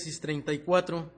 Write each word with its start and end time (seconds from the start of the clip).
Génesis 0.00 0.20
34, 0.22 1.12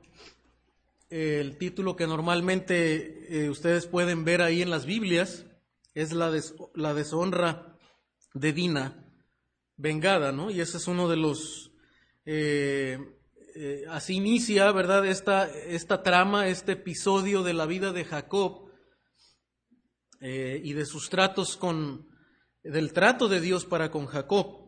el 1.08 1.56
título 1.56 1.94
que 1.94 2.08
normalmente 2.08 3.44
eh, 3.44 3.48
ustedes 3.48 3.86
pueden 3.86 4.24
ver 4.24 4.42
ahí 4.42 4.60
en 4.60 4.70
las 4.70 4.86
Biblias 4.86 5.46
es 5.94 6.12
la, 6.12 6.36
la 6.74 6.92
deshonra 6.92 7.78
de 8.34 8.98
vengada, 9.76 10.32
¿no? 10.32 10.50
Y 10.50 10.60
ese 10.60 10.78
es 10.78 10.88
uno 10.88 11.08
de 11.08 11.16
los... 11.16 11.70
Eh, 12.26 12.98
eh, 13.54 13.84
así 13.88 14.14
inicia, 14.16 14.72
¿verdad? 14.72 15.06
Esta, 15.06 15.48
esta 15.48 16.02
trama, 16.02 16.48
este 16.48 16.72
episodio 16.72 17.44
de 17.44 17.54
la 17.54 17.66
vida 17.66 17.92
de 17.92 18.04
Jacob 18.04 18.68
y 20.20 20.72
de 20.72 20.86
sus 20.86 21.08
tratos 21.08 21.56
con, 21.56 22.08
del 22.64 22.92
trato 22.92 23.28
de 23.28 23.40
Dios 23.40 23.64
para 23.64 23.92
con 23.92 24.06
Jacob. 24.06 24.62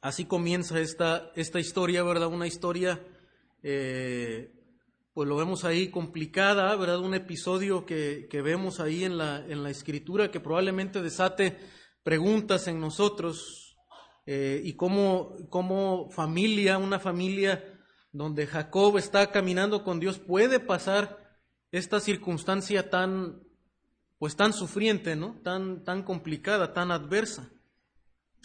Así 0.00 0.26
comienza 0.26 0.78
esta, 0.78 1.32
esta 1.34 1.58
historia, 1.58 2.04
¿verdad? 2.04 2.28
Una 2.28 2.46
historia, 2.46 3.04
eh, 3.68 4.52
pues 5.12 5.28
lo 5.28 5.34
vemos 5.34 5.64
ahí 5.64 5.88
complicada, 5.88 6.76
¿verdad? 6.76 7.00
Un 7.00 7.14
episodio 7.14 7.84
que, 7.84 8.28
que 8.30 8.40
vemos 8.40 8.78
ahí 8.78 9.02
en 9.02 9.18
la, 9.18 9.44
en 9.44 9.64
la, 9.64 9.70
escritura 9.70 10.30
que 10.30 10.38
probablemente 10.38 11.02
desate 11.02 11.58
preguntas 12.04 12.68
en 12.68 12.78
nosotros 12.78 13.76
eh, 14.24 14.60
y 14.62 14.74
cómo, 14.74 15.34
cómo 15.50 16.08
familia, 16.10 16.78
una 16.78 17.00
familia 17.00 17.64
donde 18.12 18.46
Jacob 18.46 18.98
está 18.98 19.32
caminando 19.32 19.82
con 19.82 19.98
Dios, 19.98 20.20
puede 20.20 20.60
pasar 20.60 21.40
esta 21.72 21.98
circunstancia 21.98 22.88
tan, 22.88 23.42
pues 24.18 24.36
tan 24.36 24.52
sufriente, 24.52 25.16
¿no? 25.16 25.40
Tan, 25.42 25.82
tan 25.82 26.04
complicada, 26.04 26.72
tan 26.72 26.92
adversa. 26.92 27.50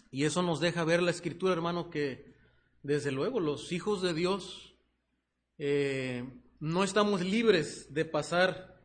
Y 0.09 0.23
eso 0.23 0.41
nos 0.41 0.59
deja 0.59 0.83
ver 0.83 1.03
la 1.03 1.11
escritura, 1.11 1.53
hermano, 1.53 1.91
que 1.91 2.33
desde 2.81 3.11
luego 3.11 3.39
los 3.39 3.71
hijos 3.71 4.01
de 4.01 4.15
Dios 4.15 4.70
eh, 5.63 6.27
no 6.59 6.83
estamos 6.83 7.21
libres 7.21 7.93
de 7.93 8.03
pasar 8.03 8.81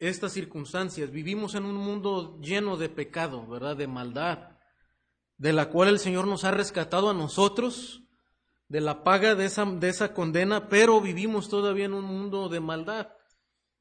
estas 0.00 0.32
circunstancias. 0.32 1.12
Vivimos 1.12 1.54
en 1.54 1.64
un 1.64 1.76
mundo 1.76 2.40
lleno 2.40 2.76
de 2.76 2.88
pecado, 2.88 3.46
¿verdad? 3.46 3.76
De 3.76 3.86
maldad, 3.86 4.58
de 5.36 5.52
la 5.52 5.70
cual 5.70 5.88
el 5.88 6.00
Señor 6.00 6.26
nos 6.26 6.42
ha 6.42 6.50
rescatado 6.50 7.10
a 7.10 7.14
nosotros 7.14 8.02
de 8.66 8.80
la 8.80 9.04
paga 9.04 9.36
de 9.36 9.44
esa, 9.44 9.64
de 9.64 9.88
esa 9.88 10.12
condena, 10.12 10.68
pero 10.68 11.00
vivimos 11.00 11.48
todavía 11.48 11.84
en 11.84 11.94
un 11.94 12.06
mundo 12.06 12.48
de 12.48 12.58
maldad. 12.58 13.12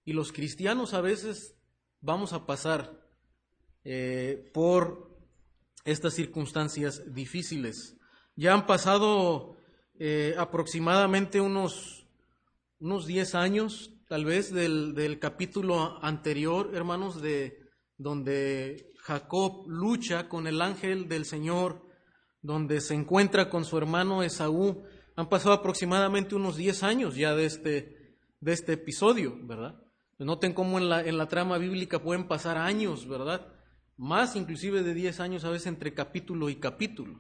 Y 0.05 0.13
los 0.13 0.31
cristianos 0.31 0.93
a 0.93 1.01
veces 1.01 1.57
vamos 1.99 2.31
a 2.33 2.45
pasar 2.45 3.07
eh, 3.83 4.51
por 4.53 5.17
estas 5.83 6.13
circunstancias 6.13 7.11
difíciles. 7.11 7.97
Ya 8.35 8.53
han 8.53 8.67
pasado 8.67 9.57
eh, 9.97 10.35
aproximadamente 10.37 11.41
unos, 11.41 11.98
unos 12.79 13.05
10 13.05 13.35
años, 13.35 13.91
tal 14.07 14.25
vez, 14.25 14.53
del, 14.53 14.93
del 14.93 15.19
capítulo 15.19 16.03
anterior, 16.03 16.71
hermanos, 16.73 17.21
de 17.21 17.59
donde 17.97 18.91
Jacob 18.99 19.65
lucha 19.67 20.29
con 20.29 20.47
el 20.47 20.61
ángel 20.61 21.07
del 21.07 21.25
Señor, 21.25 21.85
donde 22.41 22.81
se 22.81 22.93
encuentra 22.93 23.49
con 23.49 23.65
su 23.65 23.77
hermano 23.77 24.23
Esaú. 24.23 24.83
Han 25.15 25.29
pasado 25.29 25.53
aproximadamente 25.53 26.35
unos 26.35 26.55
10 26.55 26.83
años 26.83 27.15
ya 27.15 27.35
de 27.35 27.45
este, 27.45 28.17
de 28.39 28.53
este 28.53 28.73
episodio, 28.73 29.37
¿verdad? 29.43 29.75
Noten 30.17 30.53
cómo 30.53 30.77
en 30.77 30.89
la, 30.89 31.01
en 31.01 31.17
la 31.17 31.27
trama 31.27 31.57
bíblica 31.57 32.01
pueden 32.01 32.27
pasar 32.27 32.57
años, 32.57 33.07
¿verdad? 33.07 33.53
más 33.99 34.37
inclusive 34.37 34.81
de 34.81 34.93
10 34.93 35.19
años 35.19 35.43
a 35.43 35.49
veces 35.49 35.67
entre 35.67 35.93
capítulo 35.93 36.49
y 36.49 36.55
capítulo. 36.55 37.19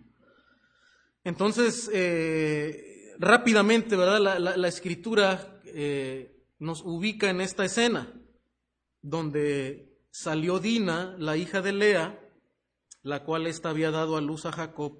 Entonces, 1.25 1.91
eh, 1.93 2.98
rápidamente, 3.19 3.95
¿verdad? 3.95 4.39
La, 4.39 4.67
escritura 4.67 5.61
eh, 5.65 6.41
nos 6.57 6.81
ubica 6.83 7.29
en 7.29 7.41
esta 7.41 7.65
escena, 7.65 8.11
donde 9.01 9.99
salió 10.09 10.59
Dina, 10.59 11.15
la 11.19 11.37
hija 11.37 11.61
de 11.61 11.73
Lea, 11.73 12.19
la 13.03 13.23
cual 13.23 13.45
ésta 13.45 13.69
había 13.69 13.91
dado 13.91 14.17
a 14.17 14.21
luz 14.21 14.45
a 14.45 14.51
Jacob, 14.51 14.97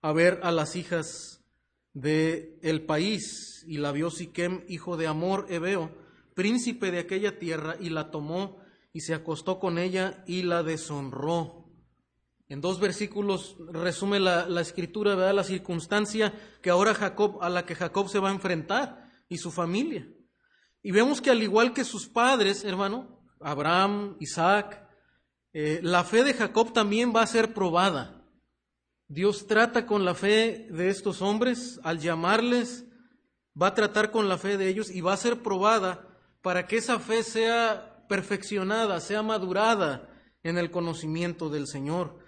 a 0.00 0.12
ver 0.12 0.40
a 0.42 0.52
las 0.52 0.76
hijas 0.76 1.44
del 1.92 2.58
el 2.62 2.86
país, 2.86 3.64
y 3.66 3.78
la 3.78 3.92
vio 3.92 4.10
Siquem, 4.10 4.64
hijo 4.68 4.96
de 4.96 5.08
Amor 5.08 5.46
Ebeo, 5.50 5.90
príncipe 6.34 6.90
de 6.90 7.00
aquella 7.00 7.38
tierra, 7.38 7.76
y 7.80 7.90
la 7.90 8.10
tomó 8.10 8.58
y 8.92 9.00
se 9.00 9.14
acostó 9.14 9.58
con 9.58 9.78
ella 9.78 10.24
y 10.26 10.42
la 10.42 10.62
deshonró. 10.62 11.59
En 12.50 12.60
dos 12.60 12.80
versículos 12.80 13.56
resume 13.70 14.18
la, 14.18 14.60
escritura. 14.60 15.32
La 15.32 15.44
circunstancia 15.44 16.34
que 16.60 16.70
ahora 16.70 16.94
Jacob, 16.94 17.38
a 17.42 17.48
la 17.48 17.64
que 17.64 17.76
Jacob 17.76 18.08
se 18.08 18.18
va 18.18 18.28
a 18.28 18.34
enfrentar 18.34 19.08
y 19.28 19.38
su 19.38 19.52
familia. 19.52 20.08
Y 20.82 20.90
vemos 20.90 21.20
que 21.20 21.30
al 21.30 21.44
igual 21.44 21.72
que 21.72 21.84
sus 21.84 22.08
padres, 22.08 22.64
hermano, 22.64 23.22
Abraham, 23.40 24.16
Isaac, 24.18 24.84
eh, 25.52 25.78
la 25.84 26.02
fe 26.02 26.24
de 26.24 26.34
Jacob 26.34 26.72
también 26.72 27.12
va 27.14 27.22
a 27.22 27.28
ser 27.28 27.54
probada. 27.54 28.26
Dios 29.06 29.46
trata 29.46 29.86
con 29.86 30.04
la 30.04 30.16
fe 30.16 30.66
de 30.72 30.88
estos 30.88 31.22
hombres 31.22 31.78
al 31.84 32.00
llamarles, 32.00 32.84
va 33.60 33.68
a 33.68 33.74
tratar 33.74 34.10
con 34.10 34.28
la 34.28 34.38
fe 34.38 34.56
de 34.56 34.68
ellos 34.68 34.90
y 34.90 35.02
va 35.02 35.12
a 35.12 35.18
ser 35.18 35.40
probada 35.40 36.08
para 36.42 36.66
que 36.66 36.78
esa 36.78 36.98
fe 36.98 37.22
sea 37.22 38.04
perfeccionada, 38.08 38.98
sea 38.98 39.22
madurada 39.22 40.08
en 40.42 40.58
el 40.58 40.72
conocimiento 40.72 41.48
del 41.48 41.68
Señor, 41.68 42.18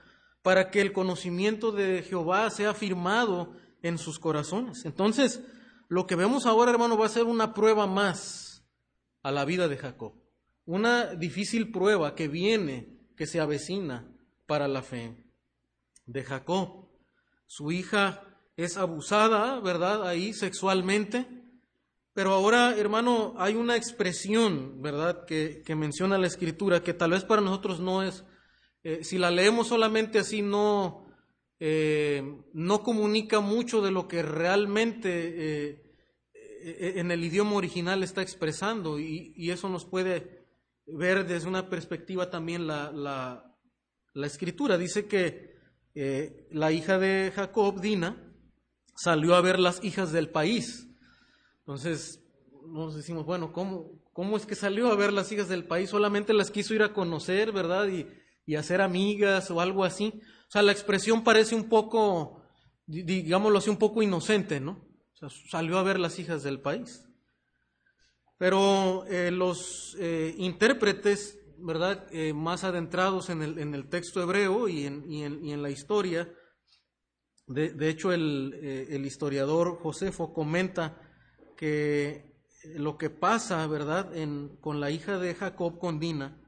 para 0.43 0.71
que 0.71 0.81
el 0.81 0.93
conocimiento 0.93 1.73
de 1.73 2.03
Jehová 2.03 2.51
sea 2.51 2.75
firmado 2.75 3.55
en 3.83 3.99
sus 3.99 4.19
corazones. 4.19 4.85
Entonces, 4.85 5.43
lo 5.89 6.07
que 6.07 6.17
vemos 6.17 6.47
ahora, 6.47 6.71
hermano, 6.71 6.97
va 6.97 7.07
a 7.07 7.11
ser 7.11 7.25
una 7.25 7.55
prueba 7.55 7.87
más 7.87 8.65
a 9.23 9.31
la 9.31 9.45
vida 9.45 9.69
de 9.69 9.77
Jacob. 9.77 10.15
Una 10.65 11.15
difícil 11.15 11.71
prueba 11.71 12.15
que 12.15 12.29
viene, 12.29 12.99
que 13.17 13.27
se 13.27 13.41
avecina 13.41 14.09
para 14.47 14.69
la 14.69 14.83
fe 14.83 15.17
de 16.07 16.25
Jacob. 16.25 16.89
Su 17.47 17.73
hija 17.73 18.23
es 18.57 18.77
abusada, 18.77 19.61
¿verdad? 19.61 20.07
Ahí 20.07 20.33
sexualmente. 20.33 21.27
Pero 22.15 22.33
ahora, 22.33 22.77
hermano, 22.77 23.35
hay 23.39 23.55
una 23.55 23.77
expresión, 23.77 24.83
¿verdad?, 24.83 25.25
que, 25.25 25.63
menciona 25.75 26.19
la 26.19 26.27
Escritura, 26.27 26.83
que 26.83 26.93
tal 26.93 27.13
vez 27.13 27.25
para 27.25 27.41
nosotros 27.41 27.81
no 27.81 28.03
es, 28.03 28.25
eh, 28.85 29.05
si 29.05 29.17
la 29.19 29.31
leemos 29.31 29.69
solamente 29.69 30.19
así, 30.19 30.43
no, 30.43 31.07
eh, 31.61 32.23
no 32.53 32.83
comunica 32.83 33.41
mucho 33.41 33.81
de 33.81 33.93
lo 33.93 34.09
que 34.09 34.23
realmente 34.23 35.71
eh, 35.71 35.83
en 36.99 37.11
el 37.11 37.23
idioma 37.25 37.55
original 37.55 38.03
está 38.03 38.23
expresando, 38.23 38.99
y, 38.99 39.51
eso 39.51 39.69
nos 39.69 39.85
puede 39.85 40.47
ver 40.87 41.27
desde 41.27 41.49
una 41.49 41.69
perspectiva 41.69 42.31
también 42.31 42.67
la, 42.67 42.91
la, 42.93 43.57
la 44.15 44.27
Escritura. 44.27 44.79
Dice 44.79 45.07
que 45.07 45.53
la 46.51 46.73
hija 46.73 46.99
de 46.99 47.33
Jacob, 47.35 47.81
Dina, 47.81 48.33
salió 48.97 49.35
a 49.35 49.41
ver 49.41 49.59
las 49.59 49.83
hijas 49.85 50.13
del 50.13 50.31
país. 50.31 50.89
Entonces, 51.59 52.25
nos 52.67 52.95
decimos, 52.95 53.27
bueno, 53.27 53.53
¿cómo, 53.53 54.01
¿cómo 54.13 54.37
es 54.37 54.47
que 54.47 54.55
salió 54.55 54.89
a 54.89 54.97
ver 54.97 55.13
las 55.13 55.31
hijas 55.33 55.49
del 55.49 55.65
país? 55.65 55.91
Solamente 55.91 56.33
las 56.33 56.51
quiso 56.51 56.75
ir 56.75 56.83
a 56.83 56.93
conocer, 56.93 57.53
¿verdad? 57.53 57.89
Y, 57.89 58.07
y 58.47 58.57
hacer 58.57 58.81
amigas 58.81 59.51
o 59.51 59.61
algo 59.61 59.85
así. 59.85 60.13
O 60.49 60.51
sea, 60.51 60.63
la 60.63 60.73
expresión 60.73 61.25
parece 61.25 61.55
un 61.55 61.69
poco, 61.69 62.43
digámoslo 62.87 63.59
así, 63.59 63.71
un 63.71 63.79
poco 63.79 64.03
inocente, 64.03 64.61
¿no? 64.61 64.85
O 65.15 65.17
sea, 65.17 65.29
salió 65.51 65.79
a 65.79 65.83
ver 65.83 65.99
las 65.99 66.19
hijas 66.19 66.43
del 66.43 66.61
país. 66.61 67.09
Pero 68.39 69.05
eh, 69.07 69.31
los 69.31 69.97
eh, 70.01 70.35
intérpretes, 70.37 71.39
¿verdad? 71.59 72.07
Eh, 72.11 72.33
más 72.33 72.65
adentrados 72.65 73.31
en 73.31 73.43
el, 73.43 73.59
en 73.59 73.75
el, 73.75 73.89
texto 73.89 74.21
hebreo 74.21 74.69
y 74.69 74.85
en, 74.85 75.11
y 75.11 75.23
en, 75.23 75.45
y 75.45 75.53
en 75.53 75.63
la 75.63 75.71
historia, 75.71 76.33
de, 77.47 77.71
de 77.71 77.89
hecho 77.89 78.13
el, 78.13 78.55
el 78.91 79.07
historiador 79.07 79.79
Josefo 79.79 80.33
comenta 80.33 81.01
que 81.57 82.33
lo 82.75 82.99
que 82.99 83.11
pasa, 83.11 83.67
¿verdad?, 83.67 84.13
con 84.61 84.81
la 84.81 84.91
hija 84.91 85.19
de 85.19 85.35
Jacob, 85.35 85.79
con 85.79 85.99
Dina, 85.99 86.42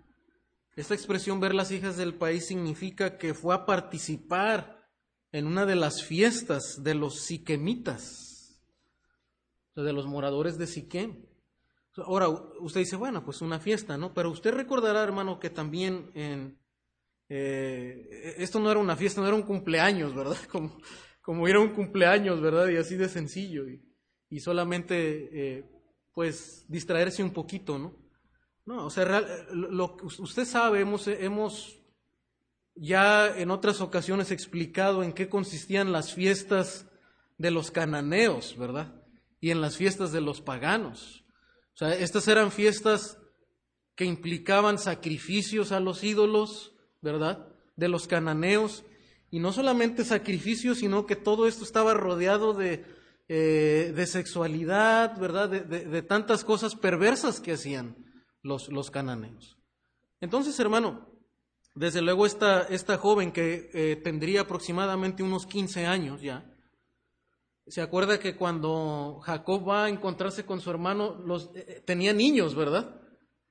esta 0.77 0.95
expresión 0.95 1.41
ver 1.41 1.55
las 1.55 1.71
hijas 1.71 1.97
del 1.97 2.15
país 2.15 2.47
significa 2.47 3.17
que 3.17 3.35
fue 3.35 3.55
a 3.55 3.67
participar 3.67 4.89
en 5.31 5.47
una 5.47 5.67
de 5.67 5.77
las 5.77 6.03
fiestas 6.03 6.83
de 6.83 6.95
los 6.95 7.21
siquemitas, 7.21 8.63
de 9.75 9.93
los 9.93 10.07
moradores 10.07 10.59
de 10.59 10.67
Siquem. 10.67 11.27
Ahora, 11.97 12.29
usted 12.29 12.81
dice, 12.81 12.97
bueno, 12.97 13.25
pues 13.25 13.41
una 13.41 13.61
fiesta, 13.61 13.97
¿no? 13.97 14.15
Pero 14.15 14.31
usted 14.31 14.53
recordará, 14.53 15.03
hermano, 15.03 15.39
que 15.39 15.51
también 15.51 16.11
en, 16.15 16.59
eh, 17.29 18.35
esto 18.39 18.61
no 18.61 18.71
era 18.71 18.81
una 18.81 18.97
fiesta, 18.97 19.21
no 19.21 19.27
era 19.27 19.37
un 19.37 19.43
cumpleaños, 19.43 20.15
¿verdad? 20.15 20.39
Como, 20.51 20.79
como 21.21 21.49
era 21.49 21.59
un 21.59 21.71
cumpleaños, 21.71 22.41
¿verdad? 22.41 22.69
Y 22.69 22.77
así 22.77 22.97
de 22.97 23.09
sencillo. 23.09 23.67
Y, 23.67 23.83
y 24.29 24.41
solamente 24.41 25.31
eh, 25.33 25.65
pues 26.13 26.65
distraerse 26.69 27.23
un 27.23 27.33
poquito, 27.33 27.79
¿no? 27.79 28.04
No, 28.67 28.87
o 28.87 28.91
sea, 28.91 29.23
lo 29.53 29.97
que 29.97 30.07
usted 30.07 30.45
sabe, 30.45 30.81
hemos, 30.81 31.07
hemos 31.07 31.81
ya 32.75 33.37
en 33.37 33.51
otras 33.51 33.81
ocasiones 33.81 34.31
explicado 34.31 35.03
en 35.03 35.13
qué 35.13 35.29
consistían 35.29 35.93
las 35.93 36.15
fiestas 36.15 36.87
de 37.37 37.51
los 37.51 37.71
cananeos, 37.71 38.57
¿verdad? 38.57 39.05
y 39.45 39.51
en 39.51 39.61
las 39.61 39.77
fiestas 39.77 40.11
de 40.11 40.23
los 40.23 40.41
paganos. 40.41 41.23
O 41.75 41.77
sea, 41.77 41.93
estas 41.93 42.29
eran 42.29 42.51
fiestas 42.51 43.19
que 43.95 44.07
implicaban 44.07 44.79
sacrificios 44.79 45.71
a 45.71 45.81
los 45.81 46.03
ídolos, 46.03 46.73
¿verdad? 47.03 47.47
De 47.77 47.89
los 47.89 48.09
cananeos. 48.09 48.87
Y 49.31 49.41
no 49.41 49.53
solamente 49.53 50.03
sacrificios, 50.03 50.79
sino 50.79 51.05
que 51.05 51.15
todo 51.15 51.47
esto 51.47 51.63
estaba 51.63 51.93
rodeado 51.93 52.55
de, 52.55 52.87
eh, 53.29 53.93
de 53.95 54.07
sexualidad, 54.07 55.21
¿verdad? 55.21 55.51
De, 55.51 56.01
tantas 56.01 56.43
cosas 56.43 56.75
perversas 56.75 57.39
que 57.39 57.53
hacían 57.53 57.97
los, 58.45 58.69
los 58.69 58.93
cananeos. 58.93 59.59
Entonces, 60.21 60.59
hermano, 60.61 61.09
desde 61.75 62.03
luego 62.03 62.25
esta, 62.27 62.63
esta 62.63 62.97
joven 62.99 63.33
que 63.33 63.71
eh, 63.75 63.97
tendría 63.97 64.43
aproximadamente 64.43 65.25
unos 65.25 65.47
15 65.47 65.87
años 65.87 66.23
ya, 66.23 66.49
se 67.67 67.81
acuerda 67.81 68.21
que 68.21 68.37
cuando 68.37 69.21
Jacob 69.25 69.69
va 69.69 69.87
a 69.87 69.89
encontrarse 69.89 70.45
con 70.45 70.61
su 70.61 70.71
hermano, 70.71 71.21
los, 71.25 71.51
eh, 71.55 71.83
tenía 71.85 72.13
niños, 72.13 72.55
¿verdad? 72.55 73.01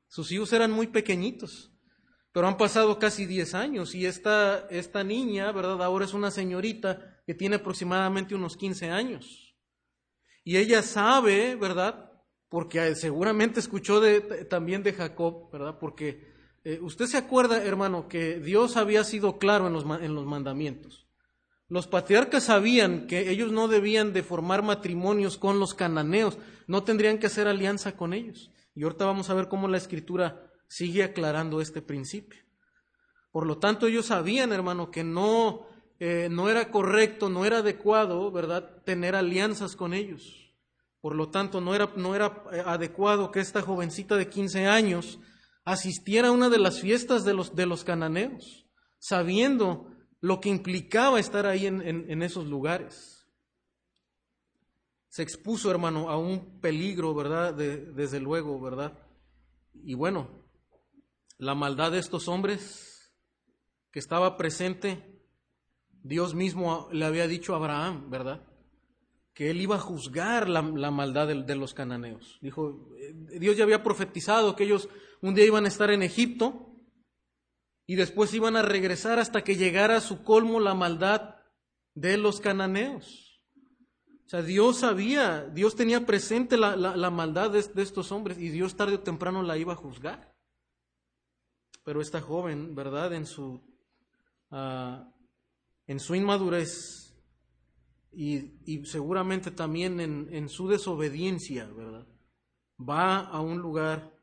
Sus 0.07 0.31
hijos 0.31 0.53
eran 0.53 0.71
muy 0.71 0.87
pequeñitos, 0.87 1.71
pero 2.31 2.47
han 2.47 2.57
pasado 2.57 2.99
casi 2.99 3.25
10 3.25 3.55
años 3.55 3.95
y 3.95 4.05
esta, 4.05 4.67
esta 4.69 5.03
niña, 5.03 5.51
¿verdad? 5.51 5.81
Ahora 5.83 6.05
es 6.05 6.13
una 6.13 6.29
señorita 6.29 7.21
que 7.25 7.33
tiene 7.33 7.55
aproximadamente 7.55 8.35
unos 8.35 8.55
15 8.55 8.91
años. 8.91 9.55
Y 10.43 10.57
ella 10.57 10.83
sabe, 10.83 11.55
¿verdad? 11.55 12.12
Porque 12.53 12.93
seguramente 12.93 13.59
escuchó 13.59 13.99
también 14.47 14.83
de 14.83 14.93
Jacob, 14.93 15.49
¿verdad? 15.51 15.79
Porque 15.79 16.31
eh, 16.63 16.77
usted 16.83 17.07
se 17.07 17.17
acuerda, 17.17 17.63
hermano, 17.63 18.07
que 18.07 18.39
Dios 18.39 18.77
había 18.77 19.03
sido 19.03 19.39
claro 19.39 19.65
en 19.65 19.73
los, 19.73 19.85
en 20.03 20.13
los 20.13 20.23
mandamientos. 20.27 21.07
Los 21.67 21.87
patriarcas 21.87 22.43
sabían 22.43 23.07
que 23.07 23.31
ellos 23.31 23.51
no 23.51 23.67
debían 23.67 24.13
de 24.13 24.21
formar 24.21 24.61
matrimonios 24.61 25.39
con 25.39 25.59
los 25.59 25.73
cananeos, 25.73 26.37
no 26.67 26.83
tendrían 26.83 27.17
que 27.17 27.25
hacer 27.25 27.47
alianza 27.47 27.97
con 27.97 28.13
ellos. 28.13 28.51
Y 28.75 28.83
ahorita 28.83 29.05
vamos 29.05 29.31
a 29.31 29.33
ver 29.33 29.47
cómo 29.47 29.67
la 29.67 29.77
escritura 29.77 30.51
sigue 30.67 31.03
aclarando 31.03 31.59
este 31.59 31.81
principio. 31.81 32.43
Por 33.31 33.47
lo 33.47 33.57
tanto, 33.57 33.87
ellos 33.87 34.05
sabían, 34.05 34.53
hermano, 34.53 34.91
que 34.91 35.03
no, 35.03 35.65
eh, 35.99 36.27
no 36.29 36.51
era 36.51 36.69
correcto, 36.69 37.29
no 37.29 37.45
era 37.45 37.57
adecuado, 37.57 38.31
¿verdad?, 38.31 38.83
tener 38.85 39.15
alianzas 39.15 39.75
con 39.75 39.95
ellos. 39.95 40.42
Por 41.03 41.15
lo 41.15 41.29
tanto, 41.29 41.59
no 41.59 41.75
era, 41.75 41.91
no 41.97 42.15
era 42.15 42.45
eh, 42.53 42.63
adecuado 42.65 43.29
que 43.29 43.41
esta 43.41 43.61
jovencita 43.61 44.15
de 44.15 44.29
15 44.29 44.67
años 44.67 45.19
asistiera 45.65 46.29
a 46.29 46.31
una 46.31 46.49
de 46.49 46.59
las 46.59 46.79
fiestas 46.79 47.25
de 47.25 47.33
los, 47.33 47.55
de 47.55 47.65
los 47.65 47.83
cananeos, 47.83 48.65
sabiendo 48.99 49.91
lo 50.21 50.39
que 50.39 50.47
implicaba 50.47 51.19
estar 51.19 51.45
ahí 51.45 51.67
en, 51.67 51.81
en 51.81 52.23
esos 52.23 52.47
lugares 52.47 53.23
se 55.13 55.21
expuso, 55.21 55.69
hermano, 55.69 56.09
a 56.09 56.17
un 56.17 56.59
peligro, 56.59 57.13
¿verdad? 57.13 57.53
desde 57.53 58.19
luego, 58.19 58.59
¿verdad? 58.59 58.97
Y 59.75 59.93
bueno, 59.93 60.27
la 61.37 61.53
maldad 61.53 61.91
de 61.91 61.99
estos 61.99 62.27
hombres 62.27 63.13
que 63.91 63.99
estaba 63.99 64.37
presente, 64.37 65.23
Dios 66.01 66.33
mismo 66.33 66.89
le 66.91 67.05
había 67.05 67.27
dicho 67.27 67.53
a 67.53 67.57
Abraham, 67.57 68.09
¿verdad? 68.09 68.41
Que 69.33 69.49
él 69.49 69.61
iba 69.61 69.77
a 69.77 69.79
juzgar 69.79 70.47
la, 70.47 70.61
maldad 70.61 71.27
de, 71.27 71.43
de, 71.43 71.55
los 71.55 71.73
cananeos. 71.73 72.37
Dijo, 72.41 72.89
eh, 72.99 73.13
Dios 73.39 73.57
ya 73.57 73.63
había 73.63 73.83
profetizado 73.83 74.55
que 74.55 74.65
ellos 74.65 74.89
un 75.21 75.33
día 75.33 75.45
iban 75.45 75.65
a 75.65 75.69
estar 75.69 75.89
en 75.89 76.03
Egipto 76.03 76.69
y 77.85 77.95
después 77.95 78.33
iban 78.33 78.55
a 78.55 78.61
regresar 78.61 79.19
hasta 79.19 79.43
que 79.43 79.55
llegara 79.55 79.97
a 79.97 80.01
su 80.01 80.23
colmo 80.23 80.59
la 80.59 80.73
maldad 80.73 81.35
de 81.95 82.17
los 82.17 82.39
cananeos. 82.39 83.41
O 84.25 84.29
sea, 84.29 84.41
Dios 84.41 84.79
sabía, 84.79 85.43
Dios 85.53 85.75
tenía 85.75 86.05
presente 86.05 86.57
la, 86.57 87.09
maldad 87.11 87.51
de, 87.51 87.59
estos 87.59 88.11
hombres 88.11 88.37
y 88.39 88.49
Dios 88.49 88.75
tarde 88.75 88.95
o 88.95 88.99
temprano 89.01 89.43
la 89.43 89.57
iba 89.57 89.73
a 89.73 89.77
juzgar. 89.77 90.33
Pero 91.83 92.01
esta 92.01 92.21
joven, 92.21 92.73
¿verdad? 92.73 93.13
En 93.13 93.25
su, 93.25 93.61
ah, 94.49 95.11
en 95.87 95.99
su 95.99 96.15
inmadurez 96.15 97.02
y, 98.15 98.85
seguramente 98.85 99.51
también 99.51 99.99
en, 99.99 100.49
su 100.49 100.67
desobediencia, 100.67 101.65
¿verdad? 101.65 102.07
Va 102.79 103.19
a 103.19 103.41
un 103.41 103.59
lugar, 103.59 104.17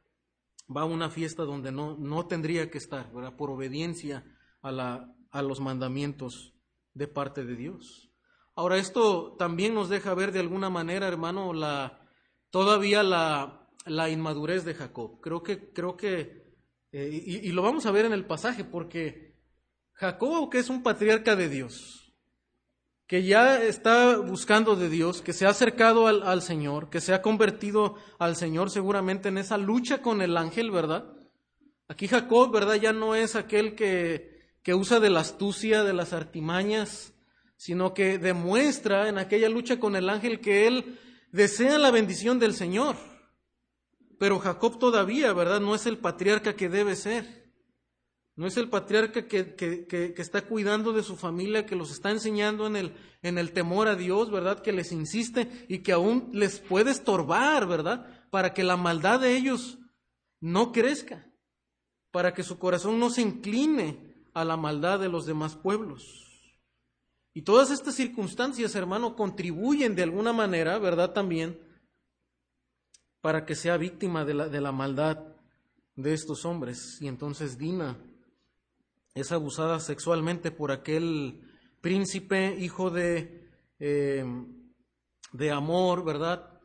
va 0.74 0.82
a 0.82 0.86
una 0.86 1.10
fiesta 1.10 1.44
donde 1.44 1.72
no, 1.72 1.96
no 1.96 2.26
tendría 2.26 2.70
que 2.70 2.78
estar, 2.78 3.12
¿verdad? 3.12 3.36
Por 3.36 3.50
obediencia 3.50 4.24
a, 4.62 4.70
la, 4.70 5.14
a 5.30 5.42
los 5.42 5.60
mandamientos 5.60 6.54
de 6.94 7.08
parte 7.08 7.44
de 7.44 7.56
Dios. 7.56 8.10
Ahora, 8.54 8.76
esto 8.76 9.36
también 9.38 9.74
nos 9.74 9.88
deja 9.88 10.14
ver 10.14 10.32
de 10.32 10.40
alguna 10.40 10.70
manera, 10.70 11.08
hermano, 11.08 11.52
la, 11.52 12.06
todavía 12.50 13.02
la, 13.02 13.68
la 13.86 14.10
inmadurez 14.10 14.64
de 14.64 14.74
Jacob. 14.74 15.20
Creo 15.20 15.42
que, 15.42 15.72
creo 15.72 15.96
que 15.96 16.40
eh, 16.92 17.22
y, 17.24 17.52
lo 17.52 17.62
vamos 17.62 17.86
a 17.86 17.92
ver 17.92 18.04
en 18.04 18.12
el 18.12 18.26
pasaje, 18.26 18.64
porque 18.64 19.36
Jacob, 19.92 20.50
que 20.50 20.58
es 20.58 20.68
un 20.70 20.82
patriarca 20.82 21.36
de 21.36 21.48
Dios, 21.48 21.99
que 23.10 23.24
ya 23.24 23.60
está 23.60 24.18
buscando 24.18 24.76
de 24.76 24.88
Dios, 24.88 25.20
que 25.20 25.32
se 25.32 25.44
ha 25.44 25.48
acercado 25.48 26.06
al, 26.06 26.22
al 26.22 26.42
Señor, 26.42 26.90
que 26.90 27.00
se 27.00 27.12
ha 27.12 27.22
convertido 27.22 27.96
al 28.20 28.36
Señor 28.36 28.70
seguramente 28.70 29.30
en 29.30 29.38
esa 29.38 29.58
lucha 29.58 30.00
con 30.00 30.22
el 30.22 30.36
ángel, 30.36 30.70
¿verdad? 30.70 31.12
Aquí 31.88 32.06
Jacob, 32.06 32.52
¿verdad? 32.52 32.76
Ya 32.76 32.92
no 32.92 33.16
es 33.16 33.34
aquel 33.34 33.74
que, 33.74 34.54
que 34.62 34.74
usa 34.74 35.00
de 35.00 35.10
la 35.10 35.18
astucia, 35.18 35.82
de 35.82 35.92
las 35.92 36.12
artimañas, 36.12 37.12
sino 37.56 37.94
que 37.94 38.18
demuestra 38.18 39.08
en 39.08 39.18
aquella 39.18 39.48
lucha 39.48 39.80
con 39.80 39.96
el 39.96 40.08
ángel 40.08 40.40
que 40.40 40.68
él 40.68 41.00
desea 41.32 41.80
la 41.80 41.90
bendición 41.90 42.38
del 42.38 42.54
Señor. 42.54 42.94
Pero 44.20 44.38
Jacob 44.38 44.78
todavía, 44.78 45.32
¿verdad? 45.32 45.58
No 45.58 45.74
es 45.74 45.84
el 45.86 45.98
patriarca 45.98 46.54
que 46.54 46.68
debe 46.68 46.94
ser. 46.94 47.39
No 48.40 48.46
es 48.46 48.56
el 48.56 48.70
patriarca 48.70 49.28
que, 49.28 49.54
que, 49.54 50.14
está 50.16 50.40
cuidando 50.40 50.94
de 50.94 51.02
su 51.02 51.14
familia, 51.14 51.66
que 51.66 51.76
los 51.76 51.90
está 51.90 52.10
enseñando 52.10 52.66
en 52.66 52.74
el, 52.74 52.94
en 53.20 53.36
el 53.36 53.52
temor 53.52 53.86
a 53.86 53.96
Dios, 53.96 54.30
¿verdad? 54.30 54.62
Que 54.62 54.72
les 54.72 54.92
insiste 54.92 55.66
y 55.68 55.80
que 55.80 55.92
aún 55.92 56.30
les 56.32 56.58
puede 56.58 56.90
estorbar, 56.90 57.66
¿verdad? 57.66 58.06
Para 58.30 58.54
que 58.54 58.64
la 58.64 58.78
maldad 58.78 59.20
de 59.20 59.36
ellos 59.36 59.76
no 60.40 60.72
crezca, 60.72 61.30
para 62.10 62.32
que 62.32 62.42
su 62.42 62.58
corazón 62.58 62.98
no 62.98 63.10
se 63.10 63.20
incline 63.20 64.24
a 64.32 64.42
la 64.46 64.56
maldad 64.56 65.00
de 65.00 65.10
los 65.10 65.26
demás 65.26 65.54
pueblos. 65.54 66.48
Y 67.34 67.42
todas 67.42 67.70
estas 67.70 67.94
circunstancias, 67.94 68.74
hermano, 68.74 69.16
contribuyen 69.16 69.94
de 69.94 70.04
alguna 70.04 70.32
manera, 70.32 70.78
¿verdad? 70.78 71.12
También 71.12 71.60
para 73.20 73.44
que 73.44 73.54
sea 73.54 73.76
víctima 73.76 74.24
de 74.24 74.32
la, 74.32 74.48
de 74.48 74.62
la 74.62 74.72
maldad 74.72 75.18
de 75.94 76.14
estos 76.14 76.46
hombres. 76.46 76.96
Y 77.02 77.06
entonces 77.06 77.58
Dina 77.58 77.98
es 79.20 79.32
abusada 79.32 79.80
sexualmente 79.80 80.50
por 80.50 80.72
aquel 80.72 81.40
príncipe, 81.80 82.56
hijo 82.58 82.90
de, 82.90 83.48
eh, 83.78 84.24
de 85.32 85.50
amor, 85.50 86.04
¿verdad? 86.04 86.60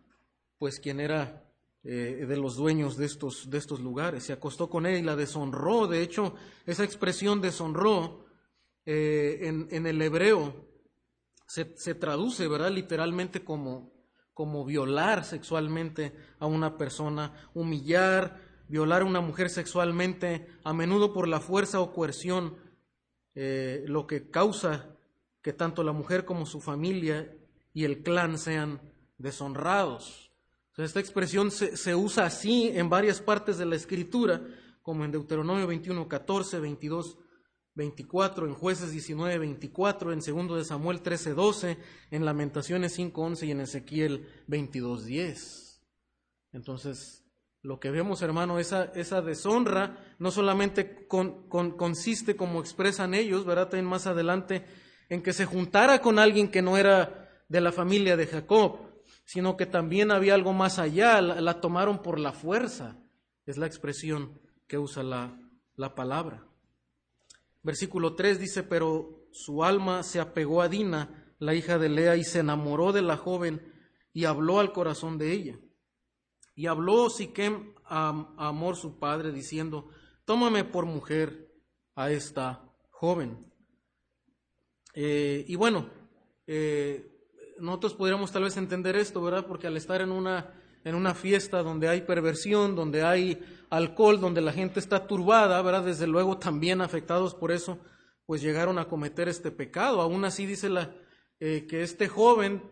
Pues 0.58 0.80
quien 0.80 1.00
era 1.00 1.46
eh, 1.84 2.26
de 2.28 2.38
los 2.38 2.56
dueños 2.56 2.98
de 2.98 3.06
estos, 3.06 3.50
de 3.50 3.58
estos 3.58 3.80
lugares. 3.80 4.24
Se 4.24 4.34
acostó 4.34 4.70
con 4.70 4.86
él 4.86 4.98
y 4.98 5.04
la 5.04 5.16
deshonró. 5.16 5.88
De 5.88 6.02
hecho, 6.02 6.34
esa 6.66 6.84
expresión 6.84 7.42
deshonró 7.42 8.26
eh, 8.86 9.40
en, 9.72 9.86
el 9.88 10.02
hebreo 10.02 10.68
se, 11.48 11.96
traduce, 11.96 12.48
¿verdad? 12.48 12.72
Literalmente 12.72 13.44
como, 13.44 13.94
como 14.34 14.66
violar 14.66 15.26
sexualmente 15.26 16.14
a 16.40 16.46
una 16.46 16.78
persona, 16.78 17.50
humillar, 17.54 18.45
violar 18.68 19.02
a 19.02 19.06
una 19.06 19.22
mujer 19.22 19.50
sexualmente, 19.50 20.48
a 20.64 20.74
menudo 20.74 21.14
por 21.14 21.28
la 21.28 21.40
fuerza 21.40 21.80
o 21.80 21.94
coerción, 21.94 22.58
eh, 23.36 23.84
lo 23.88 24.08
que 24.08 24.30
causa 24.30 24.96
que 25.42 25.54
tanto 25.54 25.84
la 25.84 25.92
mujer 25.92 26.26
como 26.26 26.46
su 26.46 26.62
familia 26.62 27.36
y 27.74 27.84
el 27.84 28.02
clan 28.02 28.38
sean 28.38 28.82
deshonrados. 29.18 30.32
esta 30.78 31.00
expresión 31.00 31.52
se, 31.52 31.78
se, 31.78 31.96
usa 31.96 32.26
así 32.26 32.70
en 32.74 32.90
varias 32.90 33.22
partes 33.22 33.58
de 33.58 33.66
la 33.66 33.76
escritura, 33.76 34.42
como 34.82 35.06
en 35.06 35.12
Deuteronomio 35.12 35.68
21, 35.68 36.08
14, 36.08 36.60
22, 36.60 37.18
24, 37.76 38.48
en 38.48 38.54
Jueces 38.54 38.92
19, 38.92 39.38
24, 39.38 40.14
en 40.14 40.22
Segundo 40.22 40.56
de 40.56 40.64
Samuel 40.64 41.02
13, 41.02 41.34
12, 41.34 41.78
en 42.12 42.26
Lamentaciones 42.26 42.94
5, 42.94 43.22
11 43.22 43.46
y 43.46 43.52
en 43.52 43.62
Ezequiel 43.62 44.28
22, 44.48 45.06
10. 45.06 45.82
Entonces, 46.54 47.25
lo 47.66 47.80
que 47.80 47.90
vemos, 47.90 48.22
hermano, 48.22 48.60
esa, 48.60 48.92
esa 48.94 49.24
deshonra 49.24 49.98
no 50.20 50.30
solamente 50.30 51.08
consiste, 51.08 52.36
como 52.36 52.60
expresan 52.60 53.16
ellos, 53.16 53.44
¿verdad? 53.44 53.70
También 53.70 53.90
más 53.90 54.06
adelante, 54.06 54.64
en 55.10 55.24
que 55.24 55.34
se 55.34 55.46
juntara 55.46 56.00
con 56.00 56.20
alguien 56.20 56.52
que 56.52 56.62
no 56.62 56.78
era 56.78 57.44
de 57.50 57.62
la 57.62 57.72
familia 57.72 58.16
de 58.18 58.28
Jacob, 58.28 58.82
sino 59.26 59.58
que 59.58 59.66
también 59.66 60.12
había 60.12 60.36
algo 60.36 60.54
más 60.54 60.78
allá, 60.78 61.20
la, 61.22 61.60
tomaron 61.60 62.04
por 62.04 62.20
la 62.20 62.34
fuerza, 62.34 63.00
es 63.48 63.58
la 63.58 63.66
expresión 63.66 64.40
que 64.68 64.78
usa 64.78 65.02
la, 65.02 65.36
la 65.76 65.96
palabra. 65.96 66.46
Versículo 67.64 68.14
3 68.14 68.40
dice, 68.40 68.62
pero 68.62 69.28
su 69.32 69.64
alma 69.64 70.04
se 70.04 70.20
apegó 70.20 70.62
a 70.62 70.70
Dina, 70.70 71.34
la 71.40 71.56
hija 71.56 71.80
de 71.80 71.90
Lea, 71.90 72.16
y 72.16 72.26
se 72.26 72.40
enamoró 72.40 72.92
de 72.92 73.02
la 73.02 73.18
joven 73.18 73.74
y 74.14 74.26
habló 74.26 74.60
al 74.60 74.72
corazón 74.72 75.18
de 75.18 75.32
ella. 75.32 75.60
Y 76.56 76.68
habló 76.68 77.10
Siquem 77.10 77.74
a, 77.86 78.34
Amor 78.38 78.76
su 78.78 78.98
padre, 78.98 79.32
diciendo, 79.32 79.90
tómame 80.26 80.64
por 80.64 80.86
mujer 80.86 81.52
a 81.96 82.10
esta 82.10 82.72
joven. 82.90 83.52
Eh, 84.94 85.46
y 85.48 85.56
bueno, 85.56 85.90
eh, 86.48 87.12
nosotros 87.60 87.94
podríamos 87.94 88.32
tal 88.32 88.44
vez 88.44 88.58
entender 88.58 88.96
esto, 88.96 89.22
¿verdad? 89.22 89.46
Porque 89.46 89.68
al 89.68 89.78
estar 89.78 90.02
en 90.02 90.12
una, 90.12 90.54
en 90.84 90.96
una 90.96 91.14
fiesta 91.14 91.62
donde 91.64 91.88
hay 91.88 92.02
perversión, 92.02 92.76
donde 92.76 93.04
hay 93.04 93.44
alcohol, 93.70 94.20
donde 94.20 94.42
la 94.42 94.54
gente 94.54 94.80
está 94.80 95.08
turbada, 95.08 95.62
¿verdad? 95.62 95.84
Desde 95.84 96.08
luego 96.08 96.38
también 96.38 96.82
afectados 96.82 97.36
por 97.36 97.52
eso, 97.52 97.80
pues 98.26 98.42
llegaron 98.42 98.80
a 98.80 98.88
cometer 98.88 99.28
este 99.28 99.52
pecado. 99.52 100.02
Aún 100.02 100.26
así 100.26 100.46
dice 100.46 100.70
la, 100.70 100.96
eh, 101.40 101.66
que 101.68 101.84
este 101.84 102.08
joven 102.08 102.64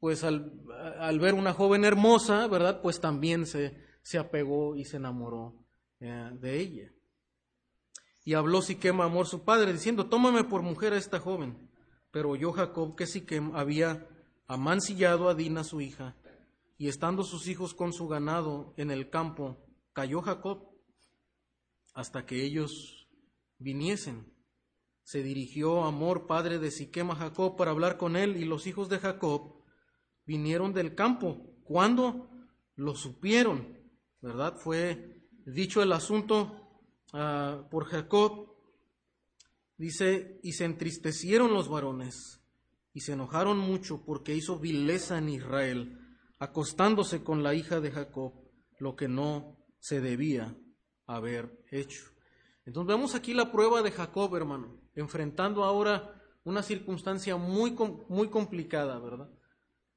pues 0.00 0.24
al, 0.24 1.18
ver 1.20 1.34
una 1.34 1.52
joven 1.52 1.84
hermosa, 1.84 2.46
¿verdad? 2.48 2.80
Pues 2.82 3.00
también 3.00 3.46
se, 3.46 3.76
se 4.02 4.18
apegó 4.18 4.76
y 4.76 4.84
se 4.84 4.98
enamoró 4.98 5.54
eh, 6.00 6.30
de 6.34 6.60
ella. 6.60 6.92
Y 8.24 8.34
habló 8.34 8.60
Siquem 8.60 9.00
amor 9.00 9.26
su 9.26 9.44
padre, 9.44 9.72
diciendo, 9.72 10.08
tómame 10.08 10.44
por 10.44 10.62
mujer 10.62 10.92
a 10.92 10.98
esta 10.98 11.20
joven. 11.20 11.70
Pero 12.10 12.30
oyó 12.30 12.52
Jacob 12.52 12.96
que 12.96 13.06
Siquem 13.06 13.54
había 13.54 14.06
amancillado 14.46 15.28
a 15.28 15.34
Dina 15.34 15.64
su 15.64 15.80
hija, 15.80 16.16
y 16.78 16.88
estando 16.88 17.24
sus 17.24 17.48
hijos 17.48 17.72
con 17.72 17.92
su 17.92 18.06
ganado 18.06 18.74
en 18.76 18.90
el 18.90 19.08
campo, 19.10 19.56
cayó 19.92 20.20
Jacob 20.20 20.68
hasta 21.94 22.26
que 22.26 22.44
ellos 22.44 23.08
viniesen. 23.58 24.32
Se 25.02 25.22
dirigió 25.22 25.84
Amor, 25.84 26.26
padre 26.26 26.58
de 26.58 26.70
Siquem, 26.70 27.10
a 27.12 27.14
Jacob 27.14 27.56
para 27.56 27.70
hablar 27.70 27.96
con 27.96 28.16
él, 28.16 28.36
y 28.36 28.44
los 28.44 28.66
hijos 28.66 28.88
de 28.88 28.98
Jacob 28.98 29.55
vinieron 30.26 30.72
del 30.72 30.94
campo. 30.94 31.54
¿Cuándo? 31.64 32.28
Lo 32.74 32.94
supieron, 32.94 33.78
¿verdad? 34.20 34.56
Fue 34.56 35.22
dicho 35.46 35.82
el 35.82 35.92
asunto 35.92 36.68
ah, 37.12 37.66
por 37.70 37.86
Jacob. 37.86 38.54
Dice, 39.78 40.40
y 40.42 40.52
se 40.52 40.64
entristecieron 40.64 41.52
los 41.52 41.68
varones 41.68 42.42
y 42.92 43.00
se 43.00 43.12
enojaron 43.12 43.58
mucho 43.58 44.04
porque 44.04 44.34
hizo 44.34 44.58
vileza 44.58 45.18
en 45.18 45.28
Israel, 45.28 45.98
acostándose 46.38 47.22
con 47.22 47.42
la 47.42 47.54
hija 47.54 47.80
de 47.80 47.90
Jacob, 47.90 48.32
lo 48.78 48.96
que 48.96 49.06
no 49.06 49.58
se 49.78 50.00
debía 50.00 50.56
haber 51.06 51.62
hecho. 51.70 52.04
Entonces 52.64 52.88
vemos 52.88 53.14
aquí 53.14 53.34
la 53.34 53.52
prueba 53.52 53.82
de 53.82 53.90
Jacob, 53.90 54.34
hermano, 54.34 54.80
enfrentando 54.94 55.62
ahora 55.62 56.22
una 56.44 56.62
circunstancia 56.62 57.36
muy, 57.36 57.76
muy 58.08 58.28
complicada, 58.28 58.98
¿verdad? 58.98 59.28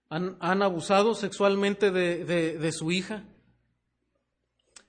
Han, 0.09 0.61
abusado 0.61 1.13
sexualmente 1.13 1.91
de, 1.91 2.71
su 2.71 2.91
hija. 2.91 3.25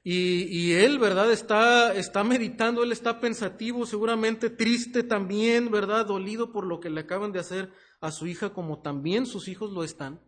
Y, 0.02 0.72
él, 0.72 0.98
¿verdad? 0.98 1.30
Está, 1.30 1.94
está 1.94 2.24
meditando, 2.24 2.82
él 2.82 2.92
está 2.92 3.20
pensativo, 3.20 3.84
seguramente 3.84 4.48
triste 4.48 5.02
también, 5.02 5.70
¿verdad? 5.70 6.06
Dolido 6.06 6.52
por 6.52 6.66
lo 6.66 6.80
que 6.80 6.90
le 6.90 7.02
acaban 7.02 7.32
de 7.32 7.40
hacer 7.40 7.70
a 8.00 8.10
su 8.10 8.26
hija, 8.26 8.54
como 8.54 8.80
también 8.80 9.26
sus 9.26 9.48
hijos 9.48 9.72
lo 9.72 9.84
están. 9.84 10.20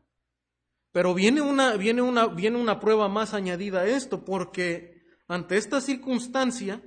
Pero 0.93 1.15
viene 1.15 1.41
una, 1.41 1.77
viene 1.77 2.03
una, 2.03 2.27
viene 2.27 2.59
una 2.59 2.79
prueba 2.79 3.09
más 3.09 3.33
añadida 3.33 3.81
a 3.81 3.87
esto, 3.87 4.27
porque 4.27 5.03
ante 5.27 5.57
esta 5.57 5.81
circunstancia, 5.81 6.83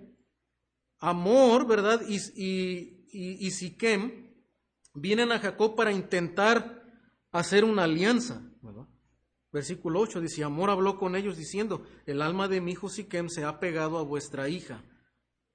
Amor, 0.99 1.67
¿verdad? 1.67 2.01
Y, 2.07 2.15
y, 2.35 3.07
y, 3.11 3.45
y 3.45 3.51
Siquem 3.51 4.33
vienen 4.93 5.31
a 5.31 5.39
Jacob 5.39 5.75
para 5.75 5.91
intentar 5.91 6.84
hacer 7.39 7.63
una 7.63 7.83
alianza. 7.83 8.41
Versículo 9.51 10.01
8 10.01 10.19
dice, 10.19 10.43
Amor 10.43 10.69
habló 10.69 10.97
con 10.97 11.15
ellos 11.15 11.37
diciendo, 11.37 11.85
el 12.05 12.21
alma 12.21 12.47
de 12.47 12.59
mi 12.59 12.73
hijo 12.73 12.89
Siquem 12.89 13.29
se 13.29 13.45
ha 13.45 13.59
pegado 13.59 13.97
a 13.97 14.03
vuestra 14.03 14.49
hija, 14.49 14.83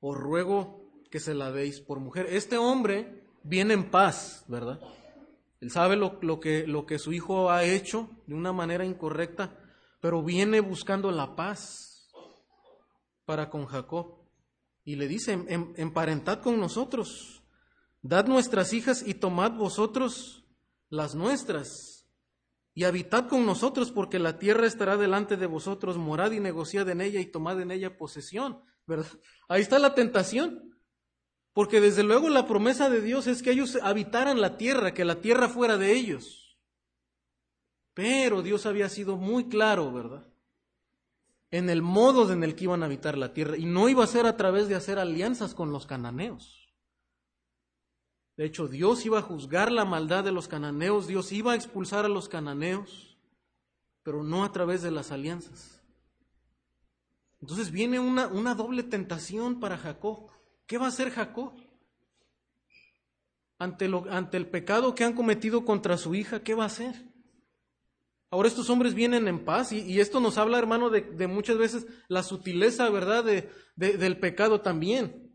os 0.01 0.17
ruego 0.17 0.91
que 1.11 1.21
se 1.21 1.35
la 1.35 1.53
deis 1.53 1.81
por 1.81 2.01
mujer. 2.01 2.27
Este 2.31 2.57
hombre 2.57 3.25
viene 3.43 3.75
en 3.75 3.91
paz, 3.91 4.45
¿verdad? 4.49 4.81
Él 5.61 5.71
sabe 5.71 5.97
lo, 5.97 6.19
que, 6.41 6.67
lo 6.67 6.87
que 6.87 6.99
su 6.99 7.13
hijo 7.13 7.51
ha 7.51 7.65
hecho 7.65 8.09
de 8.27 8.35
una 8.35 8.53
manera 8.53 8.87
incorrecta, 8.87 9.59
pero 10.01 10.23
viene 10.23 10.61
buscando 10.61 11.11
la 11.11 11.37
paz 11.37 12.11
para 13.27 13.51
con 13.51 13.67
Jacob. 13.67 14.17
Y 14.83 14.97
le 14.97 15.09
dice, 15.09 15.45
emparentad 15.77 16.41
con 16.41 16.59
nosotros, 16.59 17.43
dad 18.01 18.27
nuestras 18.27 18.73
hijas 18.73 19.07
y 19.07 19.13
tomad 19.13 19.53
vosotros 19.53 20.40
las 20.91 21.15
nuestras, 21.15 22.01
y 22.75 22.85
habitad 22.85 23.29
con 23.29 23.47
nosotros, 23.47 23.91
porque 23.91 24.19
la 24.19 24.39
tierra 24.39 24.67
estará 24.67 24.97
delante 24.97 25.37
de 25.37 25.47
vosotros, 25.47 25.97
morad 25.97 26.33
y 26.33 26.41
negociad 26.41 26.89
en 26.89 27.01
ella 27.01 27.21
y 27.21 27.27
tomad 27.27 27.61
en 27.61 27.71
ella 27.71 27.97
posesión. 27.97 28.63
¿verdad? 28.87 29.11
Ahí 29.49 29.63
está 29.63 29.79
la 29.79 29.95
tentación. 29.95 30.79
Porque 31.53 31.81
desde 31.81 32.05
luego 32.05 32.29
la 32.29 32.47
promesa 32.47 32.89
de 32.89 33.01
Dios 33.01 33.27
es 33.27 33.43
que 33.43 33.51
ellos 33.51 33.77
habitaran 33.83 34.41
la 34.41 34.57
tierra, 34.57 34.95
que 34.95 35.05
la 35.05 35.21
tierra 35.21 35.49
fuera 35.49 35.77
de 35.77 35.93
ellos. 35.93 36.59
Pero 37.93 38.43
Dios 38.43 38.67
había 38.67 38.89
sido 38.89 39.17
muy 39.17 39.49
claro, 39.49 39.93
¿verdad? 39.93 40.27
En 41.51 41.69
el 41.69 41.83
modo 41.83 42.33
en 42.33 42.45
el 42.45 42.55
que 42.55 42.65
iban 42.65 42.83
a 42.83 42.87
habitar 42.87 43.19
la 43.19 43.33
tierra. 43.33 43.57
Y 43.57 43.65
no 43.65 43.89
iba 43.89 44.05
a 44.05 44.07
ser 44.07 44.27
a 44.27 44.37
través 44.37 44.69
de 44.69 44.77
hacer 44.77 45.01
alianzas 45.01 45.55
con 45.55 45.73
los 45.73 45.87
cananeos. 45.87 46.60
De 48.41 48.47
hecho, 48.47 48.69
Dios 48.69 49.05
iba 49.05 49.19
a 49.19 49.23
juzgar 49.23 49.71
la 49.71 49.85
maldad 49.85 50.25
de 50.25 50.33
los 50.33 50.49
cananeos, 50.49 51.07
Dios 51.07 51.31
iba 51.31 51.53
a 51.53 51.57
expulsar 51.57 52.07
a 52.07 52.09
los 52.09 52.27
cananeos, 52.27 53.19
pero 54.03 54.23
no 54.23 54.45
a 54.45 54.51
través 54.51 54.81
de 54.81 54.91
las 54.91 55.13
alianzas. 55.13 55.83
Entonces 57.43 57.71
viene 57.71 58.01
una, 58.01 58.29
una 58.29 58.55
doble 58.55 58.83
tentación 58.83 59.61
para 59.61 59.77
Jacob. 59.77 60.31
¿Qué 60.67 60.79
va 60.79 60.87
a 60.87 60.89
hacer 60.89 61.11
Jacob? 61.11 61.53
Ante, 63.59 63.89
lo, 63.89 64.11
ante 64.11 64.39
el 64.39 64.49
pecado 64.49 64.95
que 64.95 65.05
han 65.05 65.13
cometido 65.13 65.67
contra 65.67 65.99
su 65.99 66.15
hija, 66.15 66.43
¿qué 66.43 66.55
va 66.55 66.63
a 66.63 66.69
hacer? 66.69 66.95
Ahora 68.31 68.49
estos 68.49 68.71
hombres 68.71 68.95
vienen 68.95 69.29
en 69.29 69.45
paz 69.45 69.71
y, 69.71 70.01
esto 70.01 70.19
nos 70.19 70.39
habla, 70.39 70.59
hermano, 70.59 70.89
de, 70.89 71.27
muchas 71.27 71.59
veces 71.59 71.87
la 72.09 72.23
sutileza, 72.23 72.89
¿verdad?, 72.89 73.23
de, 73.23 73.51
del 73.77 74.19
pecado 74.19 74.63
también 74.63 75.30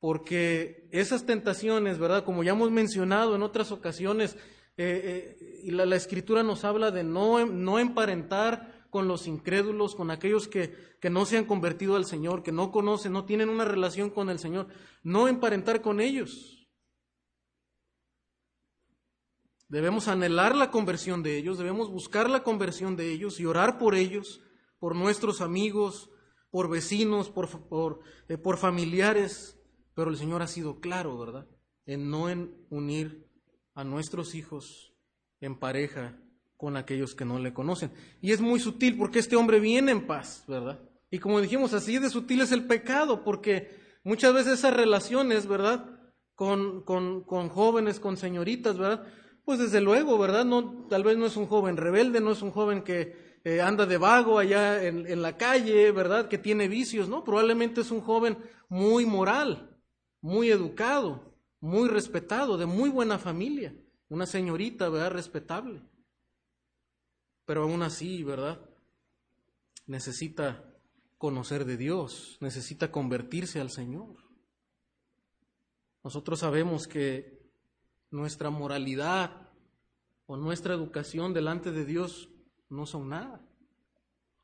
porque 0.00 0.88
esas 0.90 1.26
tentaciones, 1.26 1.98
¿verdad? 1.98 2.24
Como 2.24 2.42
ya 2.42 2.52
hemos 2.52 2.70
mencionado 2.70 3.36
en 3.36 3.42
otras 3.42 3.70
ocasiones, 3.70 4.34
eh, 4.76 5.36
eh, 5.38 5.60
y 5.62 5.70
la, 5.72 5.94
escritura 5.94 6.42
nos 6.42 6.64
habla 6.64 6.90
de 6.90 7.04
no, 7.04 7.44
no 7.44 7.78
emparentar 7.78 8.86
con 8.88 9.06
los 9.06 9.26
incrédulos, 9.26 9.94
con 9.94 10.10
aquellos 10.10 10.48
que, 10.48 10.74
que, 11.00 11.10
no 11.10 11.26
se 11.26 11.36
han 11.36 11.44
convertido 11.44 11.96
al 11.96 12.06
Señor, 12.06 12.42
que 12.42 12.50
no 12.50 12.72
conocen, 12.72 13.12
no 13.12 13.26
tienen 13.26 13.50
una 13.50 13.66
relación 13.66 14.08
con 14.08 14.30
el 14.30 14.38
Señor, 14.38 14.68
no 15.02 15.28
emparentar 15.28 15.82
con 15.82 16.00
ellos. 16.00 16.66
Debemos 19.68 20.08
anhelar 20.08 20.56
la 20.56 20.70
conversión 20.70 21.22
de 21.22 21.36
ellos, 21.36 21.58
debemos 21.58 21.90
buscar 21.90 22.28
la 22.28 22.42
conversión 22.42 22.96
de 22.96 23.12
ellos 23.12 23.38
y 23.38 23.46
orar 23.46 23.78
por 23.78 23.94
ellos, 23.94 24.40
por 24.78 24.96
nuestros 24.96 25.42
amigos, 25.42 26.10
por 26.50 26.68
vecinos, 26.70 27.28
por, 27.30 28.00
eh, 28.28 28.38
por 28.38 28.56
familiares, 28.56 29.59
pero 29.94 30.10
el 30.10 30.16
Señor 30.16 30.42
ha 30.42 30.46
sido 30.46 30.80
claro, 30.80 31.18
¿verdad? 31.18 31.46
En 31.86 32.10
no 32.10 32.28
en 32.28 32.54
unir 32.70 33.26
a 33.74 33.84
nuestros 33.84 34.34
hijos 34.34 34.94
en 35.40 35.58
pareja 35.58 36.16
con 36.56 36.76
aquellos 36.76 37.14
que 37.14 37.24
no 37.24 37.38
le 37.38 37.54
conocen. 37.54 37.90
Y 38.20 38.32
es 38.32 38.40
muy 38.40 38.60
sutil 38.60 38.96
porque 38.98 39.18
este 39.18 39.36
hombre 39.36 39.60
viene 39.60 39.92
en 39.92 40.06
paz, 40.06 40.44
¿verdad? 40.46 40.78
Y 41.10 41.18
como 41.18 41.40
dijimos, 41.40 41.72
así 41.72 41.98
de 41.98 42.10
sutil 42.10 42.42
es 42.42 42.52
el 42.52 42.66
pecado, 42.66 43.24
porque 43.24 43.70
muchas 44.04 44.34
veces 44.34 44.58
esas 44.58 44.74
relaciones, 44.74 45.46
¿verdad? 45.46 45.86
Con, 46.34 46.82
con, 46.82 47.24
con 47.24 47.48
jóvenes, 47.48 47.98
con 47.98 48.16
señoritas, 48.16 48.78
¿verdad? 48.78 49.06
Pues 49.44 49.58
desde 49.58 49.80
luego, 49.80 50.18
¿verdad? 50.18 50.44
No, 50.44 50.86
tal 50.88 51.02
vez 51.02 51.16
no 51.16 51.26
es 51.26 51.36
un 51.36 51.46
joven 51.46 51.76
rebelde, 51.76 52.20
no 52.20 52.32
es 52.32 52.42
un 52.42 52.50
joven 52.50 52.82
que 52.82 53.38
eh, 53.42 53.60
anda 53.62 53.86
de 53.86 53.96
vago 53.96 54.38
allá 54.38 54.84
en, 54.84 55.06
en 55.06 55.22
la 55.22 55.36
calle, 55.38 55.90
¿verdad? 55.92 56.28
Que 56.28 56.38
tiene 56.38 56.68
vicios, 56.68 57.08
¿no? 57.08 57.24
Probablemente 57.24 57.80
es 57.80 57.90
un 57.90 58.02
joven 58.02 58.36
muy 58.68 59.06
moral, 59.06 59.69
muy 60.20 60.50
educado, 60.50 61.34
muy 61.60 61.88
respetado, 61.88 62.56
de 62.56 62.66
muy 62.66 62.90
buena 62.90 63.18
familia, 63.18 63.74
una 64.08 64.26
señorita, 64.26 64.88
¿verdad? 64.88 65.12
Respetable. 65.12 65.82
Pero 67.44 67.62
aún 67.62 67.82
así, 67.82 68.22
¿verdad? 68.22 68.60
Necesita 69.86 70.64
conocer 71.18 71.64
de 71.64 71.76
Dios, 71.76 72.38
necesita 72.40 72.90
convertirse 72.90 73.60
al 73.60 73.70
Señor. 73.70 74.16
Nosotros 76.02 76.40
sabemos 76.40 76.86
que 76.86 77.40
nuestra 78.10 78.50
moralidad 78.50 79.48
o 80.26 80.36
nuestra 80.36 80.74
educación 80.74 81.34
delante 81.34 81.72
de 81.72 81.84
Dios 81.84 82.30
no 82.68 82.86
son 82.86 83.08
nada. 83.08 83.44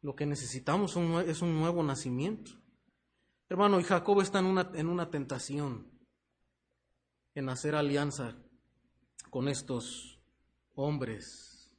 Lo 0.03 0.15
que 0.15 0.27
necesitamos 0.27 0.97
es 1.27 1.43
un 1.43 1.59
nuevo 1.59 1.83
nacimiento. 1.83 2.53
Hermano, 3.49 3.79
y 3.79 3.85
Jacob 3.85 4.21
está 4.21 4.41
en 4.41 4.47
una, 4.47 4.71
en 4.75 4.89
una 4.89 5.09
tentación, 5.09 5.91
en 7.35 7.49
hacer 7.49 7.77
alianza 7.77 8.37
con 9.31 9.49
estos 9.49 10.21
hombres. 10.75 11.77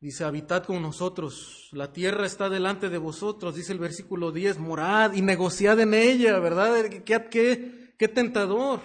Dice, 0.00 0.24
habitad 0.24 0.64
con 0.64 0.82
nosotros, 0.82 1.70
la 1.72 1.90
tierra 1.92 2.26
está 2.26 2.50
delante 2.50 2.90
de 2.90 2.98
vosotros, 2.98 3.54
dice 3.54 3.72
el 3.72 3.78
versículo 3.78 4.32
10, 4.32 4.58
morad 4.58 5.14
y 5.14 5.22
negociad 5.22 5.80
en 5.80 5.94
ella, 5.94 6.38
¿verdad? 6.38 6.84
¿Qué, 7.04 7.28
qué, 7.30 7.94
qué 7.96 8.08
tentador? 8.08 8.80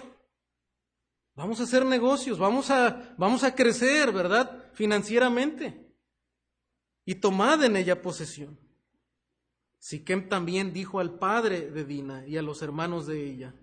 Vamos 1.34 1.60
a 1.60 1.64
hacer 1.64 1.84
negocios, 1.84 2.38
vamos 2.38 2.70
a, 2.70 3.14
vamos 3.18 3.44
a 3.44 3.54
crecer, 3.54 4.12
¿verdad? 4.12 4.70
Financieramente. 4.72 5.94
Y 7.04 7.16
tomad 7.16 7.62
en 7.64 7.76
ella 7.76 8.00
posesión. 8.00 8.58
Siquem 9.80 10.28
también 10.28 10.72
dijo 10.72 11.00
al 11.00 11.18
padre 11.18 11.70
de 11.70 11.84
Dina 11.84 12.26
y 12.26 12.36
a 12.36 12.42
los 12.42 12.60
hermanos 12.60 13.06
de 13.06 13.24
ella, 13.24 13.54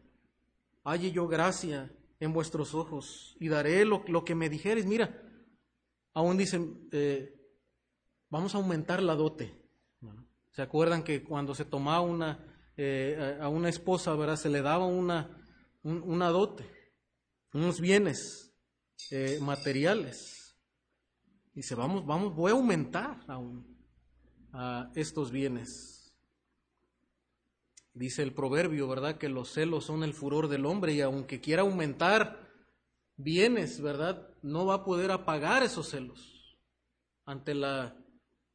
halle 0.83 1.11
yo 1.11 1.27
gracia 1.27 1.91
en 2.19 2.33
vuestros 2.33 2.73
ojos 2.73 3.37
y 3.39 3.47
daré 3.47 3.85
lo, 3.85 4.03
lo 4.07 4.25
que 4.25 4.33
me 4.33 4.49
dijeres. 4.49 4.87
Mira, 4.87 5.21
aún 6.13 6.35
dicen, 6.35 6.89
eh, 6.91 7.39
vamos 8.29 8.55
a 8.55 8.57
aumentar 8.57 9.01
la 9.03 9.15
dote. 9.15 9.53
¿Se 10.51 10.63
acuerdan 10.63 11.03
que 11.03 11.23
cuando 11.23 11.53
se 11.53 11.65
tomaba 11.65 12.01
una, 12.01 12.43
eh, 12.75 13.37
a 13.39 13.47
una 13.47 13.69
esposa, 13.69 14.15
¿verdad? 14.15 14.37
Se 14.37 14.49
le 14.49 14.63
daba 14.63 14.87
una, 14.87 15.29
dote, 15.83 16.65
unos 17.53 17.79
bienes 17.79 18.51
eh, 19.11 19.37
materiales. 19.39 20.57
Dice, 21.53 21.75
vamos, 21.75 22.03
vamos, 22.07 22.35
voy 22.35 22.51
a 22.51 22.55
aumentar 22.55 23.23
aún 23.27 23.77
a 24.51 24.91
estos 24.95 25.29
bienes. 25.29 25.96
Dice 27.97 28.21
el 28.21 28.31
proverbio, 28.31 28.87
¿verdad? 28.87 29.17
Que 29.17 29.27
los 29.27 29.51
celos 29.51 29.85
son 29.85 30.03
el 30.03 30.13
furor 30.13 30.49
del 30.49 30.67
hombre 30.67 30.93
y 30.93 31.01
aunque 31.01 31.41
quiera 31.41 31.63
aumentar 31.63 32.47
bienes, 33.15 33.81
¿verdad? 33.81 34.29
No 34.43 34.67
va 34.67 34.75
a 34.75 34.83
poder 34.85 35.09
apagar 35.09 35.63
esos 35.63 35.89
celos 35.89 36.59
ante 37.25 37.55
la 37.55 37.97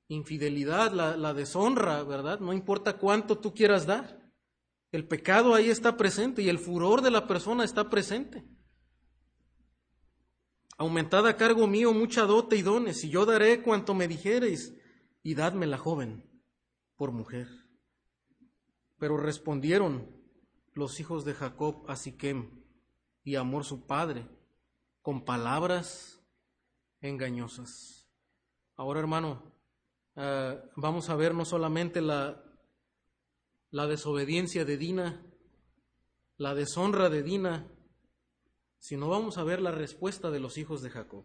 infidelidad, 0.06 0.92
la, 0.92 1.34
deshonra, 1.34 2.04
¿verdad? 2.04 2.38
No 2.38 2.52
importa 2.52 2.98
cuánto 2.98 3.36
tú 3.38 3.52
quieras 3.52 3.84
dar. 3.84 4.22
El 4.92 5.08
pecado 5.08 5.54
ahí 5.54 5.70
está 5.70 5.96
presente 5.96 6.42
y 6.42 6.48
el 6.48 6.60
furor 6.60 7.02
de 7.02 7.10
la 7.10 7.26
persona 7.26 7.64
está 7.64 7.90
presente. 7.90 8.44
Aumentad 10.78 11.26
a 11.26 11.36
cargo 11.36 11.66
mío 11.66 11.92
mucha 11.92 12.22
dote 12.22 12.56
y 12.56 12.62
dones, 12.62 13.02
y 13.02 13.10
yo 13.10 13.26
daré 13.26 13.60
cuanto 13.60 13.92
me 13.92 14.06
dijereis, 14.06 14.72
y 15.24 15.34
dadme 15.34 15.66
la 15.66 15.78
joven 15.78 16.30
por 16.96 17.10
mujer. 17.10 17.61
Pero 19.02 19.16
respondieron 19.16 20.06
los 20.74 21.00
hijos 21.00 21.24
de 21.24 21.34
Jacob 21.34 21.82
a 21.88 21.96
Siquem 21.96 22.62
y 23.24 23.34
Amor 23.34 23.64
su 23.64 23.84
padre 23.84 24.28
con 25.02 25.24
palabras 25.24 26.22
engañosas. 27.00 28.08
Ahora, 28.76 29.00
hermano, 29.00 29.52
Ah, 30.14 30.62
vamos 30.76 31.08
a 31.08 31.16
ver 31.16 31.34
no 31.34 31.44
solamente 31.44 32.02
la, 32.02 32.44
la 33.70 33.86
desobediencia 33.86 34.64
de 34.64 34.76
Dina, 34.76 35.24
la 36.36 36.54
deshonra 36.54 37.08
de 37.08 37.22
Dina, 37.22 37.66
sino 38.78 39.08
vamos 39.08 39.38
a 39.38 39.44
ver 39.44 39.62
la 39.62 39.70
respuesta 39.70 40.30
de 40.30 40.40
los 40.40 40.58
hijos 40.58 40.82
de 40.82 40.90
Jacob. 40.90 41.24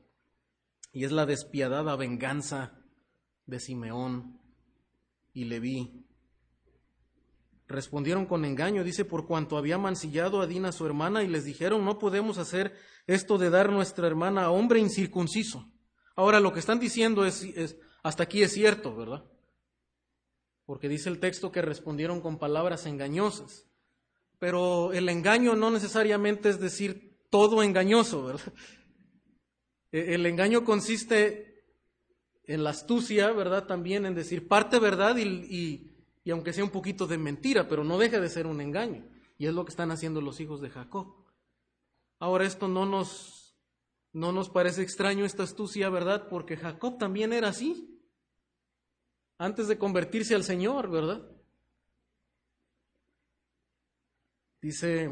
Y 0.93 1.03
es 1.03 1.11
la 1.11 1.25
despiadada 1.25 1.97
venganza 1.97 2.81
de 3.45 3.59
Simeón 3.59 4.39
y 5.33 5.45
Leví. 5.45 6.06
Respondieron 7.67 8.25
con 8.25 8.45
engaño, 8.45 8.83
dice, 8.83 9.03
por 9.03 9.27
cuanto 9.27 9.57
había 9.57 9.77
mancillado 9.77 10.41
a 10.41 10.47
Dina 10.47 10.71
su 10.71 10.85
hermana 10.85 11.23
y 11.23 11.27
les 11.27 11.43
dijeron, 11.43 11.83
no 11.83 11.99
podemos 11.99 12.37
hacer 12.37 12.73
esto 13.07 13.37
de 13.37 13.49
dar 13.49 13.71
nuestra 13.71 14.07
hermana 14.07 14.45
a 14.45 14.51
hombre 14.51 14.79
incircunciso. 14.79 15.69
Ahora 16.15 16.39
lo 16.39 16.53
que 16.53 16.59
están 16.59 16.79
diciendo 16.79 17.25
es, 17.25 17.45
hasta 18.03 18.23
aquí 18.23 18.41
es 18.41 18.53
cierto, 18.53 18.95
¿verdad? 18.95 19.25
Porque 20.65 20.87
dice 20.87 21.09
el 21.09 21.19
texto 21.19 21.51
que 21.51 21.61
respondieron 21.61 22.21
con 22.21 22.39
palabras 22.39 22.85
engañosas. 22.85 23.67
Pero 24.39 24.93
el 24.93 25.09
engaño 25.09 25.55
no 25.55 25.69
necesariamente 25.69 26.49
es 26.49 26.59
decir 26.59 27.17
todo 27.29 27.63
engañoso, 27.63 28.23
¿verdad? 28.25 28.53
E-, 29.91 30.13
el 30.15 30.25
engaño 30.25 30.63
consiste 30.63 31.65
en 32.43 32.63
la 32.63 32.71
astucia, 32.71 33.31
¿verdad? 33.31 33.65
También 33.67 34.05
en 34.05 34.15
decir 34.15 34.47
parte 34.47 34.79
verdad 34.79 35.17
y, 35.17 35.93
aunque 36.31 36.53
sea 36.53 36.63
un 36.63 36.71
poquito 36.71 37.07
de 37.07 37.17
mentira, 37.17 37.67
pero 37.67 37.83
no 37.83 37.97
deja 37.97 38.19
de 38.19 38.29
ser 38.29 38.47
un 38.47 38.61
engaño. 38.61 39.05
Y 39.37 39.45
es 39.45 39.53
lo 39.53 39.65
que 39.65 39.71
están 39.71 39.91
haciendo 39.91 40.21
los 40.21 40.39
hijos 40.39 40.61
de 40.61 40.69
Jacob. 40.69 41.13
Ahora 42.19 42.45
esto 42.45 42.67
no 42.67 42.85
nos, 42.85 43.57
no 44.13 44.31
nos 44.31 44.49
parece 44.49 44.81
extraño, 44.81 45.25
esta 45.25 45.43
astucia, 45.43 45.89
¿verdad? 45.89 46.27
Porque 46.29 46.57
Jacob 46.57 46.97
también 46.97 47.33
era 47.33 47.49
así 47.49 47.93
antes 49.37 49.67
de 49.67 49.77
convertirse 49.77 50.35
al 50.35 50.43
Señor, 50.43 50.89
¿verdad? 50.89 51.21
Dice, 54.61 55.09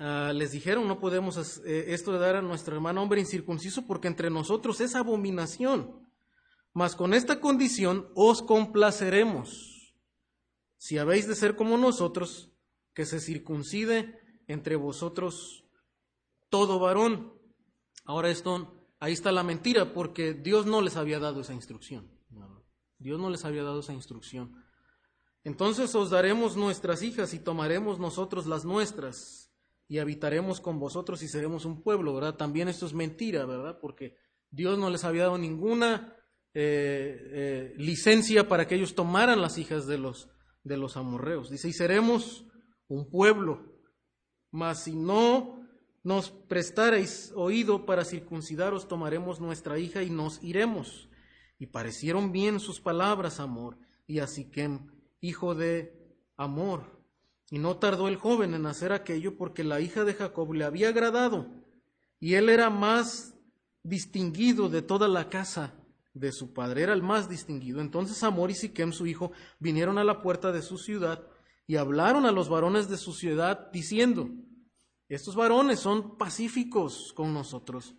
ah, 0.00 0.32
les 0.34 0.50
dijeron, 0.50 0.88
no 0.88 0.98
podemos 0.98 1.60
eh, 1.64 1.94
esto 1.94 2.12
de 2.12 2.18
dar 2.18 2.36
a 2.36 2.42
nuestro 2.42 2.74
hermano 2.74 3.02
hombre 3.02 3.20
incircunciso 3.20 3.86
porque 3.86 4.08
entre 4.08 4.30
nosotros 4.30 4.80
es 4.80 4.94
abominación. 4.94 6.04
Mas 6.72 6.96
con 6.96 7.14
esta 7.14 7.40
condición 7.40 8.08
os 8.16 8.42
complaceremos, 8.42 9.73
si 10.84 10.98
habéis 10.98 11.26
de 11.26 11.34
ser 11.34 11.56
como 11.56 11.78
nosotros, 11.78 12.52
que 12.92 13.06
se 13.06 13.18
circuncide 13.18 14.20
entre 14.46 14.76
vosotros 14.76 15.64
todo 16.50 16.78
varón. 16.78 17.32
Ahora 18.04 18.28
esto, 18.28 18.70
ahí 19.00 19.14
está 19.14 19.32
la 19.32 19.42
mentira, 19.42 19.94
porque 19.94 20.34
Dios 20.34 20.66
no 20.66 20.82
les 20.82 20.96
había 20.96 21.18
dado 21.18 21.40
esa 21.40 21.54
instrucción. 21.54 22.10
Dios 22.98 23.18
no 23.18 23.30
les 23.30 23.46
había 23.46 23.62
dado 23.62 23.80
esa 23.80 23.94
instrucción. 23.94 24.62
Entonces 25.42 25.94
os 25.94 26.10
daremos 26.10 26.54
nuestras 26.54 27.02
hijas 27.02 27.32
y 27.32 27.38
tomaremos 27.38 27.98
nosotros 27.98 28.44
las 28.44 28.66
nuestras 28.66 29.50
y 29.88 30.00
habitaremos 30.00 30.60
con 30.60 30.78
vosotros 30.78 31.22
y 31.22 31.28
seremos 31.28 31.64
un 31.64 31.82
pueblo, 31.82 32.12
¿verdad? 32.12 32.36
También 32.36 32.68
esto 32.68 32.84
es 32.84 32.92
mentira, 32.92 33.46
¿verdad? 33.46 33.78
Porque 33.80 34.18
Dios 34.50 34.78
no 34.78 34.90
les 34.90 35.04
había 35.04 35.22
dado 35.22 35.38
ninguna 35.38 36.14
eh, 36.52 37.16
eh, 37.32 37.74
licencia 37.78 38.48
para 38.48 38.66
que 38.68 38.74
ellos 38.74 38.94
tomaran 38.94 39.40
las 39.40 39.56
hijas 39.56 39.86
de 39.86 39.96
los, 39.96 40.28
de 40.64 40.76
los 40.76 40.96
amorreos. 40.96 41.50
Dice, 41.50 41.68
y 41.68 41.72
seremos 41.72 42.44
un 42.88 43.08
pueblo, 43.08 43.62
mas 44.50 44.84
si 44.84 44.96
no 44.96 45.64
nos 46.02 46.30
prestareis 46.30 47.32
oído 47.36 47.86
para 47.86 48.04
circuncidaros, 48.04 48.88
tomaremos 48.88 49.40
nuestra 49.40 49.78
hija 49.78 50.02
y 50.02 50.10
nos 50.10 50.42
iremos. 50.42 51.08
Y 51.58 51.66
parecieron 51.66 52.32
bien 52.32 52.60
sus 52.60 52.80
palabras, 52.80 53.40
amor, 53.40 53.78
y 54.06 54.18
a 54.18 54.26
Siquem, 54.26 54.90
hijo 55.20 55.54
de 55.54 56.00
Amor. 56.36 57.00
Y 57.50 57.58
no 57.58 57.76
tardó 57.76 58.08
el 58.08 58.16
joven 58.16 58.54
en 58.54 58.66
hacer 58.66 58.92
aquello 58.92 59.36
porque 59.36 59.62
la 59.64 59.80
hija 59.80 60.04
de 60.04 60.14
Jacob 60.14 60.52
le 60.52 60.64
había 60.64 60.88
agradado, 60.88 61.46
y 62.18 62.34
él 62.34 62.48
era 62.48 62.70
más 62.70 63.34
distinguido 63.82 64.68
de 64.68 64.82
toda 64.82 65.08
la 65.08 65.28
casa 65.28 65.74
de 66.14 66.32
su 66.32 66.54
padre, 66.54 66.84
era 66.84 66.92
el 66.94 67.02
más 67.02 67.28
distinguido. 67.28 67.80
Entonces 67.80 68.22
Amor 68.22 68.50
y 68.50 68.54
Siquem, 68.54 68.92
su 68.92 69.06
hijo, 69.06 69.32
vinieron 69.58 69.98
a 69.98 70.04
la 70.04 70.22
puerta 70.22 70.52
de 70.52 70.62
su 70.62 70.78
ciudad 70.78 71.26
y 71.66 71.76
hablaron 71.76 72.24
a 72.24 72.32
los 72.32 72.48
varones 72.48 72.88
de 72.88 72.96
su 72.96 73.12
ciudad, 73.12 73.70
diciendo, 73.72 74.30
estos 75.08 75.34
varones 75.34 75.80
son 75.80 76.16
pacíficos 76.16 77.12
con 77.14 77.34
nosotros 77.34 77.94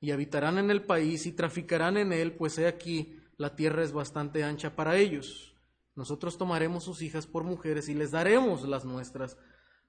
y 0.00 0.10
habitarán 0.10 0.58
en 0.58 0.70
el 0.70 0.82
país 0.82 1.26
y 1.26 1.32
traficarán 1.32 1.96
en 1.96 2.12
él, 2.12 2.32
pues 2.34 2.58
he 2.58 2.66
aquí 2.66 3.16
la 3.36 3.54
tierra 3.54 3.82
es 3.82 3.92
bastante 3.92 4.44
ancha 4.44 4.74
para 4.74 4.96
ellos. 4.96 5.54
Nosotros 5.94 6.38
tomaremos 6.38 6.84
sus 6.84 7.02
hijas 7.02 7.26
por 7.26 7.44
mujeres 7.44 7.88
y 7.88 7.94
les 7.94 8.10
daremos 8.10 8.66
las 8.66 8.84
nuestras, 8.84 9.36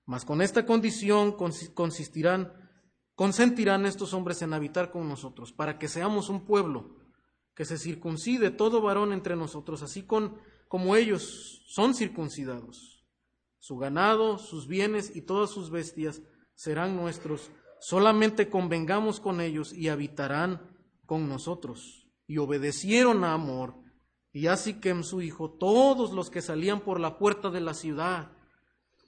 mas 0.06 0.26
con 0.26 0.42
esta 0.42 0.66
condición 0.66 1.34
consistirán, 1.74 2.54
consentirán 3.16 3.86
estos 3.86 4.14
hombres 4.14 4.42
en 4.42 4.54
habitar 4.54 4.92
con 4.92 5.08
nosotros, 5.08 5.54
para 5.54 5.78
que 5.80 5.88
seamos 5.88 6.30
un 6.30 6.46
pueblo, 6.46 7.01
que 7.56 7.66
se 7.66 7.78
circuncide 7.78 8.52
todo 8.52 8.82
varón 8.82 9.14
entre 9.14 9.36
nosotros, 9.36 9.82
así 9.82 10.04
con, 10.04 10.38
como 10.68 10.96
ellos 10.96 11.64
son 11.68 11.94
circuncidados. 11.94 13.06
Su 13.60 13.78
ganado, 13.78 14.38
sus 14.38 14.68
bienes 14.68 15.16
y 15.16 15.22
todas 15.22 15.50
sus 15.50 15.70
bestias 15.70 16.22
serán 16.56 16.96
nuestros 16.96 17.52
solamente 17.82 18.48
convengamos 18.48 19.20
con 19.20 19.42
ellos 19.42 19.74
y 19.74 19.90
habitarán 19.90 20.62
con 21.06 21.28
nosotros. 21.28 22.08
Y 22.28 22.38
obedecieron 22.38 23.24
a 23.26 23.34
Amor 23.34 23.76
y 24.32 24.48
a 24.48 24.56
Siquem 24.56 25.04
su 25.04 25.22
hijo 25.22 25.52
todos 25.52 26.14
los 26.14 26.30
que 26.30 26.42
salían 26.42 26.82
por 26.82 27.00
la 27.00 27.18
puerta 27.18 27.50
de 27.50 27.60
la 27.60 27.74
ciudad 27.74 28.32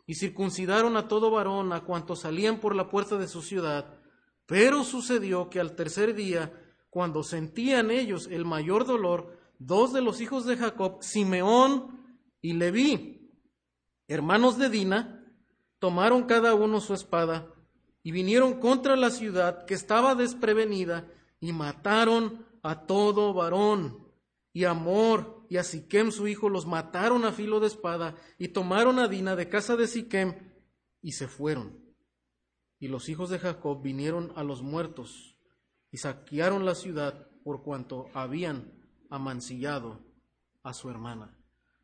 y 0.05 0.15
circuncidaron 0.15 0.97
a 0.97 1.07
todo 1.07 1.31
varón 1.31 1.71
a 1.71 1.85
cuantos 1.85 2.21
salían 2.21 2.59
por 2.59 2.75
la 2.75 2.89
puerta 2.89 3.17
de 3.17 3.27
su 3.27 3.41
ciudad. 3.41 3.99
Pero 4.45 4.83
sucedió 4.83 5.49
que 5.49 5.61
al 5.61 5.75
tercer 5.75 6.13
día, 6.15 6.51
cuando 6.93 7.23
sentían 7.23 7.89
ellos 7.89 8.27
el 8.29 8.45
mayor 8.45 8.85
dolor, 8.85 9.35
dos 9.57 9.93
de 9.93 10.01
los 10.03 10.21
hijos 10.21 10.45
de 10.45 10.57
Jacob, 10.57 10.99
Simeón 11.01 12.05
y 12.39 12.53
Leví, 12.53 13.31
hermanos 14.07 14.59
de 14.59 14.69
Dina, 14.69 15.25
tomaron 15.79 16.25
cada 16.25 16.53
uno 16.53 16.79
su 16.81 16.93
espada 16.93 17.51
y 18.03 18.11
vinieron 18.11 18.59
contra 18.59 18.95
la 18.95 19.09
ciudad 19.09 19.65
que 19.65 19.73
estaba 19.73 20.13
desprevenida 20.13 21.11
y 21.39 21.51
mataron 21.51 22.45
a 22.61 22.85
todo 22.85 23.33
varón 23.33 24.07
y 24.53 24.65
Amor 24.65 25.47
y 25.49 25.57
a 25.57 25.63
Siquem 25.63 26.11
su 26.11 26.27
hijo 26.27 26.47
los 26.47 26.67
mataron 26.67 27.25
a 27.25 27.31
filo 27.31 27.59
de 27.59 27.67
espada 27.67 28.15
y 28.37 28.49
tomaron 28.49 28.99
a 28.99 29.07
Dina 29.07 29.35
de 29.35 29.49
casa 29.49 29.75
de 29.75 29.87
Siquem 29.87 30.35
y 31.01 31.13
se 31.13 31.27
fueron. 31.27 31.75
Y 32.79 32.87
los 32.87 33.09
hijos 33.09 33.31
de 33.31 33.39
Jacob 33.39 33.81
vinieron 33.81 34.31
a 34.35 34.43
los 34.43 34.61
muertos 34.61 35.32
y 35.93 35.97
saquearon 35.97 36.65
la 36.65 36.73
ciudad 36.73 37.27
por 37.43 37.61
cuanto 37.61 38.09
habían 38.15 38.73
amancillado 39.11 39.99
a 40.63 40.73
su 40.73 40.89
hermana. 40.89 41.37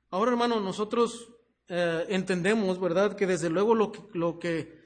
Ahora, 0.10 0.32
hermano, 0.32 0.60
nosotros 0.60 1.30
eh, 1.67 2.08
entendemos, 2.10 2.80
¿verdad?, 2.82 3.15
que 3.15 3.28
desde 3.28 3.52
luego 3.52 3.76
lo 3.76 4.39
que, 4.39 4.80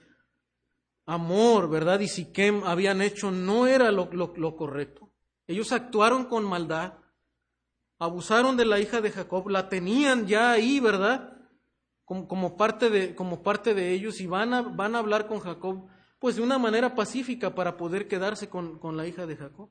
Amor, 1.05 1.69
¿verdad?, 1.69 2.01
y 2.01 2.09
Siquem 2.09 2.65
habían 2.65 3.01
hecho 3.01 3.31
no 3.31 3.65
era 3.65 3.91
lo, 3.91 4.09
lo 4.11 4.55
correcto. 4.57 5.09
Ellos 5.47 5.71
actuaron 5.71 6.25
con 6.25 6.43
maldad, 6.43 6.95
abusaron 7.99 8.57
de 8.57 8.65
la 8.65 8.81
hija 8.81 8.99
de 8.99 9.11
Jacob, 9.11 9.47
la 9.47 9.69
tenían 9.69 10.27
ya 10.27 10.51
ahí, 10.51 10.81
¿verdad? 10.81 11.37
Como, 12.03 12.27
como, 12.27 12.57
parte, 12.57 12.89
de, 12.89 13.15
como 13.15 13.41
parte 13.41 13.73
de 13.73 13.93
ellos 13.93 14.19
y 14.19 14.27
van 14.27 14.53
a, 14.53 14.61
van 14.63 14.95
a 14.95 14.99
hablar 14.99 15.27
con 15.27 15.39
Jacob, 15.39 15.87
pues 16.23 16.37
de 16.37 16.41
una 16.41 16.57
manera 16.57 16.95
pacífica 16.95 17.53
para 17.53 17.75
poder 17.75 18.07
quedarse 18.07 18.47
con, 18.47 18.79
con 18.79 18.95
la 18.95 19.05
hija 19.05 19.25
de 19.25 19.35
Jacob. 19.35 19.69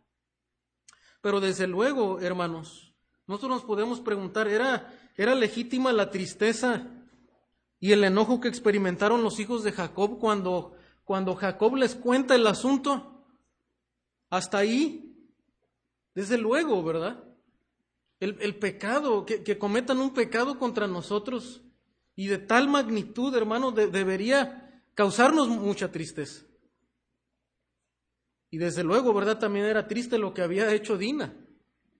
Pero 1.22 1.40
desde 1.40 1.66
luego, 1.66 2.20
hermanos, 2.20 2.92
nosotros 3.26 3.52
nos 3.52 3.64
podemos 3.64 4.02
preguntar, 4.02 4.48
¿era, 4.48 4.92
¿era 5.16 5.34
legítima 5.34 5.94
la 5.94 6.10
tristeza 6.10 6.88
y 7.80 7.92
el 7.92 8.04
enojo 8.04 8.38
que 8.38 8.48
experimentaron 8.48 9.22
los 9.22 9.40
hijos 9.40 9.64
de 9.64 9.72
Jacob 9.72 10.18
cuando, 10.18 10.76
cuando 11.04 11.34
Jacob 11.36 11.74
les 11.76 11.94
cuenta 11.94 12.34
el 12.34 12.46
asunto? 12.46 13.24
Hasta 14.28 14.58
ahí, 14.58 15.26
desde 16.14 16.36
luego, 16.36 16.82
¿verdad? 16.82 17.24
el, 18.20 18.56
pecado, 18.56 19.24
que, 19.24 19.56
cometan 19.56 20.00
un 20.00 20.12
pecado 20.12 20.58
contra 20.58 20.86
nosotros 20.86 21.62
y 22.14 22.26
de 22.26 22.36
tal 22.36 22.68
magnitud, 22.68 23.34
hermano, 23.34 23.72
debería 23.72 24.61
causarnos 24.94 25.48
mucha 25.48 25.90
tristeza. 25.90 26.44
Y 28.50 28.58
desde 28.58 28.84
luego, 28.84 29.14
¿verdad? 29.14 29.38
También 29.38 29.64
era 29.64 29.88
triste 29.88 30.18
lo 30.18 30.34
que 30.34 30.42
había 30.42 30.72
hecho 30.72 30.98
Dina, 30.98 31.34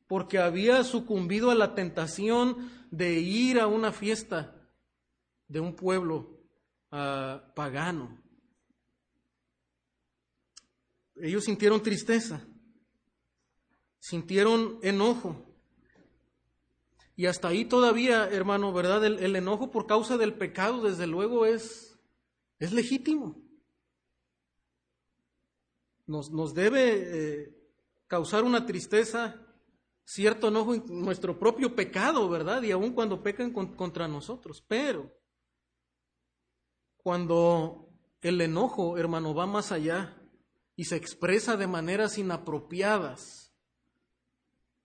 porque 0.06 0.38
había 0.38 0.84
sucumbido 0.84 1.50
a 1.50 1.54
la 1.54 1.74
tentación 1.74 2.70
de 2.90 3.20
ir 3.20 3.58
a 3.58 3.66
una 3.66 3.92
fiesta 3.92 4.54
de 5.48 5.60
un 5.60 5.74
pueblo 5.74 6.40
ah, 6.90 7.52
pagano. 7.54 8.20
Ellos 11.16 11.44
sintieron 11.44 11.82
tristeza, 11.82 12.46
sintieron 13.98 14.78
enojo, 14.82 15.52
y 17.14 17.26
hasta 17.26 17.48
ahí 17.48 17.64
todavía, 17.64 18.28
hermano, 18.28 18.72
¿verdad? 18.72 19.04
El, 19.04 19.36
enojo 19.36 19.70
por 19.70 19.86
causa 19.86 20.16
del 20.16 20.34
pecado, 20.34 20.82
desde 20.82 21.06
luego, 21.06 21.44
es, 21.44 21.91
es 22.64 22.72
legítimo. 22.72 23.42
Nos, 26.06 26.30
nos 26.30 26.54
debe 26.54 26.92
eh, 26.94 27.56
causar 28.06 28.44
una 28.44 28.66
tristeza, 28.66 29.44
cierto 30.04 30.48
enojo 30.48 30.74
en 30.74 30.84
nuestro 30.86 31.40
propio 31.40 31.74
pecado, 31.74 32.28
¿verdad? 32.28 32.62
Y 32.62 32.70
aun 32.70 32.92
cuando 32.92 33.20
pecan 33.20 33.50
contra 33.50 34.06
nosotros. 34.06 34.64
Pero 34.68 35.12
cuando 36.98 37.88
el 38.20 38.40
enojo, 38.40 38.96
hermano, 38.96 39.34
va 39.34 39.46
más 39.46 39.72
allá 39.72 40.16
y 40.76 40.84
se 40.84 40.94
expresa 40.94 41.56
de 41.56 41.66
maneras 41.66 42.16
inapropiadas, 42.16 43.52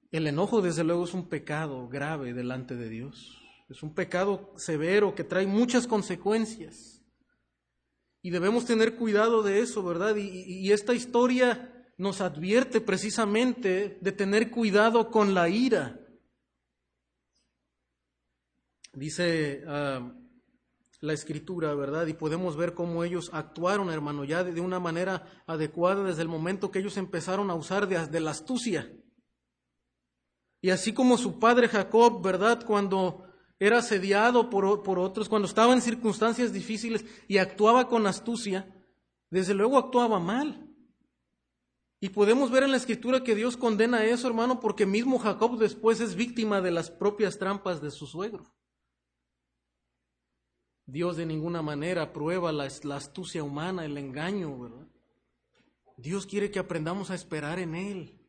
el 0.09 0.25
enojo, 0.25 0.63
desde 0.63 0.83
luego, 0.83 1.03
es 1.03 1.13
un 1.13 1.29
pecado 1.29 1.87
grave 1.89 2.33
delante 2.33 2.75
de 2.75 2.89
Dios. 2.89 3.39
Es 3.69 3.83
un 3.83 3.93
pecado 3.93 4.53
severo 4.55 5.13
que 5.13 5.23
trae 5.23 5.45
muchas 5.45 5.85
consecuencias. 5.85 6.96
Y 8.21 8.29
debemos 8.31 8.65
tener 8.65 8.95
cuidado 8.95 9.43
de 9.43 9.61
eso, 9.61 9.83
¿verdad? 9.83 10.15
Y, 10.15 10.71
esta 10.71 10.93
historia 10.93 11.73
nos 11.97 12.21
advierte 12.21 12.81
precisamente 12.81 13.97
de 14.01 14.11
tener 14.11 14.51
cuidado 14.51 15.09
con 15.09 15.33
la 15.33 15.49
ira. 15.49 15.99
Dice 18.93 19.63
ah, 19.67 20.11
la 20.99 21.13
escritura, 21.13 21.73
¿verdad? 21.75 22.07
Y 22.07 22.13
podemos 22.13 22.55
ver 22.57 22.73
cómo 22.73 23.03
ellos 23.03 23.29
actuaron, 23.33 23.89
hermano, 23.89 24.23
ya 24.23 24.43
de, 24.43 24.59
una 24.59 24.79
manera 24.79 25.43
adecuada 25.45 26.03
desde 26.03 26.23
el 26.23 26.27
momento 26.27 26.71
que 26.71 26.79
ellos 26.79 26.97
empezaron 26.97 27.49
a 27.49 27.55
usar 27.55 27.87
de 27.87 28.19
la 28.19 28.31
astucia. 28.31 28.91
Y 30.61 30.71
así 30.71 30.93
como 30.93 31.17
su 31.17 31.39
padre 31.39 31.67
Jacob, 31.67 32.23
¿verdad? 32.23 32.65
Cuando 32.65 33.26
era 33.59 33.79
asediado 33.79 34.49
por, 34.49 34.83
por, 34.83 34.99
otros, 34.99 35.29
cuando 35.29 35.47
estaba 35.47 35.73
en 35.73 35.81
circunstancias 35.81 36.53
difíciles 36.53 37.05
y 37.27 37.37
actuaba 37.37 37.87
con 37.87 38.05
astucia, 38.05 38.71
desde 39.29 39.53
luego 39.53 39.77
actuaba 39.77 40.19
mal. 40.19 40.63
Y 41.99 42.09
podemos 42.09 42.51
ver 42.51 42.63
en 42.63 42.71
la 42.71 42.77
escritura 42.77 43.23
que 43.23 43.33
Dios 43.33 43.57
condena 43.57 44.05
eso, 44.05 44.27
hermano, 44.27 44.59
porque 44.59 44.85
mismo 44.85 45.17
Jacob 45.17 45.57
después 45.57 45.99
es 45.99 46.15
víctima 46.15 46.61
de 46.61 46.69
las 46.69 46.91
propias 46.91 47.39
trampas 47.39 47.81
de 47.81 47.89
su 47.89 48.05
suegro. 48.05 48.45
Dios 50.85 51.17
de 51.17 51.25
ninguna 51.25 51.63
manera 51.63 52.13
prueba 52.13 52.51
la, 52.51 52.67
la 52.83 52.95
astucia 52.95 53.43
humana, 53.43 53.83
el 53.83 53.97
engaño, 53.97 54.57
¿verdad? 54.59 54.87
Dios 55.97 56.27
quiere 56.27 56.51
que 56.51 56.59
aprendamos 56.59 57.09
a 57.09 57.15
esperar 57.15 57.57
en 57.57 57.73
Él. 57.73 58.21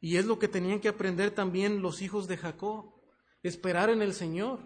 Y 0.00 0.16
es 0.16 0.24
lo 0.24 0.38
que 0.38 0.48
tenían 0.48 0.80
que 0.80 0.88
aprender 0.88 1.30
también 1.30 1.82
los 1.82 2.00
hijos 2.00 2.26
de 2.26 2.38
Jacob, 2.38 2.93
esperar 3.44 3.90
en 3.90 4.02
el 4.02 4.14
Señor. 4.14 4.60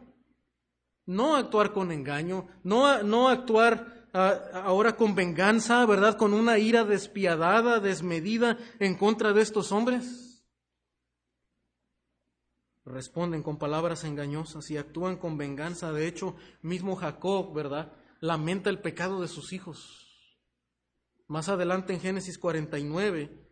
No 1.04 1.36
actuar 1.36 1.72
con 1.72 1.90
engaño, 1.90 2.46
no, 2.62 3.02
no 3.02 3.28
actuar 3.28 4.08
ah, 4.12 4.62
ahora 4.64 4.96
con 4.96 5.14
venganza, 5.14 5.84
¿verdad? 5.86 6.16
Con 6.16 6.34
una 6.34 6.58
ira 6.58 6.84
despiadada, 6.84 7.80
desmedida 7.80 8.58
en 8.78 8.94
contra 8.94 9.32
de 9.32 9.42
estos 9.42 9.72
hombres. 9.72 10.44
Responden 12.84 13.42
con 13.42 13.58
palabras 13.58 14.04
engañosas 14.04 14.70
y 14.70 14.76
actúan 14.76 15.16
con 15.16 15.36
venganza. 15.36 15.92
De 15.92 16.06
hecho, 16.06 16.36
mismo 16.62 16.96
Jacob, 16.96 17.54
¿verdad? 17.54 17.92
Lamenta 18.20 18.70
el 18.70 18.80
pecado 18.80 19.20
de 19.20 19.28
sus 19.28 19.52
hijos. 19.52 20.08
Más 21.26 21.48
adelante 21.48 21.92
en 21.92 22.00
Génesis 22.00 22.38
49, 22.38 23.47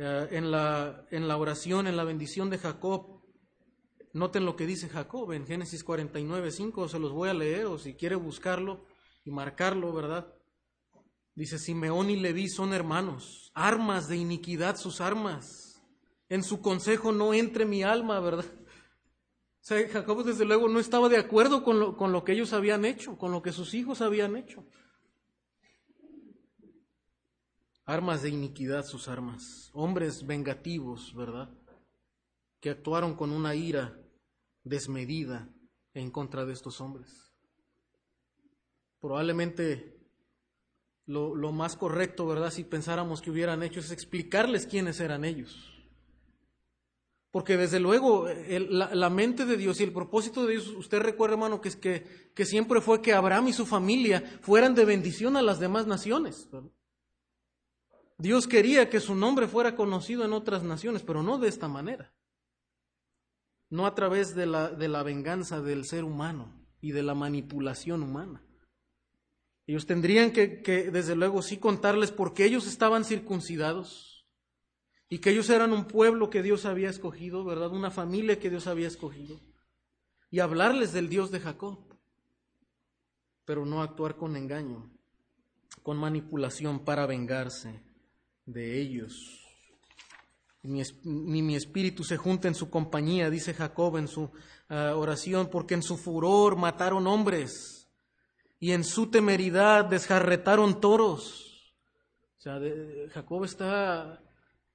eh, 0.00 0.28
en, 0.30 0.52
la, 0.52 1.08
en 1.10 1.26
la 1.26 1.36
oración, 1.36 1.88
en 1.88 1.96
la 1.96 2.04
bendición 2.04 2.50
de 2.50 2.58
Jacob, 2.58 3.20
noten 4.12 4.44
lo 4.44 4.54
que 4.54 4.64
dice 4.64 4.88
Jacob 4.88 5.32
en 5.32 5.44
Génesis 5.44 5.82
49, 5.82 6.52
5, 6.52 6.88
se 6.88 7.00
los 7.00 7.10
voy 7.10 7.30
a 7.30 7.34
leer 7.34 7.66
o 7.66 7.78
si 7.78 7.94
quiere 7.94 8.14
buscarlo 8.14 8.86
y 9.24 9.32
marcarlo, 9.32 9.92
¿verdad? 9.92 10.32
Dice, 11.34 11.58
Simeón 11.58 12.10
y 12.10 12.16
Leví 12.16 12.48
son 12.48 12.74
hermanos, 12.74 13.50
armas 13.54 14.06
de 14.06 14.16
iniquidad 14.18 14.76
sus 14.76 15.00
armas. 15.00 15.82
En 16.28 16.44
su 16.44 16.60
consejo 16.60 17.10
no 17.10 17.34
entre 17.34 17.64
mi 17.64 17.82
alma, 17.82 18.20
¿verdad? 18.20 18.46
O 18.54 19.64
sea, 19.68 19.88
Jacob 19.88 20.22
desde 20.22 20.44
luego 20.44 20.68
no 20.68 20.78
estaba 20.78 21.08
de 21.08 21.18
acuerdo 21.18 21.64
con 21.64 21.80
lo, 21.80 21.96
con 21.96 22.12
lo 22.12 22.22
que 22.22 22.34
ellos 22.34 22.52
habían 22.52 22.84
hecho, 22.84 23.18
con 23.18 23.32
lo 23.32 23.42
que 23.42 23.50
sus 23.50 23.74
hijos 23.74 24.00
habían 24.00 24.36
hecho. 24.36 24.64
Armas 27.88 28.20
de 28.20 28.28
iniquidad 28.28 28.84
sus 28.84 29.08
armas, 29.08 29.70
hombres 29.72 30.26
vengativos, 30.26 31.14
¿verdad? 31.14 31.48
Que 32.60 32.68
actuaron 32.68 33.14
con 33.14 33.32
una 33.32 33.54
ira 33.54 33.98
desmedida 34.62 35.48
en 35.94 36.10
contra 36.10 36.44
de 36.44 36.52
estos 36.52 36.82
hombres. 36.82 37.32
Probablemente 39.00 39.96
lo, 41.06 41.34
más 41.52 41.76
correcto, 41.76 42.26
¿verdad? 42.26 42.50
Si 42.50 42.62
pensáramos 42.62 43.22
que 43.22 43.30
hubieran 43.30 43.62
hecho 43.62 43.80
es 43.80 43.90
explicarles 43.90 44.66
quiénes 44.66 45.00
eran 45.00 45.24
ellos. 45.24 45.56
Porque 47.30 47.56
desde 47.56 47.80
luego 47.80 48.26
la, 48.28 49.08
mente 49.08 49.46
de 49.46 49.56
Dios 49.56 49.80
y 49.80 49.84
el 49.84 49.92
propósito 49.94 50.44
de 50.44 50.52
Dios, 50.52 50.68
usted 50.68 50.98
recuerda 51.00 51.36
hermano, 51.36 51.62
que, 51.62 51.70
es 51.70 51.76
que, 51.76 52.30
que 52.34 52.44
siempre 52.44 52.82
fue 52.82 53.00
que 53.00 53.14
Abraham 53.14 53.48
y 53.48 53.52
su 53.54 53.64
familia 53.64 54.38
fueran 54.42 54.74
de 54.74 54.84
bendición 54.84 55.38
a 55.38 55.42
las 55.42 55.58
demás 55.58 55.86
naciones. 55.86 56.50
¿verdad? 56.52 56.70
Dios 58.18 58.48
quería 58.48 58.90
que 58.90 58.98
su 58.98 59.14
nombre 59.14 59.46
fuera 59.46 59.76
conocido 59.76 60.24
en 60.24 60.32
otras 60.32 60.64
naciones, 60.64 61.02
pero 61.02 61.22
no 61.22 61.38
de 61.38 61.48
esta 61.48 61.68
manera. 61.68 62.12
No 63.70 63.86
a 63.86 63.94
través 63.94 64.34
de 64.34 64.46
la, 64.46 64.70
de 64.70 64.88
la 64.88 65.04
venganza 65.04 65.60
del 65.60 65.84
ser 65.84 66.02
humano 66.02 66.52
y 66.80 66.90
de 66.90 67.04
la 67.04 67.14
manipulación 67.14 68.02
humana. 68.02 68.42
Ellos 69.66 69.86
tendrían 69.86 70.32
que, 70.32 70.62
que, 70.62 70.90
desde 70.90 71.14
luego, 71.14 71.42
sí 71.42 71.58
contarles 71.58 72.10
por 72.10 72.34
qué 72.34 72.44
ellos 72.44 72.66
estaban 72.66 73.04
circuncidados 73.04 74.26
y 75.08 75.18
que 75.18 75.30
ellos 75.30 75.48
eran 75.48 75.72
un 75.72 75.84
pueblo 75.84 76.28
que 76.28 76.42
Dios 76.42 76.64
había 76.64 76.90
escogido, 76.90 77.44
¿verdad? 77.44 77.70
Una 77.70 77.92
familia 77.92 78.40
que 78.40 78.50
Dios 78.50 78.66
había 78.66 78.88
escogido. 78.88 79.38
Y 80.30 80.40
hablarles 80.40 80.92
del 80.92 81.08
Dios 81.08 81.30
de 81.30 81.40
Jacob, 81.40 81.78
pero 83.44 83.64
no 83.64 83.80
actuar 83.80 84.16
con 84.16 84.36
engaño, 84.36 84.90
con 85.82 85.98
manipulación 85.98 86.84
para 86.84 87.06
vengarse 87.06 87.87
de 88.48 88.80
ellos. 88.80 89.44
ni 90.62 91.42
mi 91.42 91.54
espíritu 91.54 92.02
se 92.02 92.16
junta 92.16 92.48
en 92.48 92.54
su 92.54 92.68
compañía, 92.68 93.30
dice 93.30 93.54
Jacob 93.54 93.96
en 93.96 94.08
su 94.08 94.30
ah, 94.68 94.94
oración, 94.96 95.48
porque 95.50 95.74
en 95.74 95.82
su 95.82 95.96
furor 95.96 96.56
mataron 96.56 97.06
hombres 97.06 97.88
y 98.58 98.72
en 98.72 98.84
su 98.84 99.10
temeridad 99.10 99.84
desjarretaron 99.84 100.80
toros. 100.80 101.74
O 102.38 102.40
sea, 102.40 102.58
Jacob 103.12 103.44
está 103.44 104.22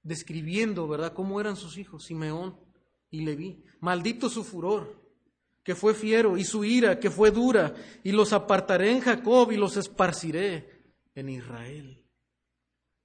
describiendo, 0.04 0.88
¿verdad?, 0.88 1.14
cómo 1.14 1.42
eran 1.42 1.56
sus 1.56 1.78
hijos, 1.78 2.06
Simeón 2.06 2.58
y 3.10 3.22
Leví. 3.22 3.64
Maldito 3.80 4.30
su 4.30 4.44
furor, 4.44 5.02
que 5.64 5.76
fue 5.76 5.94
fiero, 5.94 6.38
y 6.38 6.44
su 6.44 6.64
ira, 6.64 7.00
que 7.00 7.10
fue 7.10 7.32
dura, 7.32 7.74
y 8.04 8.12
los 8.12 8.34
apartaré 8.34 8.92
en 8.92 9.00
Jacob 9.00 9.52
y 9.52 9.58
los 9.58 9.78
esparciré 9.78 10.84
en 11.16 11.30
Israel. 11.30 12.03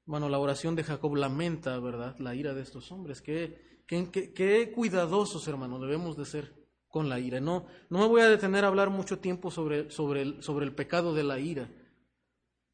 Bueno, 0.09 0.31
la 0.31 0.39
oración 0.39 0.75
de 0.75 0.85
Jacob 0.85 1.15
lamenta, 1.17 1.79
¿verdad?, 1.81 2.17
la 2.19 2.35
ira 2.35 2.55
de 2.55 2.63
estos 2.63 2.91
hombres. 2.93 3.21
Qué, 3.21 3.85
qué, 3.87 4.73
cuidadosos, 4.75 5.47
hermanos, 5.49 5.83
debemos 5.83 6.17
de 6.17 6.25
ser 6.25 6.67
con 6.89 7.11
la 7.11 7.21
ira. 7.21 7.41
No, 7.41 7.67
no 7.91 7.99
me 7.99 8.07
voy 8.07 8.23
a 8.23 8.31
detener 8.31 8.65
a 8.65 8.69
hablar 8.69 8.89
mucho 8.89 9.19
tiempo 9.19 9.51
sobre, 9.51 9.91
sobre, 9.91 10.23
el, 10.23 10.43
sobre 10.43 10.65
el 10.65 10.75
pecado 10.75 11.13
de 11.13 11.25
la 11.25 11.39
ira, 11.39 11.69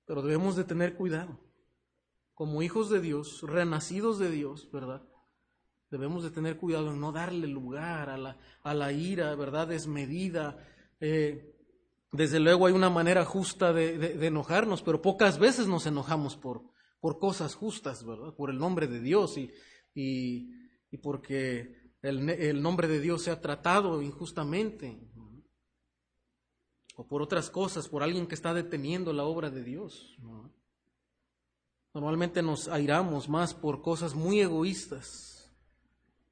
pero 0.04 0.22
debemos 0.22 0.54
de 0.54 0.62
tener 0.62 0.94
cuidado. 0.94 1.40
Como 2.34 2.62
hijos 2.62 2.88
de 2.88 3.00
Dios, 3.00 3.42
renacidos 3.42 4.20
de 4.20 4.30
Dios, 4.30 4.70
¿verdad? 4.70 5.02
Debemos 5.90 6.22
de 6.22 6.30
tener 6.30 6.56
cuidado 6.56 6.92
en 6.92 7.00
no 7.00 7.10
darle 7.10 7.48
lugar 7.48 8.10
a 8.10 8.16
la, 8.16 8.38
a 8.62 8.74
la 8.74 8.92
ira, 8.92 9.34
¿verdad? 9.34 9.66
Desmedida. 9.66 10.64
Eh, 11.00 11.52
desde 12.12 12.38
luego 12.38 12.66
hay 12.66 12.74
una 12.74 12.90
manera 12.90 13.24
justa 13.24 13.72
de, 13.72 13.98
de 13.98 14.26
enojarnos, 14.28 14.82
pero 14.82 15.02
pocas 15.02 15.40
veces 15.40 15.66
nos 15.66 15.84
enojamos 15.86 16.36
por, 16.36 16.72
por 17.04 17.18
cosas 17.18 17.54
justas, 17.54 18.02
¿verdad? 18.02 18.32
Por 18.32 18.48
el 18.48 18.56
nombre 18.56 18.86
de 18.86 18.98
Dios 18.98 19.36
y, 19.36 19.52
y, 19.94 20.96
porque 21.02 21.92
el, 22.00 22.30
el, 22.30 22.62
nombre 22.62 22.88
de 22.88 22.98
Dios 22.98 23.20
se 23.20 23.30
ha 23.30 23.42
tratado 23.42 24.00
injustamente. 24.00 25.06
O 26.96 27.06
por 27.06 27.20
otras 27.20 27.50
cosas, 27.50 27.90
por 27.90 28.02
alguien 28.02 28.26
que 28.26 28.34
está 28.34 28.54
deteniendo 28.54 29.12
la 29.12 29.24
obra 29.24 29.50
de 29.50 29.62
Dios. 29.62 30.16
Normalmente 31.92 32.40
nos 32.40 32.68
airamos 32.68 33.28
más 33.28 33.52
por 33.52 33.82
cosas 33.82 34.14
muy 34.14 34.40
egoístas, 34.40 35.54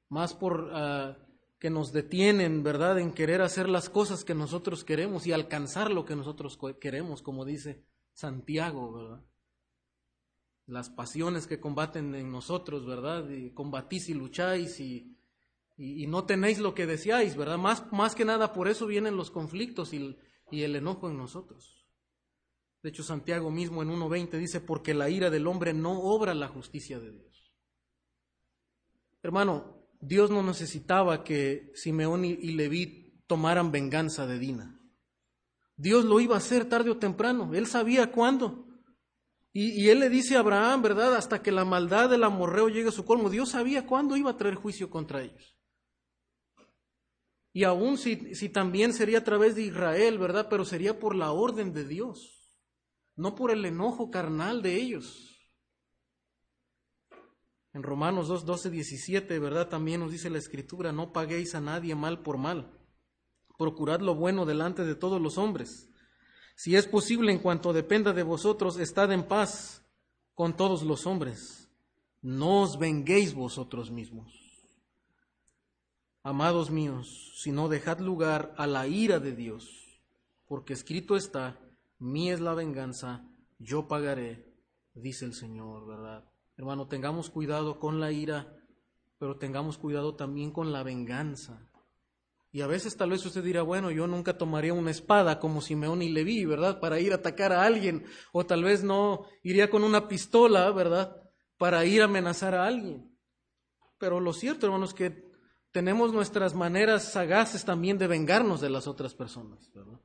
más 0.09 0.33
por 0.33 0.71
uh, 0.73 1.15
que 1.59 1.69
nos 1.69 1.93
detienen, 1.93 2.63
¿verdad?, 2.63 2.97
en 2.97 3.13
querer 3.13 3.43
hacer 3.43 3.69
las 3.69 3.91
cosas 3.91 4.23
que 4.23 4.33
nosotros 4.33 4.83
queremos 4.83 5.27
y 5.27 5.33
alcanzar 5.33 5.91
lo 5.91 6.03
que 6.03 6.15
nosotros 6.15 6.57
queremos, 6.81 7.21
como 7.21 7.45
dice 7.45 7.85
Santiago, 8.13 8.91
¿verdad? 8.91 9.32
Las 10.65 10.89
pasiones 10.89 11.47
que 11.47 11.59
combaten 11.59 12.15
en 12.15 12.31
nosotros, 12.31 12.85
¿verdad? 12.85 13.29
Y 13.29 13.51
combatís 13.53 14.09
y 14.09 14.13
lucháis 14.13 14.79
y, 14.79 15.17
y, 15.77 16.07
no 16.07 16.25
tenéis 16.25 16.59
lo 16.59 16.73
que 16.73 16.85
deseáis, 16.85 17.35
¿verdad? 17.35 17.57
Más, 17.57 17.91
más 17.91 18.15
que 18.15 18.25
nada 18.25 18.53
por 18.53 18.67
eso 18.67 18.87
vienen 18.87 19.17
los 19.17 19.31
conflictos 19.31 19.93
y, 19.93 20.17
y 20.51 20.63
el 20.63 20.75
enojo 20.75 21.09
en 21.09 21.17
nosotros. 21.17 21.85
De 22.81 22.89
hecho, 22.89 23.03
Santiago 23.03 23.49
mismo 23.49 23.81
en 23.81 23.89
1.20 23.89 24.37
dice, 24.37 24.61
porque 24.61 24.93
la 24.93 25.09
ira 25.09 25.29
del 25.29 25.47
hombre 25.47 25.73
no 25.73 26.01
obra 26.01 26.33
la 26.33 26.47
justicia 26.47 26.99
de 26.99 27.11
Dios. 27.11 27.53
Hermano, 29.21 29.87
Dios 30.01 30.31
no 30.31 30.43
necesitaba 30.43 31.23
que 31.23 31.71
Simeón 31.75 32.25
y 32.25 32.51
Leví 32.51 33.23
tomaran 33.25 33.71
venganza 33.71 34.27
de 34.27 34.37
Dina. 34.37 34.81
Dios 35.77 36.05
lo 36.05 36.19
iba 36.19 36.35
a 36.35 36.39
hacer 36.39 36.65
tarde 36.65 36.91
o 36.91 36.97
temprano. 36.97 37.53
Él 37.53 37.67
sabía 37.67 38.11
cuándo. 38.11 38.72
Y, 39.55 39.89
él 39.89 39.99
le 39.99 40.09
dice 40.09 40.35
a 40.35 40.39
Abraham, 40.39 40.81
¿verdad? 40.81 41.15
Hasta 41.15 41.43
que 41.43 41.51
la 41.51 41.63
maldad 41.63 42.09
del 42.09 42.23
amorreo 42.23 42.69
llegue 42.69 42.89
a 42.89 42.91
su 42.91 43.05
colmo. 43.05 43.29
Dios 43.29 43.49
sabía 43.49 43.85
cuándo 43.85 44.17
iba 44.17 44.31
a 44.31 44.37
traer 44.37 44.55
juicio 44.55 44.89
contra 44.89 45.21
ellos. 45.21 45.55
Y 47.53 47.63
aún 47.63 47.99
si, 47.99 48.33
si 48.33 48.49
también 48.49 48.93
sería 48.93 49.19
a 49.19 49.23
través 49.23 49.53
de 49.53 49.61
Israel, 49.61 50.17
¿verdad? 50.17 50.47
Pero 50.49 50.65
sería 50.65 50.99
por 50.99 51.15
la 51.15 51.31
orden 51.31 51.71
de 51.71 51.85
Dios, 51.85 52.57
no 53.15 53.35
por 53.35 53.51
el 53.51 53.63
enojo 53.63 54.09
carnal 54.09 54.63
de 54.63 54.75
ellos. 54.75 55.29
En 57.73 57.83
Romanos 57.83 58.27
2, 58.27 58.45
12, 58.45 58.71
17, 58.71 59.37
¿verdad? 59.37 59.69
También 59.69 59.99
nos 59.99 60.11
dice 60.11 60.31
la 60.31 60.39
Escritura, 60.39 60.91
no 60.91 61.13
paguéis 61.13 61.53
a 61.53 61.61
nadie 61.61 61.93
mal 61.93 62.23
por 62.23 62.39
mal. 62.39 62.75
Procurad 63.55 64.01
lo 64.01 64.15
bueno 64.15 64.47
delante 64.47 64.83
de 64.83 64.95
todos 64.95 65.21
los 65.21 65.37
hombres. 65.37 65.92
Si 66.55 66.75
es 66.75 66.87
posible, 66.87 67.31
en 67.31 67.39
cuanto 67.39 67.73
dependa 67.73 68.13
de 68.13 68.23
vosotros, 68.23 68.77
estad 68.77 69.11
en 69.11 69.23
paz 69.23 69.83
con 70.33 70.55
todos 70.55 70.83
los 70.83 71.05
hombres. 71.05 71.69
No 72.21 72.61
os 72.61 72.77
venguéis 72.79 73.33
vosotros 73.33 73.91
mismos. 73.91 74.31
Amados 76.25 76.71
míos, 76.71 77.33
si 77.35 77.51
no 77.51 77.67
dejad 77.67 77.99
lugar 77.99 78.53
a 78.57 78.65
la 78.65 78.87
ira 78.87 79.19
de 79.19 79.35
Dios, 79.35 79.99
porque 80.47 80.71
escrito 80.71 81.17
está, 81.17 81.59
mí 81.99 82.31
es 82.31 82.39
la 82.39 82.53
venganza, 82.53 83.27
yo 83.59 83.89
pagaré, 83.89 84.53
dice 84.93 85.25
el 85.25 85.33
Señor, 85.33 85.85
¿verdad? 85.85 86.23
Hermano, 86.55 86.87
tengamos 86.87 87.29
cuidado 87.29 87.77
con 87.77 87.99
la 87.99 88.13
ira, 88.13 88.55
pero 89.17 89.37
tengamos 89.37 89.77
cuidado 89.77 90.15
también 90.15 90.51
con 90.51 90.71
la 90.71 90.83
venganza. 90.83 91.69
Y 92.53 92.61
a 92.61 92.67
veces 92.67 92.95
tal 92.95 93.09
vez 93.09 93.25
usted 93.25 93.43
dirá, 93.43 93.63
bueno, 93.63 93.89
yo 93.89 94.05
nunca 94.05 94.37
tomaría 94.37 94.75
una 94.75 94.91
espada 94.91 95.39
como 95.39 95.59
Simeón 95.59 96.03
y 96.03 96.09
Leví, 96.09 96.45
¿verdad? 96.45 96.79
Para 96.79 96.99
ir 96.99 97.11
a 97.11 97.15
atacar 97.15 97.51
a 97.51 97.63
alguien. 97.63 98.05
O 98.31 98.45
tal 98.45 98.63
vez 98.63 98.83
no 98.83 99.25
iría 99.41 99.71
con 99.71 99.83
una 99.83 100.07
pistola, 100.07 100.69
¿verdad? 100.69 101.19
Para 101.57 101.83
ir 101.83 102.03
a 102.03 102.05
amenazar 102.05 102.53
a 102.53 102.67
alguien. 102.67 103.11
Pero 103.97 104.19
lo 104.19 104.33
cierto, 104.33 104.67
hermanos, 104.67 104.89
es 104.89 104.95
que 104.95 105.31
tenemos 105.71 106.13
nuestras 106.13 106.53
maneras 106.53 107.11
sagaces 107.11 107.65
también 107.65 107.97
de 107.97 108.05
vengarnos 108.05 108.61
de 108.61 108.69
las 108.69 108.85
otras 108.85 109.15
personas, 109.15 109.71
¿verdad? 109.73 109.99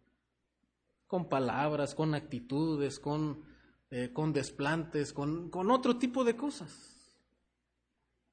Con 1.06 1.28
palabras, 1.28 1.94
con 1.94 2.14
actitudes, 2.14 2.98
con, 2.98 3.44
eh, 3.90 4.11
con 4.14 4.32
desplantes, 4.32 5.12
con, 5.12 5.50
con 5.50 5.70
otro 5.70 5.98
tipo 5.98 6.24
de 6.24 6.34
cosas. 6.34 6.97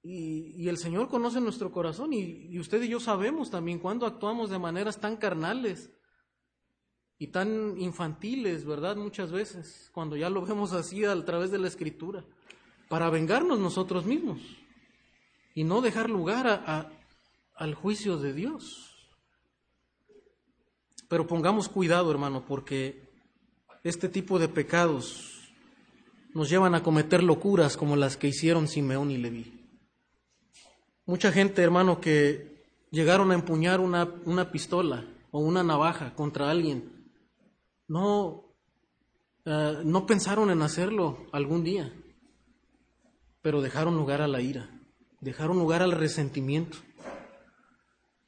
Y, 0.08 0.70
el 0.70 0.78
Señor 0.78 1.10
conoce 1.10 1.41
nuestro 1.41 1.72
corazón 1.72 2.13
y, 2.13 2.60
usted 2.60 2.80
y 2.84 2.89
yo 2.89 3.00
sabemos 3.00 3.50
también 3.50 3.80
cuando 3.80 4.06
actuamos 4.06 4.52
de 4.52 4.60
maneras 4.60 5.00
tan 5.00 5.18
carnales 5.18 5.89
y 7.18 7.28
tan 7.28 7.76
infantiles, 7.80 8.65
¿verdad? 8.65 8.98
Muchas 8.98 9.32
veces, 9.32 9.89
cuando 9.91 10.15
ya 10.15 10.30
lo 10.30 10.46
vemos 10.46 10.74
así 10.74 11.04
a 11.04 11.26
través 11.26 11.50
de 11.50 11.58
la 11.58 11.68
escritura, 11.68 12.24
para 12.88 13.10
vengarnos 13.10 13.58
nosotros 13.58 14.06
mismos 14.06 14.41
y 15.56 15.63
no 15.63 15.82
dejar 15.82 16.12
lugar 16.12 16.91
al 17.56 17.74
juicio 17.74 18.18
de 18.18 18.34
Dios. 18.34 19.10
Pero 21.10 21.26
pongamos 21.26 21.68
cuidado, 21.68 22.12
hermano, 22.12 22.46
porque 22.46 23.10
este 23.84 24.08
tipo 24.08 24.38
de 24.38 24.50
pecados 24.50 25.50
nos 26.36 26.48
llevan 26.48 26.76
a 26.76 26.84
cometer 26.84 27.24
locuras 27.24 27.76
como 27.76 27.96
las 27.96 28.18
que 28.18 28.28
hicieron 28.28 28.68
Simeón 28.68 29.10
y 29.10 29.18
Leví. 29.18 29.64
Mucha 31.08 31.32
gente, 31.32 31.62
hermano, 31.62 32.02
que 32.02 32.65
llegaron 32.89 33.32
a 33.32 33.36
empuñar 33.36 33.80
una, 33.80 34.10
una 34.26 34.52
pistola 34.52 35.06
o 35.30 35.39
una 35.39 35.63
navaja 35.63 36.15
contra 36.15 36.50
alguien, 36.50 37.12
no, 37.88 38.46
eh, 39.46 39.82
no 39.84 40.08
pensaron 40.08 40.50
en 40.50 40.63
hacerlo 40.63 41.28
algún 41.32 41.63
día, 41.63 41.94
pero 43.44 43.62
dejaron 43.62 43.96
lugar 43.96 44.22
a 44.22 44.28
la 44.28 44.41
ira, 44.41 44.68
dejaron 45.22 45.60
lugar 45.60 45.84
al 45.84 45.91
resentimiento, 45.91 46.78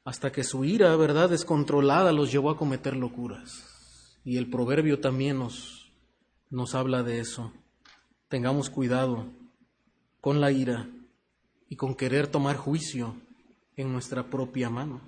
hasta 0.04 0.30
que 0.30 0.44
su 0.44 0.64
ira, 0.64 0.94
verdad, 0.94 1.30
descontrolada 1.30 2.12
los 2.12 2.30
llevó 2.30 2.50
a 2.50 2.56
cometer 2.56 2.94
locuras. 2.94 4.20
Y 4.24 4.36
el 4.36 4.48
proverbio 4.48 5.00
también 5.00 5.38
nos, 5.38 5.90
nos 6.48 6.76
habla 6.76 7.02
de 7.02 7.18
eso. 7.18 7.52
Tengamos 8.28 8.70
cuidado 8.70 9.26
con 10.20 10.40
la 10.40 10.52
ira 10.52 10.88
y 11.68 11.76
con 11.76 11.94
querer 11.94 12.26
tomar 12.26 12.56
juicio 12.56 13.14
en 13.76 13.92
nuestra 13.92 14.24
propia 14.24 14.70
mano. 14.70 15.00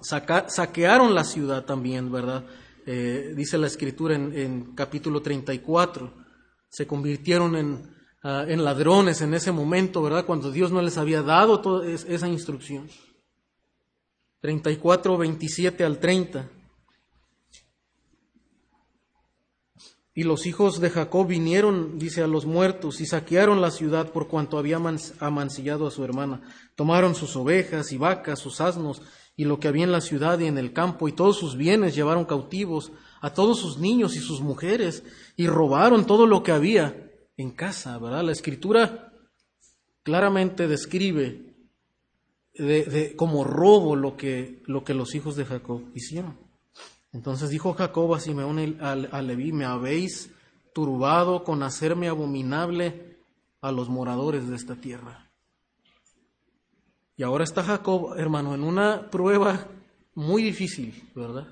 saquearon 0.00 1.14
la 1.14 1.24
ciudad 1.24 1.64
también, 1.64 2.10
¿verdad? 2.10 2.44
Eh, 2.86 3.32
dice 3.34 3.56
la 3.56 3.66
escritura 3.66 4.14
en, 4.14 4.74
capítulo 4.74 5.22
34, 5.22 6.12
se 6.68 6.86
convirtieron 6.86 7.56
en, 7.56 7.94
ah, 8.22 8.44
en, 8.46 8.64
ladrones 8.64 9.22
en 9.22 9.32
ese 9.32 9.52
momento, 9.52 10.02
¿verdad? 10.02 10.26
Cuando 10.26 10.50
Dios 10.50 10.70
no 10.70 10.82
les 10.82 10.98
había 10.98 11.22
dado 11.22 11.60
toda 11.60 11.86
esa 11.88 12.28
instrucción. 12.28 12.88
34, 14.40 15.16
27 15.16 15.84
al 15.84 15.98
30. 15.98 16.50
Y 20.14 20.22
los 20.22 20.46
hijos 20.46 20.80
de 20.80 20.90
Jacob 20.90 21.26
vinieron, 21.26 21.98
dice, 21.98 22.22
a 22.22 22.28
los 22.28 22.46
muertos 22.46 23.00
y 23.00 23.06
saquearon 23.06 23.60
la 23.60 23.72
ciudad 23.72 24.12
por 24.12 24.28
cuanto 24.28 24.58
había 24.58 24.80
amancillado 25.18 25.86
a 25.88 25.90
su 25.90 26.04
hermana. 26.04 26.40
Tomaron 26.76 27.16
sus 27.16 27.34
ovejas 27.34 27.90
y 27.90 27.98
vacas, 27.98 28.38
sus 28.38 28.60
asnos 28.60 29.02
y 29.36 29.44
lo 29.44 29.58
que 29.58 29.68
había 29.68 29.84
en 29.84 29.92
la 29.92 30.00
ciudad 30.00 30.38
y 30.38 30.46
en 30.46 30.58
el 30.58 30.72
campo 30.72 31.08
y 31.08 31.12
todos 31.12 31.36
sus 31.36 31.56
bienes 31.56 31.96
llevaron 31.96 32.24
cautivos 32.24 32.92
a 33.20 33.32
todos 33.32 33.58
sus 33.58 33.78
niños 33.78 34.14
y 34.14 34.20
sus 34.20 34.40
mujeres 34.40 35.02
y 35.36 35.48
robaron 35.48 36.06
todo 36.06 36.26
lo 36.26 36.42
que 36.42 36.52
había 36.52 37.10
en 37.36 37.50
casa, 37.50 37.98
¿verdad? 37.98 38.22
La 38.22 38.32
escritura 38.32 39.12
claramente 40.04 40.68
describe 40.68 41.56
de, 42.54 43.14
como 43.16 43.42
robo 43.42 43.96
lo 43.96 44.16
que, 44.16 44.62
lo 44.66 44.84
que 44.84 44.94
los 44.94 45.14
hijos 45.14 45.34
de 45.34 45.44
Jacob 45.44 45.82
hicieron. 45.94 46.43
Entonces 47.14 47.48
dijo 47.48 47.72
Jacob 47.74 48.12
a 48.12 48.20
Simeón 48.20 48.58
a 48.82 49.22
Leví, 49.22 49.52
me 49.52 49.64
habéis 49.64 50.30
turbado 50.74 51.44
con 51.44 51.62
hacerme 51.62 52.08
abominable 52.08 53.18
a 53.60 53.70
los 53.70 53.88
moradores 53.88 54.48
de 54.48 54.56
esta 54.56 54.74
tierra. 54.74 55.30
Y 57.16 57.22
ahora 57.22 57.44
está 57.44 57.62
Jacob, 57.62 58.18
hermano, 58.18 58.54
en 58.54 58.64
una 58.64 59.10
prueba 59.10 59.68
muy 60.14 60.42
difícil, 60.42 61.08
¿verdad? 61.14 61.46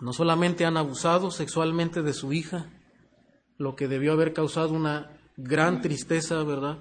No 0.00 0.14
solamente 0.14 0.64
han 0.64 0.78
abusado 0.78 1.30
sexualmente 1.30 2.02
de 2.02 2.14
su 2.14 2.32
hija, 2.32 2.70
lo 3.58 3.76
que 3.76 3.86
debió 3.86 4.12
haber 4.12 4.32
causado 4.32 4.72
una 4.72 5.20
gran 5.36 5.82
tristeza, 5.82 6.42
¿verdad? 6.42 6.78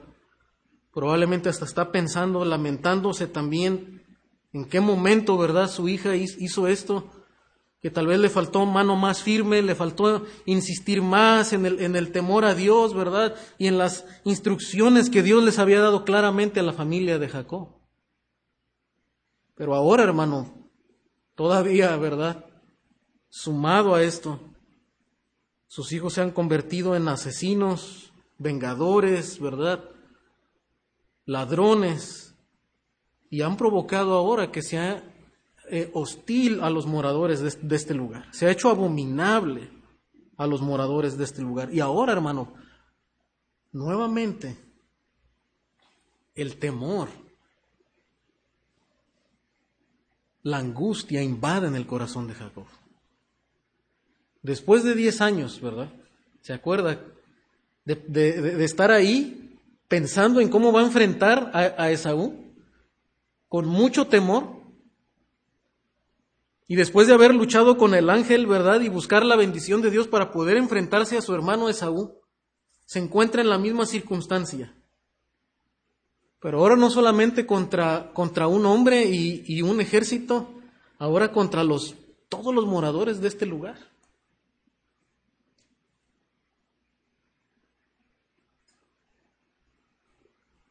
Probablemente 0.93 1.49
hasta 1.49 1.65
está 1.65 1.91
pensando, 1.91 2.45
lamentándose 2.45 3.27
también 3.27 4.03
en 4.53 4.69
qué 4.69 4.79
momento, 4.79 5.37
¿verdad? 5.37 5.69
Su 5.69 5.89
hija 5.89 6.15
hizo 6.15 6.67
esto, 6.67 7.11
que 7.81 7.89
tal 7.89 8.07
vez 8.07 8.19
le 8.19 8.29
faltó 8.29 8.65
mano 8.65 8.95
más 8.95 9.23
firme, 9.23 9.61
le 9.61 9.75
faltó 9.75 10.25
insistir 10.45 11.01
más 11.01 11.53
en 11.53 11.65
el, 11.65 11.81
en 11.81 11.95
el 11.95 12.11
temor 12.11 12.45
a 12.45 12.53
Dios, 12.53 12.93
¿verdad? 12.93 13.35
Y 13.57 13.67
en 13.67 13.77
las 13.77 14.05
instrucciones 14.23 15.09
que 15.09 15.23
Dios 15.23 15.43
les 15.43 15.59
había 15.59 15.81
dado 15.81 16.05
claramente 16.05 16.59
a 16.59 16.63
la 16.63 16.73
familia 16.73 17.17
de 17.17 17.29
Jacob. 17.29 17.69
Pero 19.55 19.75
ahora, 19.75 20.03
hermano, 20.03 20.69
todavía, 21.35 21.95
¿verdad? 21.97 22.45
Sumado 23.29 23.95
a 23.95 24.03
esto, 24.03 24.39
sus 25.67 25.91
hijos 25.91 26.13
se 26.13 26.21
han 26.21 26.31
convertido 26.31 26.95
en 26.95 27.07
asesinos, 27.07 28.11
vengadores, 28.37 29.39
¿verdad? 29.39 29.83
ladrones, 31.25 32.35
y 33.29 33.41
han 33.41 33.55
provocado 33.55 34.13
ahora 34.15 34.51
que 34.51 34.61
sea 34.61 35.10
eh, 35.71 35.89
hostil 35.93 36.61
a 36.61 36.69
los 36.69 36.85
moradores 36.85 37.39
de, 37.41 37.75
este 37.75 37.93
lugar. 37.93 38.27
Se 38.31 38.45
ha 38.45 38.51
hecho 38.51 38.69
abominable 38.69 39.69
a 40.37 40.45
los 40.45 40.61
moradores 40.61 41.17
de 41.17 41.23
este 41.23 41.41
lugar. 41.41 41.73
Y 41.73 41.79
ahora, 41.79 42.13
hermano, 42.13 42.53
nuevamente, 43.71 44.57
el 46.35 46.57
temor, 46.57 47.09
la 50.43 50.57
angustia 50.57 51.23
invaden 51.23 51.75
el 51.75 51.87
corazón 51.87 52.27
de 52.27 52.33
Jacob. 52.33 52.65
Después 54.41 54.83
de 54.83 54.95
diez 54.95 55.21
años, 55.21 55.61
¿verdad? 55.61 55.89
¿Se 56.41 56.53
acuerda 56.53 56.99
de, 57.85 57.95
de 57.95 58.63
estar 58.63 58.91
ahí 58.91 59.41
pensando 59.91 60.39
en 60.39 60.47
cómo 60.47 60.71
va 60.71 60.79
a 60.79 60.85
enfrentar 60.85 61.51
a, 61.53 61.91
Esaú, 61.91 62.33
con 63.49 63.67
mucho 63.67 64.07
temor. 64.07 64.60
Y 66.71 66.77
después 66.77 67.05
de 67.05 67.13
haber 67.13 67.35
luchado 67.35 67.77
con 67.77 67.93
el 67.95 68.09
ángel, 68.09 68.47
¿verdad? 68.47 68.79
Y 68.79 68.87
buscar 68.87 69.25
la 69.25 69.35
bendición 69.35 69.81
de 69.81 69.91
Dios 69.91 70.07
para 70.07 70.31
poder 70.31 70.55
enfrentarse 70.55 71.17
a 71.17 71.21
su 71.21 71.35
hermano 71.35 71.67
Esaú, 71.67 72.21
se 72.85 72.99
encuentra 72.99 73.41
en 73.41 73.49
la 73.49 73.57
misma 73.57 73.85
circunstancia. 73.85 74.73
Pero 76.39 76.59
ahora 76.59 76.77
no 76.77 76.89
solamente 76.89 77.45
contra, 77.45 78.13
contra 78.13 78.47
un 78.47 78.65
hombre 78.65 79.03
y, 79.03 79.61
un 79.61 79.81
ejército, 79.81 80.47
ahora 80.97 81.33
contra 81.33 81.65
los, 81.65 81.95
todos 82.29 82.55
los 82.55 82.65
moradores 82.65 83.19
de 83.19 83.27
este 83.27 83.45
lugar. 83.45 83.75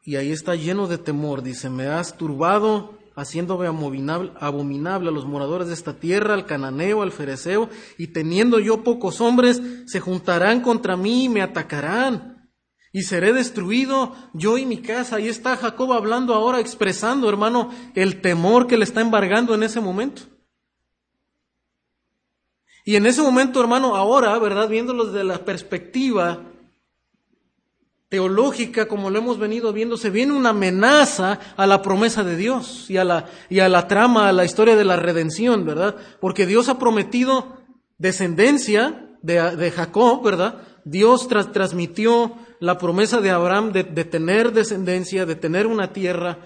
y 0.03 0.15
ahí 0.15 0.31
está 0.31 0.55
lleno 0.55 0.87
de 0.87 0.97
temor. 0.97 1.43
Dice, 1.43 1.69
me 1.69 1.85
has 1.85 2.17
turbado, 2.17 2.97
haciéndome 3.21 3.67
abominable, 3.67 5.09
a 5.09 5.11
los 5.11 5.25
moradores 5.25 5.67
de 5.67 5.73
esta 5.73 5.93
tierra, 5.93 6.33
al 6.33 6.45
cananeo, 6.45 7.01
al 7.01 7.11
fereceo, 7.11 7.69
y 7.97 8.07
teniendo 8.07 8.59
yo 8.59 8.83
pocos 8.83 9.21
hombres, 9.21 9.61
se 9.85 9.99
juntarán 9.99 10.61
contra 10.61 10.97
mí 10.97 11.25
y 11.25 11.29
me 11.29 11.41
atacarán. 11.41 12.49
Y 12.93 13.03
seré 13.03 13.31
destruido 13.31 14.13
yo 14.33 14.57
y 14.57 14.65
mi 14.65 14.81
casa. 14.81 15.15
Ahí 15.15 15.29
está 15.29 15.55
Jacob 15.55 15.93
hablando 15.93 16.33
ahora, 16.33 16.59
expresando, 16.59 17.29
hermano, 17.29 17.69
el 17.95 18.19
temor 18.19 18.67
que 18.67 18.77
le 18.77 18.83
está 18.83 18.99
embargando 18.99 19.55
en 19.55 19.63
ese 19.63 19.79
momento. 19.79 20.23
Y 22.83 22.95
en 22.95 23.05
ese 23.05 23.21
momento, 23.21 23.61
hermano, 23.61 23.95
ahora, 23.95 24.37
¿verdad? 24.39 24.67
Viéndolo 24.67 25.05
desde 25.05 25.23
la 25.23 25.45
perspectiva 25.45 26.50
teológica, 28.11 28.89
como 28.89 29.09
lo 29.09 29.19
hemos 29.19 29.39
venido 29.39 29.71
viendo, 29.71 29.95
se 29.95 30.09
viene 30.09 30.33
una 30.33 30.49
amenaza 30.49 31.39
a 31.55 31.65
la 31.65 31.81
promesa 31.81 32.25
de 32.25 32.35
Dios 32.35 32.89
y 32.89 32.97
a 32.97 33.05
la, 33.05 33.29
y 33.49 33.61
a 33.61 33.69
la 33.69 33.87
trama, 33.87 34.27
a 34.27 34.33
la 34.33 34.43
historia 34.43 34.75
de 34.75 34.83
la 34.83 34.97
redención, 34.97 35.65
¿verdad? 35.65 35.95
Porque 36.19 36.45
Dios 36.45 36.67
ha 36.67 36.77
prometido 36.77 37.63
descendencia 37.97 39.15
de, 39.21 39.71
Jacob, 39.71 40.21
¿verdad? 40.25 40.61
Dios 40.83 41.29
transmitió 41.53 42.35
la 42.59 42.77
promesa 42.77 43.21
de 43.21 43.29
Abraham 43.29 43.71
de, 43.71 43.85
de 43.85 44.03
tener 44.03 44.51
descendencia, 44.51 45.25
de 45.25 45.35
tener 45.35 45.65
una 45.65 45.93
tierra 45.93 46.37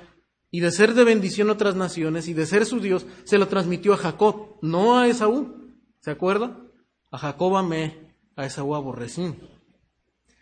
y 0.51 0.59
de 0.59 0.69
ser 0.71 0.93
de 0.93 1.03
bendición 1.03 1.49
a 1.49 1.53
otras 1.53 1.75
naciones 1.75 2.27
y 2.27 2.35
de 2.35 2.45
ser 2.45 2.67
su 2.67 2.79
Dios, 2.79 3.07
se 3.23 3.39
lo 3.39 3.47
transmitió 3.47 3.93
a 3.93 3.97
Jacob, 3.97 4.59
no 4.61 4.99
a 4.99 5.07
Esaú. 5.07 5.73
¿Se 5.99 6.11
acuerda? 6.11 6.59
A 7.09 7.17
Jacob 7.17 7.57
amé, 7.57 8.13
a 8.35 8.45
Esaú 8.45 8.75
aborrecí. 8.75 9.33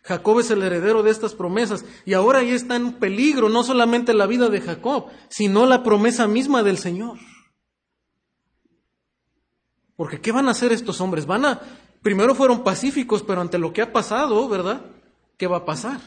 Jacob 0.04 0.40
es 0.40 0.52
el 0.52 0.62
heredero 0.62 1.02
de 1.02 1.12
estas 1.12 1.34
promesas 1.34 1.86
y 2.06 2.14
ahora 2.14 2.44
ya 2.44 2.54
está 2.54 2.76
en 2.76 2.94
peligro 2.94 3.48
no 3.48 3.64
solamente 3.64 4.14
la 4.14 4.28
vida 4.28 4.50
de 4.50 4.60
Jacob, 4.60 5.08
sino 5.30 5.66
la 5.66 5.82
promesa 5.82 6.28
misma 6.28 6.62
del 6.62 6.78
Señor. 6.78 7.18
Porque 9.96 10.20
¿qué 10.20 10.34
van 10.34 10.50
a 10.50 10.52
hacer 10.52 10.74
estos 10.74 11.00
hombres? 11.00 11.26
Van 11.26 11.46
a, 11.46 11.62
primero 12.02 12.36
fueron 12.36 12.64
pacíficos, 12.64 13.24
pero 13.24 13.40
ante 13.40 13.58
lo 13.58 13.72
que 13.72 13.82
ha 13.82 13.94
pasado, 13.94 14.50
¿verdad? 14.50 14.86
¿Qué 15.38 15.48
va 15.48 15.58
a 15.58 15.66
pasar? 15.66 16.02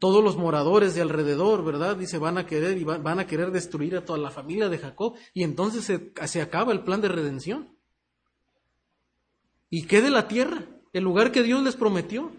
Todos 0.00 0.24
los 0.24 0.36
moradores 0.36 0.96
de 0.96 1.02
alrededor, 1.02 1.64
¿verdad? 1.64 1.96
Dice, 1.96 2.18
van 2.18 2.36
a 2.36 2.46
querer 2.46 2.76
y 2.76 2.82
van 2.82 3.20
a 3.20 3.28
querer 3.28 3.52
destruir 3.52 3.96
a 3.96 4.04
toda 4.04 4.18
la 4.18 4.32
familia 4.32 4.68
de 4.68 4.78
Jacob 4.78 5.14
y 5.34 5.44
entonces 5.44 5.84
se, 5.84 6.12
se 6.26 6.42
acaba 6.42 6.72
el 6.72 6.82
plan 6.82 7.00
de 7.00 7.08
redención. 7.08 7.78
¿Y 9.70 9.86
qué 9.86 10.02
de 10.02 10.10
la 10.10 10.26
tierra? 10.26 10.73
El 10.94 11.02
lugar 11.02 11.32
que 11.32 11.42
Dios 11.42 11.62
les 11.62 11.76
prometió. 11.76 12.32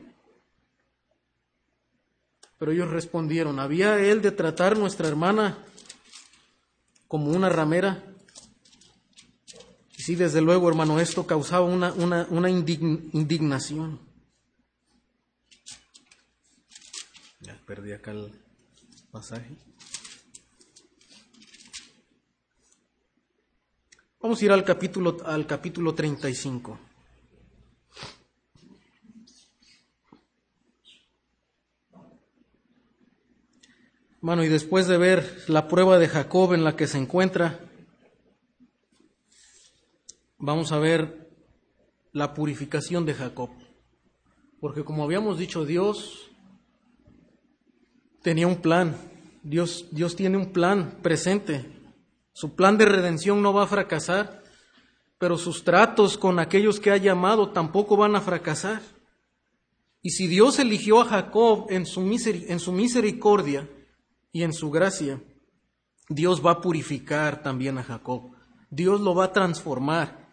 Pero 2.57 2.71
ellos 2.71 2.89
respondieron, 2.89 3.59
¿había 3.59 3.99
él 3.99 4.21
de 4.21 4.31
tratar 4.31 4.77
nuestra 4.77 5.09
hermana 5.09 5.57
como 7.09 7.31
una 7.31 7.49
ramera? 7.49 8.01
Y 9.97 10.01
sí, 10.01 10.15
desde 10.15 10.41
luego, 10.41 10.69
hermano, 10.69 10.99
esto 11.01 11.27
causaba 11.27 11.65
una, 11.65 11.91
una, 11.93 12.49
indignación. 12.49 13.99
Ya 17.41 17.59
perdí 17.65 17.91
acá 17.91 18.11
el 18.11 18.31
pasaje. 19.11 19.51
Vamos 24.21 24.41
a 24.41 24.45
ir 24.45 24.51
al 24.53 24.63
capítulo, 24.63 25.17
al 25.25 25.45
capítulo 25.45 25.93
35. 25.93 26.94
Bueno, 34.25 34.43
y 34.43 34.49
después 34.49 34.87
de 34.87 34.97
ver 34.97 35.43
la 35.45 35.67
prueba 35.67 35.99
de 35.99 36.07
Jacob 36.07 36.55
en 36.55 36.63
la 36.63 36.75
que 36.75 36.87
se 36.87 36.97
encuentra, 36.97 37.59
vamos 40.39 40.71
a 40.71 40.79
ver 40.79 41.29
la 42.11 42.33
purificación 42.33 43.05
de 43.05 43.13
Jacob. 43.13 43.51
Porque 44.59 44.83
como 44.83 45.03
habíamos 45.03 45.37
dicho, 45.37 45.63
Dios 45.63 46.31
tenía 48.23 48.47
un 48.47 48.63
plan. 48.63 48.97
Dios, 49.43 49.89
Dios 49.91 50.15
tiene 50.15 50.37
un 50.37 50.51
plan 50.51 50.97
presente. 51.03 51.63
Su 52.33 52.55
plan 52.55 52.79
de 52.79 52.85
redención 52.85 53.43
no 53.43 53.53
va 53.53 53.65
a 53.65 53.67
fracasar, 53.67 54.41
pero 55.19 55.37
sus 55.37 55.63
tratos 55.63 56.17
con 56.17 56.39
aquellos 56.39 56.79
que 56.79 56.89
ha 56.89 56.97
llamado 56.97 57.51
tampoco 57.51 57.95
van 57.95 58.15
a 58.15 58.21
fracasar. 58.21 58.81
Y 60.01 60.09
si 60.09 60.25
Dios 60.25 60.57
eligió 60.57 60.99
a 60.99 61.05
Jacob 61.05 61.67
en 61.69 61.85
su, 61.85 62.01
en 62.01 62.59
su 62.59 62.71
misericordia, 62.71 63.69
y 64.35 64.43
en 64.43 64.51
su 64.51 64.69
gracia, 64.69 65.23
Dios 66.09 66.45
va 66.45 66.51
a 66.51 66.59
purificar 66.59 67.41
también 67.41 67.77
a 67.77 67.83
Jacob. 67.83 68.35
Dios 68.69 68.99
lo 68.99 69.15
va 69.15 69.23
a 69.23 69.31
transformar, 69.31 70.27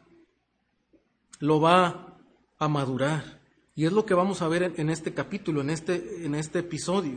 lo 1.39 1.61
va 1.61 2.19
a 2.59 2.67
madurar. 2.67 3.41
Y 3.77 3.87
es 3.87 3.93
lo 3.93 4.05
que 4.05 4.15
vamos 4.15 4.43
a 4.43 4.49
ver 4.49 4.75
en 4.77 4.91
este 4.91 5.15
capítulo, 5.15 5.61
en 5.61 5.71
este, 5.71 6.27
en 6.27 6.35
este 6.35 6.59
episodio. 6.59 7.17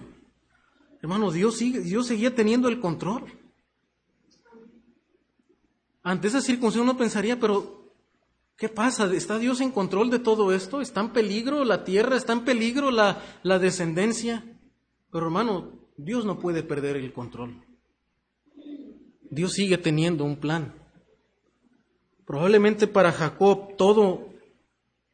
Hermano, 1.02 1.32
Dios, 1.32 1.58
sigue, 1.58 1.80
Dios 1.80 2.06
seguía 2.06 2.36
teniendo 2.36 2.70
el 2.70 2.80
control. 2.80 3.34
Ante 6.04 6.28
esa 6.28 6.40
circunstancia 6.40 6.84
uno 6.84 6.96
pensaría, 6.96 7.40
pero 7.40 7.96
¿qué 8.58 8.70
pasa? 8.70 9.12
¿Está 9.12 9.40
Dios 9.40 9.60
en 9.60 9.72
control 9.72 10.12
de 10.12 10.20
todo 10.20 10.54
esto? 10.54 10.82
¿Está 10.82 11.02
en 11.02 11.14
peligro 11.14 11.66
la 11.66 11.84
tierra? 11.84 12.16
¿Está 12.16 12.34
en 12.34 12.46
peligro 12.46 12.92
la, 12.92 13.24
la 13.42 13.58
descendencia? 13.58 14.46
Pero 15.10 15.26
hermano, 15.26 15.85
Dios 15.98 16.26
no 16.26 16.40
puede 16.40 16.64
perder 16.64 16.98
el 16.98 17.14
control. 17.14 17.64
Dios 19.30 19.54
sigue 19.54 19.78
teniendo 19.78 20.24
un 20.24 20.38
plan. 20.38 20.74
Probablemente 22.26 22.88
para 22.88 23.12
Jacob 23.12 23.76
todo, 23.78 24.30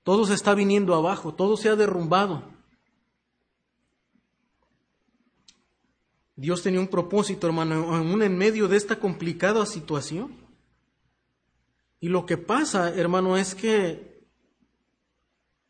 todo 0.03 0.25
se 0.25 0.34
está 0.34 0.53
viniendo 0.55 0.95
abajo, 0.95 1.34
todo 1.34 1.57
se 1.57 1.69
ha 1.69 1.75
derrumbado. 1.75 2.43
Dios 6.36 6.63
tenía 6.63 6.79
un 6.79 6.88
propósito, 6.88 7.45
hermano, 7.45 7.93
aún 7.93 8.23
en 8.23 8.38
medio 8.38 8.67
de 8.67 8.77
esta 8.77 8.97
complicada 8.97 9.65
situación. 9.65 10.36
Y 11.99 12.09
lo 12.09 12.25
que 12.25 12.38
pasa, 12.38 12.95
hermano, 12.95 13.38
es 13.38 13.53
que 13.53 14.25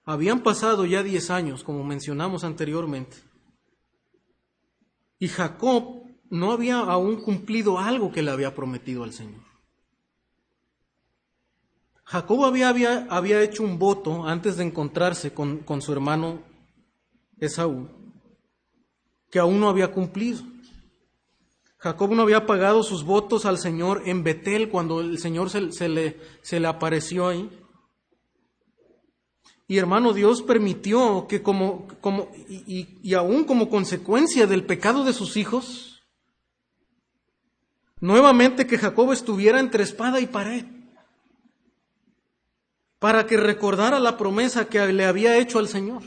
habían 0.06 0.44
pasado 0.44 0.86
ya 0.86 1.04
diez 1.04 1.30
años, 1.30 1.64
como 1.64 1.84
mencionamos 1.84 2.46
anteriormente. 2.46 3.18
Y 5.22 5.28
Jacob 5.28 6.02
no 6.32 6.52
había 6.52 6.80
aún 6.80 7.22
cumplido 7.22 7.78
algo 7.78 8.12
que 8.12 8.24
le 8.24 8.32
había 8.32 8.56
prometido 8.56 9.04
al 9.04 9.14
Señor. 9.14 9.44
Jacob 12.04 12.44
había, 12.44 12.70
había, 12.70 13.06
había 13.08 13.40
hecho 13.44 13.62
un 13.62 13.78
voto 13.78 14.26
antes 14.26 14.58
de 14.58 14.64
encontrarse 14.64 15.32
con, 15.32 15.60
con 15.60 15.84
su 15.84 15.94
hermano 15.94 16.42
Esaú, 17.38 17.88
que 19.30 19.38
aún 19.38 19.60
no 19.60 19.70
había 19.70 19.92
cumplido. 19.92 20.42
Jacob 21.78 22.16
no 22.16 22.24
había 22.24 22.48
pagado 22.48 22.82
sus 22.82 23.04
votos 23.04 23.46
al 23.46 23.60
Señor 23.60 24.02
en 24.08 24.24
Betel 24.24 24.70
cuando 24.70 25.02
el 25.02 25.20
Señor 25.20 25.52
se, 25.52 25.88
le, 25.88 26.20
se 26.42 26.60
le 26.60 26.68
apareció 26.68 27.28
ahí. 27.28 27.48
Y 29.72 29.78
hermano, 29.78 30.12
Dios 30.12 30.42
permitió 30.42 31.28
que 31.30 31.42
como, 31.42 31.88
como 32.02 32.30
y, 32.50 32.90
y, 33.02 33.14
aún 33.14 33.46
como 33.46 33.70
consecuencia 33.70 34.46
del 34.46 34.66
pecado 34.66 35.06
de 35.06 35.14
sus 35.14 35.38
hijos, 35.38 36.04
nuevamente 38.02 38.68
que 38.68 38.78
Jacob 38.78 39.14
estuviera 39.14 39.62
entre 39.62 39.86
espada 39.86 40.20
y 40.20 40.28
pared, 40.28 40.66
para 43.00 43.26
que 43.26 43.38
recordara 43.38 43.98
la 44.02 44.18
promesa 44.18 44.68
que 44.68 44.86
le 44.92 45.06
había 45.06 45.38
hecho 45.38 45.58
al 45.58 45.70
Señor. 45.70 46.04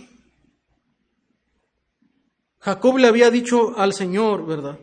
Jacob 2.59 2.99
le 2.99 3.09
había 3.09 3.31
dicho 3.31 3.79
al 3.79 3.95
Señor, 3.95 4.45
¿verdad? 4.45 4.79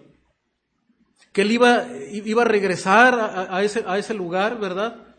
que 1.31 1.43
él 1.43 1.51
iba, 1.51 1.85
iba 2.11 2.41
a 2.41 2.45
regresar 2.45 3.47
a, 3.51 3.61
ese, 3.61 3.83
a 3.85 3.99
ese 3.99 4.15
lugar, 4.15 4.59
¿verdad? 4.59 5.15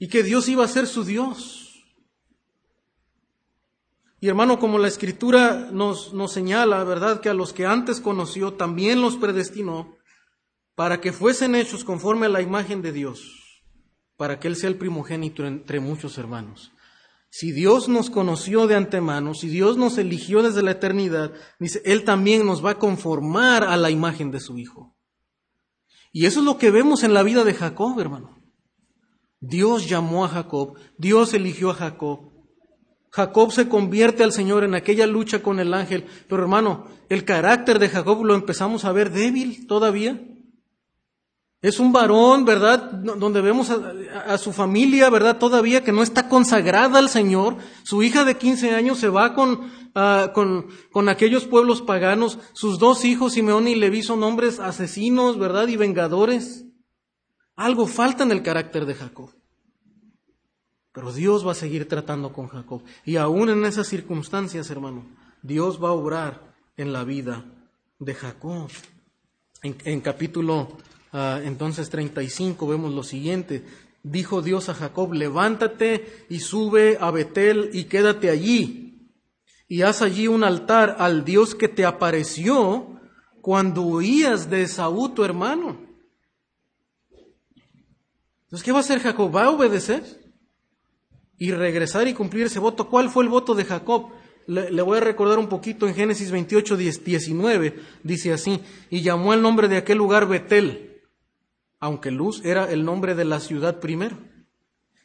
Y 0.00 0.08
que 0.08 0.24
Dios 0.24 0.48
iba 0.48 0.64
a 0.64 0.68
ser 0.68 0.88
su 0.88 1.04
Dios. 1.04 1.69
Y 4.20 4.28
hermano, 4.28 4.58
como 4.58 4.78
la 4.78 4.88
escritura 4.88 5.70
nos, 5.72 6.12
nos 6.12 6.32
señala, 6.32 6.84
¿verdad? 6.84 7.20
Que 7.20 7.30
a 7.30 7.34
los 7.34 7.52
que 7.52 7.66
antes 7.66 8.00
conoció 8.00 8.52
también 8.52 9.00
los 9.00 9.16
predestinó 9.16 9.96
para 10.74 11.00
que 11.00 11.12
fuesen 11.12 11.54
hechos 11.54 11.84
conforme 11.84 12.26
a 12.26 12.30
la 12.30 12.42
imagen 12.42 12.82
de 12.82 12.92
Dios, 12.92 13.64
para 14.16 14.38
que 14.38 14.48
Él 14.48 14.56
sea 14.56 14.68
el 14.68 14.76
primogénito 14.76 15.46
entre 15.46 15.80
muchos 15.80 16.18
hermanos. 16.18 16.72
Si 17.30 17.52
Dios 17.52 17.88
nos 17.88 18.10
conoció 18.10 18.66
de 18.66 18.74
antemano, 18.74 19.34
si 19.34 19.48
Dios 19.48 19.76
nos 19.76 19.96
eligió 19.98 20.42
desde 20.42 20.62
la 20.62 20.72
eternidad, 20.72 21.32
dice, 21.58 21.80
Él 21.84 22.04
también 22.04 22.44
nos 22.44 22.64
va 22.64 22.72
a 22.72 22.78
conformar 22.78 23.64
a 23.64 23.76
la 23.76 23.90
imagen 23.90 24.30
de 24.30 24.40
su 24.40 24.58
Hijo. 24.58 24.96
Y 26.12 26.26
eso 26.26 26.40
es 26.40 26.46
lo 26.46 26.58
que 26.58 26.70
vemos 26.70 27.04
en 27.04 27.14
la 27.14 27.22
vida 27.22 27.44
de 27.44 27.54
Jacob, 27.54 27.98
hermano. 28.00 28.42
Dios 29.38 29.88
llamó 29.88 30.24
a 30.24 30.28
Jacob, 30.28 30.76
Dios 30.98 31.32
eligió 31.32 31.70
a 31.70 31.74
Jacob. 31.74 32.29
Jacob 33.10 33.50
se 33.50 33.68
convierte 33.68 34.22
al 34.22 34.32
Señor 34.32 34.62
en 34.62 34.74
aquella 34.74 35.06
lucha 35.06 35.42
con 35.42 35.58
el 35.58 35.74
ángel, 35.74 36.06
pero 36.28 36.42
hermano, 36.42 36.86
el 37.08 37.24
carácter 37.24 37.78
de 37.80 37.88
Jacob 37.88 38.24
lo 38.24 38.34
empezamos 38.34 38.84
a 38.84 38.92
ver 38.92 39.10
débil 39.10 39.66
todavía. 39.66 40.20
Es 41.62 41.78
un 41.78 41.92
varón, 41.92 42.46
¿verdad? 42.46 42.90
Donde 42.90 43.42
vemos 43.42 43.68
a, 43.68 44.38
su 44.38 44.52
familia, 44.52 45.10
¿verdad? 45.10 45.36
Todavía 45.38 45.84
que 45.84 45.92
no 45.92 46.02
está 46.02 46.26
consagrada 46.26 46.98
al 46.98 47.10
Señor. 47.10 47.58
Su 47.82 48.02
hija 48.02 48.24
de 48.24 48.38
15 48.38 48.74
años 48.74 48.98
se 48.98 49.10
va 49.10 49.34
con, 49.34 49.70
uh, 49.94 50.32
con, 50.32 50.68
con, 50.90 51.10
aquellos 51.10 51.44
pueblos 51.44 51.82
paganos. 51.82 52.38
Sus 52.54 52.78
dos 52.78 53.04
hijos, 53.04 53.34
Simeón 53.34 53.68
y 53.68 53.74
Leví, 53.74 54.02
son 54.02 54.22
hombres 54.22 54.58
asesinos, 54.58 55.38
¿verdad? 55.38 55.68
Y 55.68 55.76
vengadores. 55.76 56.64
Algo 57.56 57.86
falta 57.86 58.22
en 58.22 58.30
el 58.30 58.42
carácter 58.42 58.86
de 58.86 58.94
Jacob. 58.94 59.30
Pero 60.92 61.12
Dios 61.12 61.46
va 61.46 61.52
a 61.52 61.54
seguir 61.54 61.88
tratando 61.88 62.32
con 62.32 62.48
Jacob. 62.48 62.82
Y 63.04 63.16
aún 63.16 63.50
en 63.50 63.64
esas 63.64 63.86
circunstancias, 63.86 64.70
hermano, 64.70 65.06
Dios 65.42 65.82
va 65.82 65.90
a 65.90 65.92
obrar 65.92 66.54
en 66.76 66.92
la 66.92 67.04
vida 67.04 67.44
de 67.98 68.14
Jacob. 68.14 68.70
En, 69.62 69.76
en 69.84 70.00
capítulo 70.00 70.76
Ah, 71.12 71.40
entonces 71.42 71.90
35 71.90 72.66
vemos 72.66 72.92
lo 72.92 73.02
siguiente. 73.02 73.64
Dijo 74.02 74.42
Dios 74.42 74.68
a 74.68 74.74
Jacob, 74.74 75.12
levántate 75.12 76.26
y 76.28 76.40
sube 76.40 76.96
a 77.00 77.10
Betel 77.10 77.70
y 77.72 77.84
quédate 77.84 78.30
allí. 78.30 79.12
Y 79.68 79.82
haz 79.82 80.02
allí 80.02 80.28
un 80.28 80.44
altar 80.44 80.96
al 80.98 81.24
Dios 81.24 81.54
que 81.54 81.68
te 81.68 81.84
apareció 81.84 83.00
cuando 83.40 83.82
huías 83.82 84.50
de 84.50 84.66
Saúl 84.66 85.14
tu 85.14 85.24
hermano. 85.24 85.80
Entonces, 88.44 88.64
¿qué 88.64 88.72
va 88.72 88.78
a 88.78 88.80
hacer 88.80 89.00
Jacob? 89.00 89.34
¿Va 89.34 89.44
a 89.44 89.50
obedecer? 89.50 90.19
Y 91.40 91.50
regresar 91.50 92.06
y 92.06 92.14
cumplir 92.14 92.46
ese 92.46 92.60
voto. 92.60 92.88
¿Cuál 92.88 93.10
fue 93.10 93.24
el 93.24 93.30
voto 93.30 93.56
de 93.56 93.64
Jacob? 93.64 94.10
Le, 94.46 94.82
voy 94.82 94.98
a 94.98 95.00
recordar 95.00 95.40
un 95.40 95.48
poquito 95.48 95.88
en 95.88 95.96
Génesis 95.96 96.30
28, 96.30 96.76
19. 96.76 97.74
Dice 98.04 98.32
así, 98.32 98.60
y 98.90 99.00
llamó 99.00 99.34
el 99.34 99.42
nombre 99.42 99.66
de 99.66 99.78
aquel 99.78 99.98
lugar 99.98 100.28
Betel 100.28 100.90
aunque 101.80 102.10
Luz 102.10 102.42
era 102.44 102.70
el 102.70 102.84
nombre 102.84 103.14
de 103.14 103.24
la 103.24 103.40
ciudad 103.40 103.80
primero. 103.80 104.18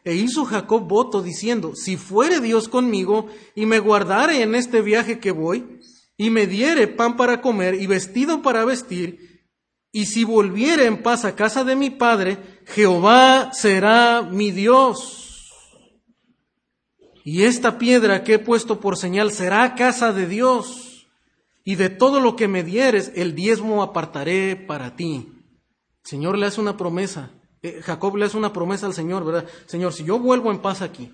E 0.03 0.13
hizo 0.13 0.45
Jacob 0.45 0.87
voto 0.87 1.23
diciendo, 1.23 1.71
si 1.73 1.97
fuere 1.97 2.41
Dios 2.41 2.67
conmigo 2.67 3.27
y 3.55 3.65
me 3.65 3.79
guardare 3.79 4.43
en 4.43 4.53
este 4.53 4.81
viaje 4.81 5.19
que 5.19 5.31
voy, 5.31 5.79
y 6.17 6.29
me 6.29 6.47
diere 6.47 6.87
pan 6.87 7.17
para 7.17 7.41
comer 7.41 7.75
y 7.75 7.87
vestido 7.87 8.41
para 8.41 8.65
vestir, 8.65 9.47
y 9.91 10.05
si 10.05 10.25
volviere 10.25 10.85
en 10.85 11.01
paz 11.01 11.25
a 11.25 11.35
casa 11.35 11.63
de 11.63 11.75
mi 11.75 11.89
padre, 11.89 12.37
Jehová 12.65 13.51
será 13.53 14.21
mi 14.21 14.51
Dios. 14.51 15.24
Y 17.27 17.41
esta 17.41 17.79
piedra 17.79 18.23
que 18.23 18.35
he 18.35 18.39
puesto 18.39 18.79
por 18.79 18.97
señal 18.97 19.31
será 19.31 19.73
casa 19.73 20.13
de 20.13 20.27
Dios, 20.27 21.07
y 21.63 21.73
de 21.73 21.89
todo 21.89 22.19
lo 22.19 22.35
que 22.35 22.47
me 22.47 22.63
dieres, 22.63 23.11
el 23.15 23.33
diezmo 23.33 23.81
apartaré 23.81 24.55
para 24.55 24.95
ti. 24.95 25.33
Señor 26.03 26.37
le 26.37 26.45
hace 26.45 26.61
una 26.61 26.77
promesa. 26.77 27.31
Eh, 27.63 27.81
Jacob 27.81 28.15
le 28.15 28.25
hace 28.25 28.37
una 28.37 28.53
promesa 28.53 28.85
al 28.85 28.93
Señor, 28.93 29.25
¿verdad? 29.25 29.49
Señor, 29.65 29.91
si 29.91 30.03
yo 30.03 30.19
vuelvo 30.19 30.51
en 30.51 30.61
paz 30.61 30.83
aquí, 30.83 31.11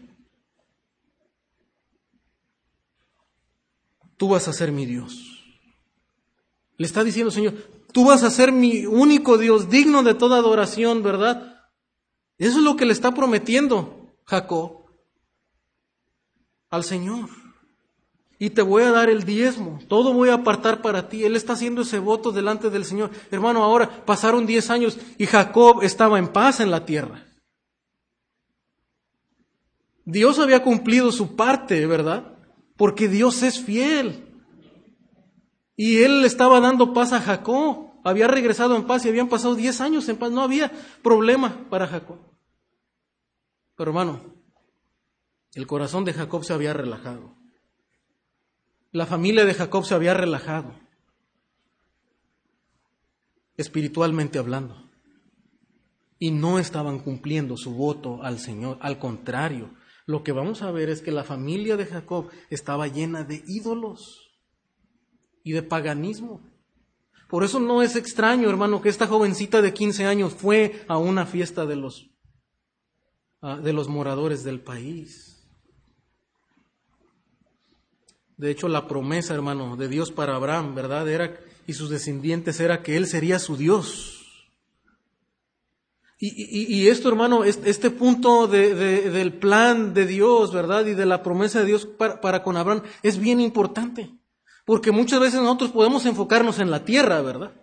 tú 4.18 4.28
vas 4.28 4.50
a 4.50 4.54
ser 4.54 4.74
mi 4.74 4.86
Dios. 4.86 5.46
Le 6.76 6.88
está 6.88 7.06
diciendo, 7.06 7.32
Señor, 7.32 7.54
tú 7.94 8.04
vas 8.04 8.24
a 8.24 8.32
ser 8.32 8.52
mi 8.52 8.86
único 8.86 9.38
Dios, 9.38 9.70
digno 9.70 10.04
de 10.04 10.16
toda 10.16 10.40
adoración, 10.40 11.04
¿verdad? 11.04 11.64
Eso 12.38 12.58
es 12.58 12.64
lo 12.66 12.76
que 12.76 12.86
le 12.86 12.92
está 12.92 13.14
prometiendo 13.14 14.14
Jacob 14.26 14.81
al 16.72 16.84
Señor 16.84 17.30
y 18.42 18.50
te 18.50 18.64
voy 18.64 18.82
a 18.82 18.90
dar 18.90 19.08
el 19.08 19.24
diezmo, 19.24 19.78
todo 19.88 20.14
voy 20.14 20.30
a 20.30 20.34
apartar 20.34 20.82
para 20.82 21.10
ti. 21.10 21.24
Él 21.24 21.36
está 21.36 21.54
haciendo 21.54 21.84
ese 21.84 22.00
voto 22.00 22.32
delante 22.32 22.72
del 22.72 22.86
Señor. 22.86 23.12
Hermano, 23.30 23.64
ahora 23.64 24.04
pasaron 24.04 24.48
diez 24.48 24.72
años 24.72 24.98
y 25.20 25.28
Jacob 25.28 25.84
estaba 25.84 26.18
en 26.18 26.28
paz 26.28 26.60
en 26.60 26.72
la 26.72 26.84
tierra. 26.84 27.24
Dios 30.06 30.40
había 30.40 30.64
cumplido 30.64 31.12
su 31.12 31.36
parte, 31.36 31.86
¿verdad? 31.86 32.36
Porque 32.78 33.08
Dios 33.08 33.44
es 33.44 33.60
fiel. 33.60 34.28
Y 35.76 36.02
él 36.02 36.26
estaba 36.26 36.60
dando 36.60 36.94
paz 36.94 37.14
a 37.14 37.22
Jacob. 37.22 37.92
Había 38.04 38.28
regresado 38.28 38.76
en 38.76 38.88
paz 38.88 39.06
y 39.06 39.10
habían 39.10 39.30
pasado 39.30 39.54
diez 39.54 39.82
años 39.82 40.10
en 40.10 40.18
paz. 40.18 40.32
No 40.32 40.42
había 40.42 40.72
problema 41.04 41.68
para 41.70 41.86
Jacob. 41.86 42.18
Pero 43.76 43.92
hermano, 43.92 44.20
el 45.54 45.68
corazón 45.68 46.06
de 46.06 46.14
Jacob 46.14 46.44
se 46.44 46.54
había 46.54 46.74
relajado. 46.74 47.36
La 48.92 49.06
familia 49.06 49.46
de 49.46 49.54
Jacob 49.54 49.86
se 49.86 49.96
había 49.96 50.14
relajado, 50.14 50.74
espiritualmente 53.56 54.38
hablando, 54.38 54.90
y 56.20 56.32
no 56.32 56.60
estaban 56.60 57.00
cumpliendo 57.00 57.58
su 57.58 57.74
voto 57.74 58.22
al 58.24 58.40
Señor. 58.40 58.78
Al 58.82 59.00
contrario, 59.00 59.74
lo 60.06 60.24
que 60.24 60.32
vamos 60.32 60.62
a 60.62 60.72
ver 60.72 60.90
es 60.90 61.02
que 61.02 61.12
la 61.12 61.24
familia 61.24 61.78
de 61.78 61.86
Jacob 61.86 62.30
estaba 62.50 62.88
llena 62.88 63.24
de 63.24 63.44
ídolos 63.48 64.32
y 65.44 65.54
de 65.54 65.64
paganismo. 65.64 66.42
Por 67.30 67.46
eso 67.46 67.62
no 67.62 67.82
es 67.82 67.96
extraño, 67.96 68.50
hermano, 68.50 68.82
que 68.82 68.90
esta 68.90 69.08
jovencita 69.08 69.62
de 69.62 69.74
15 69.74 70.06
años 70.06 70.34
fue 70.34 70.84
a 70.90 70.98
una 70.98 71.26
fiesta 71.26 71.66
de 71.66 71.78
los, 71.78 72.10
ah, 73.42 73.58
de 73.58 73.72
los 73.72 73.88
moradores 73.88 74.44
del 74.44 74.60
país. 74.60 75.41
De 78.42 78.50
hecho, 78.50 78.68
la 78.68 78.88
promesa, 78.88 79.36
hermano, 79.36 79.78
de 79.78 79.88
Dios 79.88 80.12
para 80.12 80.36
Abraham, 80.36 80.74
¿verdad? 80.74 81.08
Era, 81.08 81.40
y 81.68 81.74
sus 81.74 81.92
descendientes 81.92 82.60
era 82.60 82.82
que 82.82 82.98
él 82.98 83.06
sería 83.06 83.38
su 83.38 83.56
Dios. 83.56 84.18
Y, 86.18 86.88
esto, 86.88 87.08
hermano, 87.08 87.44
este 87.44 87.92
punto 87.92 88.48
del 88.48 89.34
plan 89.34 89.94
de 89.94 90.08
Dios, 90.08 90.52
¿verdad? 90.52 90.88
Y 90.88 90.96
de 90.96 91.06
la 91.06 91.22
promesa 91.22 91.60
de 91.60 91.68
Dios 91.68 91.86
para, 91.86 92.20
para, 92.20 92.42
con 92.42 92.58
Abraham 92.58 92.82
es 93.04 93.20
bien 93.20 93.40
importante. 93.40 94.10
Porque 94.66 94.92
muchas 94.92 95.20
veces 95.20 95.40
nosotros 95.40 95.70
podemos 95.70 96.08
enfocarnos 96.08 96.58
en 96.58 96.72
la 96.72 96.84
tierra, 96.84 97.22
¿verdad? 97.22 97.54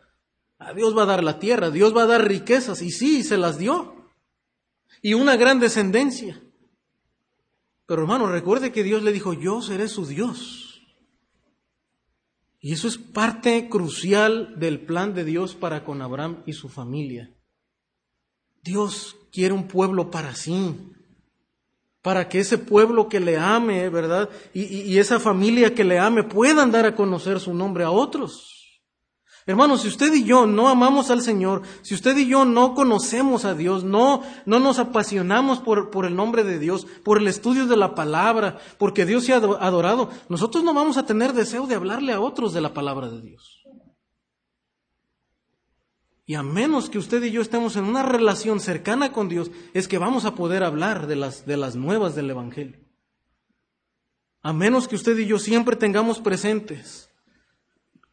A 0.61 0.75
Dios 0.75 0.97
va 0.97 1.03
a 1.03 1.07
dar 1.07 1.25
la 1.25 1.41
tierra, 1.41 1.73
Dios 1.73 1.97
va 1.97 2.05
a 2.05 2.07
dar 2.07 2.29
riquezas, 2.29 2.83
y 2.83 2.93
sí, 2.93 3.25
se 3.25 3.37
las 3.37 3.59
dio. 3.59 3.97
Y 5.03 5.15
una 5.15 5.37
gran 5.37 5.59
descendencia. 5.59 6.41
Pero 7.85 8.03
hermano, 8.03 8.29
recuerde 8.29 8.71
que 8.71 8.85
Dios 8.85 9.03
le 9.03 9.11
dijo, 9.11 9.33
yo 9.33 9.61
seré 9.61 9.89
su 9.89 10.07
Dios. 10.07 10.67
Y 12.61 12.73
eso 12.73 12.89
es 12.89 12.99
parte 12.99 13.69
crucial 13.69 14.59
del 14.59 14.81
plan 14.81 15.15
de 15.15 15.25
Dios 15.25 15.55
para 15.55 15.85
con 15.85 16.03
Abraham 16.03 16.43
y 16.45 16.55
su 16.55 16.69
familia. 16.69 17.33
Dios 18.63 19.17
quiere 19.33 19.55
un 19.55 19.69
pueblo 19.69 20.11
para 20.11 20.35
sí, 20.35 20.75
para 22.03 22.29
que 22.29 22.41
ese 22.41 22.59
pueblo 22.59 23.09
que 23.09 23.21
le 23.21 23.37
ame, 23.37 23.89
¿verdad? 23.89 24.29
Y, 24.53 24.99
esa 24.99 25.21
familia 25.21 25.75
que 25.75 25.85
le 25.85 25.99
ame 25.99 26.25
puedan 26.25 26.71
dar 26.71 26.87
a 26.87 26.95
conocer 26.95 27.39
su 27.39 27.55
nombre 27.55 27.85
a 27.85 27.91
otros. 27.91 28.58
Hermanos, 29.49 29.81
si 29.81 29.89
usted 29.89 30.13
y 30.13 30.25
yo 30.25 30.47
no 30.47 30.69
amamos 30.69 31.11
al 31.11 31.23
Señor, 31.23 31.63
si 31.81 31.95
usted 31.95 32.15
y 32.19 32.29
yo 32.29 32.45
no 32.45 32.75
conocemos 32.75 33.47
a 33.47 33.55
Dios, 33.55 33.83
no, 33.83 34.23
no 34.45 34.61
nos 34.61 34.79
apasionamos 34.79 35.59
por, 35.61 35.91
por 35.91 36.05
el 36.05 36.15
nombre 36.15 36.45
de 36.45 36.59
Dios, 36.59 36.87
por 37.03 37.17
el 37.17 37.27
estudio 37.29 37.67
de 37.67 37.79
la 37.79 37.95
palabra, 37.95 38.59
porque 38.77 39.07
Dios 39.07 39.25
se 39.25 39.33
ha 39.33 39.37
adorado, 39.37 40.11
nosotros 40.29 40.63
no 40.65 40.75
vamos 40.75 40.99
a 40.99 41.07
tener 41.07 41.33
deseo 41.33 41.67
de 41.67 41.77
hablarle 41.77 42.13
a 42.13 42.21
otros 42.21 42.53
de 42.53 42.61
la 42.61 42.75
palabra 42.75 43.09
de 43.09 43.23
Dios. 43.23 43.63
Y 46.27 46.35
a 46.35 46.43
menos 46.43 46.91
que 46.91 46.99
usted 46.99 47.23
y 47.23 47.31
yo 47.31 47.41
estemos 47.41 47.77
en 47.77 47.85
una 47.85 48.03
relación 48.03 48.61
cercana 48.61 49.13
con 49.13 49.31
Dios, 49.31 49.51
es 49.73 49.89
que 49.89 49.97
vamos 49.97 50.27
a 50.27 50.35
poder 50.35 50.63
hablar 50.63 51.07
de 51.07 51.17
las, 51.17 51.47
de 51.47 51.57
las 51.57 51.75
nuevas 51.75 52.15
del 52.15 52.29
Evangelio. 52.29 52.81
A 54.43 54.53
menos 54.53 54.89
que 54.89 54.97
usted 54.97 55.17
y 55.17 55.25
yo 55.25 55.39
siempre 55.39 55.75
tengamos 55.75 56.19
presentes 56.19 57.08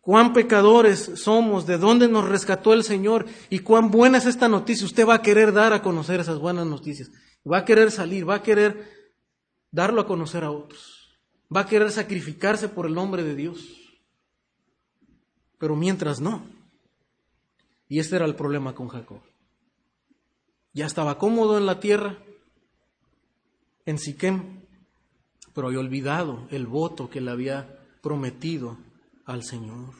cuán 0.06 0.34
pecadores 0.34 1.14
somos, 1.16 1.66
de 1.66 1.80
dónde 1.80 2.08
nos 2.08 2.30
rescató 2.30 2.74
el 2.74 2.84
Señor 2.84 3.26
y 3.50 3.60
cuán 3.60 3.90
buena 3.90 4.20
es 4.20 4.28
esta 4.28 4.48
noticia, 4.48 4.86
usted 4.86 5.08
va 5.08 5.16
a 5.16 5.22
querer 5.24 5.52
dar 5.52 5.74
a 5.74 5.82
conocer 5.82 6.20
esas 6.20 6.38
buenas 6.38 6.68
noticias. 6.68 7.10
Va 7.52 7.58
a 7.58 7.66
querer 7.66 7.90
salir, 7.90 8.30
va 8.30 8.36
a 8.36 8.44
querer 8.44 8.88
darlo 9.72 10.02
a 10.02 10.06
conocer 10.06 10.44
a 10.44 10.52
otros. 10.52 11.18
Va 11.54 11.62
a 11.62 11.66
querer 11.66 11.92
sacrificarse 11.92 12.70
por 12.70 12.86
el 12.86 12.94
nombre 12.94 13.24
de 13.24 13.34
Dios. 13.34 13.68
Pero 15.58 15.76
mientras 15.76 16.22
no, 16.22 16.46
y 17.90 17.98
este 17.98 18.18
era 18.18 18.26
el 18.26 18.36
problema 18.36 18.76
con 18.76 18.90
Jacob. 18.90 19.22
Ya 20.72 20.86
estaba 20.86 21.18
cómodo 21.18 21.58
en 21.58 21.66
la 21.66 21.80
tierra, 21.80 22.20
en 23.88 23.98
Siquem, 23.98 24.62
pero 25.56 25.66
había 25.66 25.80
olvidado 25.80 26.46
el 26.52 26.68
voto 26.68 27.10
que 27.10 27.22
le 27.22 27.32
había 27.32 27.80
prometido 28.04 28.78
al 29.26 29.44
Señor. 29.44 29.94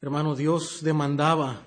Hermano, 0.00 0.34
Dios 0.34 0.82
demandaba, 0.82 1.62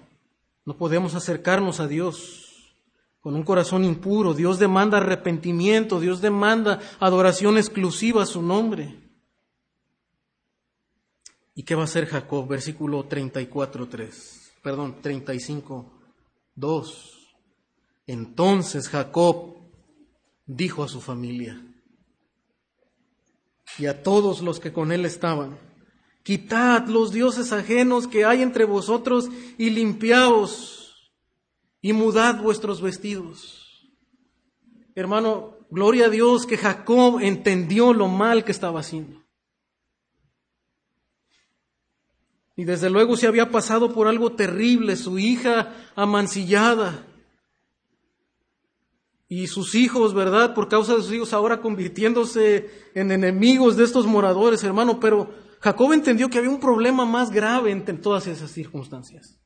no 0.66 0.78
podemos 0.78 1.16
acercarnos 1.16 1.80
a 1.80 1.88
Dios 1.88 2.74
con 3.22 3.36
un 3.36 3.44
corazón 3.44 3.84
impuro. 3.84 4.34
Dios 4.34 4.60
demanda 4.60 4.98
arrepentimiento, 4.98 6.00
Dios 6.00 6.22
demanda 6.22 6.80
adoración 7.00 7.58
exclusiva 7.58 8.24
a 8.24 8.28
su 8.28 8.42
nombre. 8.42 9.00
¿Y 11.56 11.64
qué 11.64 11.76
va 11.76 11.82
a 11.82 11.86
hacer 11.86 12.08
Jacob? 12.08 12.48
Versículo 12.48 13.06
34, 13.06 13.88
3 13.88 14.44
perdón, 14.64 14.96
35, 15.02 15.86
2. 16.56 17.20
Entonces 18.08 18.90
Jacob 18.90 19.58
dijo 20.46 20.84
a 20.84 20.88
su 20.88 21.02
familia 21.02 21.62
y 23.78 23.86
a 23.86 24.02
todos 24.02 24.42
los 24.42 24.60
que 24.60 24.74
con 24.74 24.92
él 24.92 25.06
estaban, 25.06 25.60
quitad 26.24 26.88
los 26.88 27.12
dioses 27.12 27.52
ajenos 27.52 28.08
que 28.08 28.26
hay 28.26 28.42
entre 28.42 28.66
vosotros 28.66 29.30
y 29.58 29.70
limpiaos 29.70 31.12
y 31.82 31.94
mudad 31.94 32.42
vuestros 32.42 32.82
vestidos. 32.82 33.92
Hermano, 34.96 35.58
gloria 35.70 36.06
a 36.06 36.10
Dios 36.10 36.46
que 36.46 36.58
Jacob 36.58 37.20
entendió 37.22 37.94
lo 37.94 38.08
mal 38.08 38.46
que 38.46 38.52
estaba 38.52 38.80
haciendo. 38.80 39.22
Y 42.56 42.66
desde 42.66 42.90
luego 42.90 43.18
se 43.18 43.28
había 43.28 43.50
pasado 43.50 43.94
por 43.94 44.08
algo 44.08 44.34
terrible, 44.34 44.96
su 44.96 45.18
hija 45.18 45.76
amancillada. 45.96 47.08
Y 49.28 49.48
sus 49.48 49.74
hijos, 49.74 50.14
¿verdad? 50.14 50.54
Por 50.54 50.70
causa 50.70 50.96
de 50.96 51.02
sus 51.02 51.12
hijos 51.12 51.34
ahora 51.34 51.60
convirtiéndose 51.60 52.70
en 52.94 53.12
enemigos 53.12 53.76
de 53.76 53.84
estos 53.84 54.06
moradores, 54.06 54.64
hermano. 54.64 55.00
Pero 55.00 55.34
Jacob 55.64 55.94
entendió 55.94 56.30
que 56.30 56.40
había 56.40 56.50
un 56.50 56.60
problema 56.60 57.06
más 57.06 57.32
grave 57.32 57.72
en 57.72 58.02
todas 58.02 58.28
esas 58.28 58.52
circunstancias. 58.52 59.40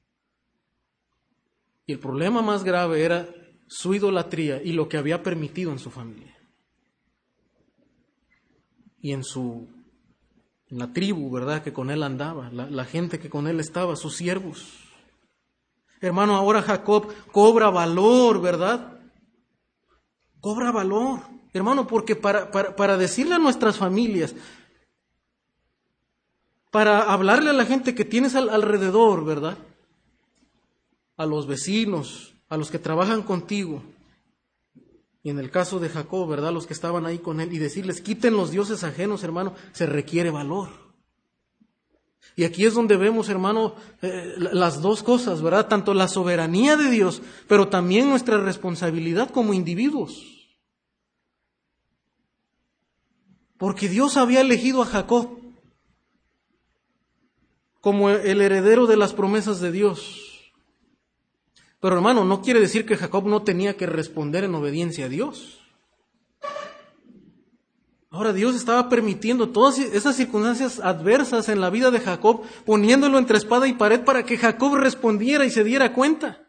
Y 1.86 1.93
el 1.93 1.99
problema 1.99 2.41
más 2.41 2.63
grave 2.63 3.03
era 3.03 3.30
su 3.68 3.93
idolatría 3.93 4.59
y 4.63 4.74
lo 4.74 4.89
que 4.89 4.97
había 4.97 5.22
permitido 5.22 5.72
en 5.72 5.78
su 5.78 5.91
familia. 5.91 6.36
Y 8.99 9.11
en 9.11 9.24
su 9.24 9.68
la 10.70 10.91
tribu, 10.91 11.30
¿verdad?, 11.30 11.61
que 11.61 11.72
con 11.72 11.91
él 11.91 12.01
andaba, 12.01 12.49
la, 12.49 12.86
gente 12.86 13.20
que 13.20 13.30
con 13.30 13.47
él 13.47 13.59
estaba, 13.59 13.95
sus 13.95 14.18
siervos. 14.18 14.74
Hermano, 16.01 16.36
ahora 16.36 16.63
Jacob 16.63 17.13
cobra 17.32 17.70
valor, 17.70 18.41
¿verdad? 18.41 18.99
Cobra 20.41 20.72
valor, 20.72 21.22
hermano, 21.53 21.86
porque 21.86 22.15
para, 22.15 22.51
para, 22.51 22.97
decirle 22.97 23.36
a 23.36 23.39
nuestras 23.39 23.78
familias, 23.78 24.36
para 26.78 27.11
hablarle 27.11 27.49
a 27.49 27.53
la 27.53 27.65
gente 27.65 27.95
que 27.95 28.05
tienes 28.05 28.36
alrededor, 28.36 29.25
¿verdad? 29.25 29.57
A 31.15 31.25
los 31.25 31.47
vecinos, 31.47 32.36
a 32.49 32.55
los 32.55 32.69
que 32.69 32.78
trabajan 32.78 33.23
contigo, 33.23 33.82
y 35.23 35.32
en 35.32 35.39
el 35.39 35.49
caso 35.49 35.80
de 35.80 35.89
Jacob, 35.89 36.30
¿verdad? 36.30 36.53
Los 36.53 36.67
que 36.67 36.73
estaban 36.73 37.07
ahí 37.07 37.17
con 37.17 37.41
él 37.41 37.51
y 37.51 37.57
decirles, 37.57 37.99
quiten 37.99 38.36
los 38.36 38.51
dioses 38.51 38.84
ajenos, 38.84 39.23
hermano, 39.23 39.55
se 39.71 39.88
requiere 39.88 40.30
valor. 40.30 40.69
Y 42.36 42.43
aquí 42.43 42.63
es 42.63 42.75
donde 42.75 42.95
vemos, 42.95 43.28
hermano, 43.30 43.73
eh, 44.03 44.36
las 44.38 44.80
dos 44.80 45.01
cosas, 45.01 45.41
¿verdad? 45.41 45.67
Tanto 45.67 45.95
la 45.95 46.07
soberanía 46.07 46.78
de 46.78 46.91
Dios, 46.91 47.23
pero 47.47 47.69
también 47.69 48.07
nuestra 48.07 48.38
responsabilidad 48.38 49.32
como 49.32 49.55
individuos. 49.55 50.47
Porque 53.57 53.89
Dios 53.89 54.15
había 54.15 54.41
elegido 54.41 54.84
a 54.84 54.86
Jacob 54.86 55.47
como 57.88 58.09
el 58.09 58.41
heredero 58.41 58.85
de 58.85 58.97
las 58.97 59.13
promesas 59.13 59.61
de 59.61 59.71
Dios. 59.71 60.51
Pero 61.79 61.95
hermano, 61.95 62.25
no 62.25 62.41
quiere 62.41 62.59
decir 62.59 62.85
que 62.85 62.97
Jacob 62.97 63.25
no 63.27 63.43
tenía 63.43 63.77
que 63.77 63.85
responder 63.85 64.43
en 64.43 64.53
obediencia 64.55 65.05
a 65.05 65.07
Dios. 65.07 65.61
Ahora 68.09 68.33
Dios 68.33 68.55
estaba 68.55 68.89
permitiendo 68.89 69.51
todas 69.51 69.79
esas 69.79 70.17
circunstancias 70.17 70.81
adversas 70.81 71.47
en 71.47 71.61
la 71.61 71.69
vida 71.69 71.89
de 71.89 72.01
Jacob, 72.01 72.41
poniéndolo 72.65 73.19
entre 73.19 73.38
espada 73.38 73.69
y 73.69 73.73
pared 73.75 74.03
para 74.03 74.23
que 74.23 74.38
Jacob 74.38 74.75
respondiera 74.75 75.45
y 75.45 75.49
se 75.49 75.63
diera 75.63 75.93
cuenta. 75.93 76.45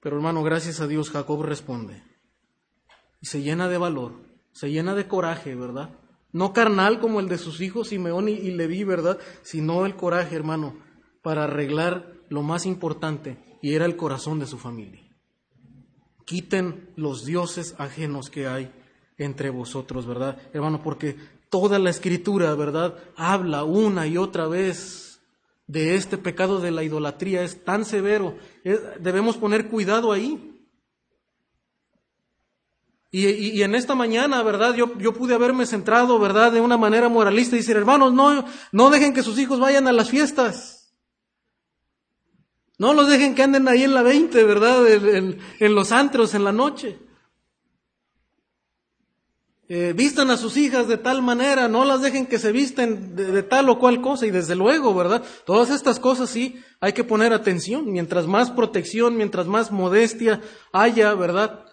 Pero 0.00 0.16
hermano, 0.16 0.42
gracias 0.42 0.80
a 0.80 0.86
Dios 0.86 1.08
Jacob 1.08 1.42
responde. 1.44 2.02
Y 3.22 3.26
se 3.26 3.40
llena 3.40 3.70
de 3.70 3.78
valor, 3.78 4.20
se 4.52 4.70
llena 4.70 4.94
de 4.94 5.08
coraje, 5.08 5.54
¿verdad? 5.54 5.98
No 6.32 6.52
carnal 6.52 7.00
como 7.00 7.20
el 7.20 7.28
de 7.28 7.38
sus 7.38 7.60
hijos 7.60 7.88
Simeón 7.88 8.28
y 8.28 8.50
Leví, 8.50 8.84
¿verdad? 8.84 9.18
Sino 9.42 9.86
el 9.86 9.96
coraje, 9.96 10.36
hermano, 10.36 10.76
para 11.22 11.44
arreglar 11.44 12.12
lo 12.28 12.42
más 12.42 12.66
importante 12.66 13.38
y 13.62 13.74
era 13.74 13.84
el 13.84 13.96
corazón 13.96 14.38
de 14.38 14.46
su 14.46 14.58
familia. 14.58 15.02
Quiten 16.24 16.90
los 16.96 17.24
dioses 17.24 17.74
ajenos 17.78 18.30
que 18.30 18.46
hay 18.46 18.70
entre 19.18 19.50
vosotros, 19.50 20.06
¿verdad? 20.06 20.38
Hermano, 20.52 20.82
porque 20.82 21.16
toda 21.50 21.78
la 21.78 21.90
escritura, 21.90 22.54
¿verdad? 22.54 22.96
Habla 23.16 23.64
una 23.64 24.06
y 24.06 24.16
otra 24.18 24.46
vez 24.46 25.20
de 25.66 25.94
este 25.94 26.18
pecado 26.18 26.60
de 26.60 26.70
la 26.70 26.84
idolatría, 26.84 27.42
es 27.42 27.64
tan 27.64 27.84
severo, 27.84 28.36
debemos 29.00 29.36
poner 29.36 29.68
cuidado 29.68 30.12
ahí. 30.12 30.55
Y, 33.18 33.62
en 33.62 33.74
esta 33.74 33.94
mañana, 33.94 34.42
¿verdad? 34.42 34.74
Yo, 34.74 34.98
yo 34.98 35.14
pude 35.14 35.32
haberme 35.32 35.64
centrado, 35.64 36.18
¿verdad? 36.18 36.52
De 36.52 36.60
una 36.60 36.76
manera 36.76 37.08
moralista 37.08 37.56
y 37.56 37.60
decir, 37.60 37.74
hermanos, 37.74 38.12
no, 38.12 38.44
no 38.72 38.90
dejen 38.90 39.14
que 39.14 39.22
sus 39.22 39.38
hijos 39.38 39.58
vayan 39.58 39.88
a 39.88 39.92
las 39.92 40.10
fiestas. 40.10 40.92
No 42.76 42.92
los 42.92 43.08
dejen 43.08 43.34
que 43.34 43.42
anden 43.42 43.68
ahí 43.68 43.84
en 43.84 43.94
la 43.94 44.02
20, 44.02 44.44
¿verdad? 44.44 44.86
En, 44.86 45.74
los 45.74 45.92
antros 45.92 46.34
en 46.34 46.44
la 46.44 46.52
noche. 46.52 46.98
eh, 49.70 49.94
vistan 49.96 50.30
a 50.30 50.36
sus 50.36 50.58
hijas 50.58 50.86
de 50.86 50.98
tal 50.98 51.22
manera, 51.22 51.68
no 51.68 51.86
las 51.86 52.02
dejen 52.02 52.26
que 52.26 52.38
se 52.38 52.52
visten 52.52 53.16
de, 53.16 53.42
tal 53.42 53.70
o 53.70 53.78
cual 53.78 54.02
cosa, 54.02 54.26
y 54.26 54.30
desde 54.30 54.56
luego, 54.56 54.94
¿verdad? 54.94 55.24
Todas 55.46 55.70
estas 55.70 55.98
cosas 55.98 56.28
sí 56.28 56.60
hay 56.80 56.92
que 56.92 57.02
poner 57.02 57.32
atención, 57.32 57.90
mientras 57.90 58.26
más 58.26 58.50
protección, 58.50 59.16
mientras 59.16 59.46
más 59.46 59.72
modestia 59.72 60.42
haya, 60.70 61.14
¿verdad? 61.14 61.65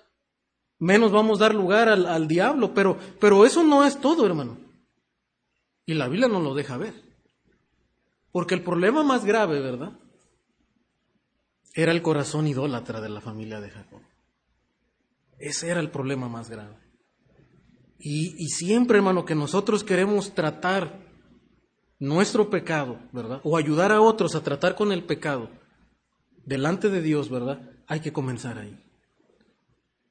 Menos 0.83 1.13
vamos 1.13 1.39
a 1.39 1.45
dar 1.45 1.55
lugar 1.55 1.87
al, 1.87 2.05
al 2.05 2.27
diablo, 2.27 2.73
pero, 2.73 2.97
pero 3.17 3.45
eso 3.45 3.63
no 3.63 3.85
es 3.85 4.01
todo, 4.01 4.25
hermano. 4.25 4.57
Y 5.85 5.93
la 5.93 6.09
Biblia 6.09 6.27
nos 6.27 6.43
lo 6.43 6.53
deja 6.53 6.75
ver. 6.75 6.93
Porque 8.33 8.53
el 8.53 8.63
problema 8.63 9.01
más 9.01 9.23
grave, 9.23 9.61
¿verdad? 9.61 9.97
Era 11.73 11.93
el 11.93 12.01
corazón 12.01 12.47
idólatra 12.47 12.99
de 12.99 13.07
la 13.07 13.21
familia 13.21 13.61
de 13.61 13.69
Jacob. 13.69 14.01
Ese 15.39 15.69
era 15.69 15.79
el 15.79 15.89
problema 15.89 16.27
más 16.27 16.49
grave. 16.49 16.75
Y, 17.97 18.49
siempre, 18.49 18.97
hermano, 18.97 19.23
que 19.23 19.35
nosotros 19.35 19.85
queremos 19.85 20.35
tratar 20.35 20.99
nuestro 21.97 22.49
pecado, 22.49 22.99
¿verdad? 23.13 23.39
O 23.45 23.55
ayudar 23.55 23.93
a 23.93 24.01
otros 24.01 24.35
a 24.35 24.43
tratar 24.43 24.75
con 24.75 24.91
el 24.91 25.05
pecado 25.05 25.49
delante 26.43 26.89
de 26.89 27.01
Dios, 27.01 27.29
¿verdad? 27.29 27.71
Hay 27.87 28.01
que 28.01 28.11
comenzar 28.11 28.57
ahí. 28.57 28.82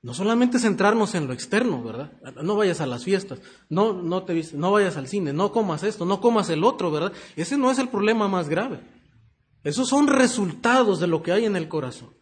No 0.02 0.14
solamente 0.14 0.58
centrarnos 0.58 1.14
en 1.14 1.28
lo 1.28 1.32
externo, 1.32 1.82
¿verdad? 1.82 2.12
No 2.42 2.56
vayas 2.56 2.80
a 2.80 2.86
las 2.86 3.04
fiestas, 3.04 3.38
no, 3.68 3.92
no, 3.92 4.24
te, 4.24 4.42
no 4.54 4.72
vayas 4.72 4.96
al 4.96 5.06
cine, 5.06 5.32
no 5.32 5.52
comas 5.52 5.84
esto, 5.84 6.04
no 6.04 6.20
comas 6.20 6.50
el 6.50 6.64
otro, 6.64 6.90
¿verdad? 6.90 7.12
Ese 7.36 7.56
no 7.56 7.70
es 7.70 7.78
el 7.78 7.88
problema 7.88 8.26
más 8.26 8.48
grave. 8.48 8.80
Esos 9.62 9.88
son 9.88 10.08
resultados 10.08 10.98
de 10.98 11.06
lo 11.06 11.22
que 11.22 11.30
hay 11.30 11.44
en 11.44 11.54
el 11.54 11.68
corazón. 11.68 12.12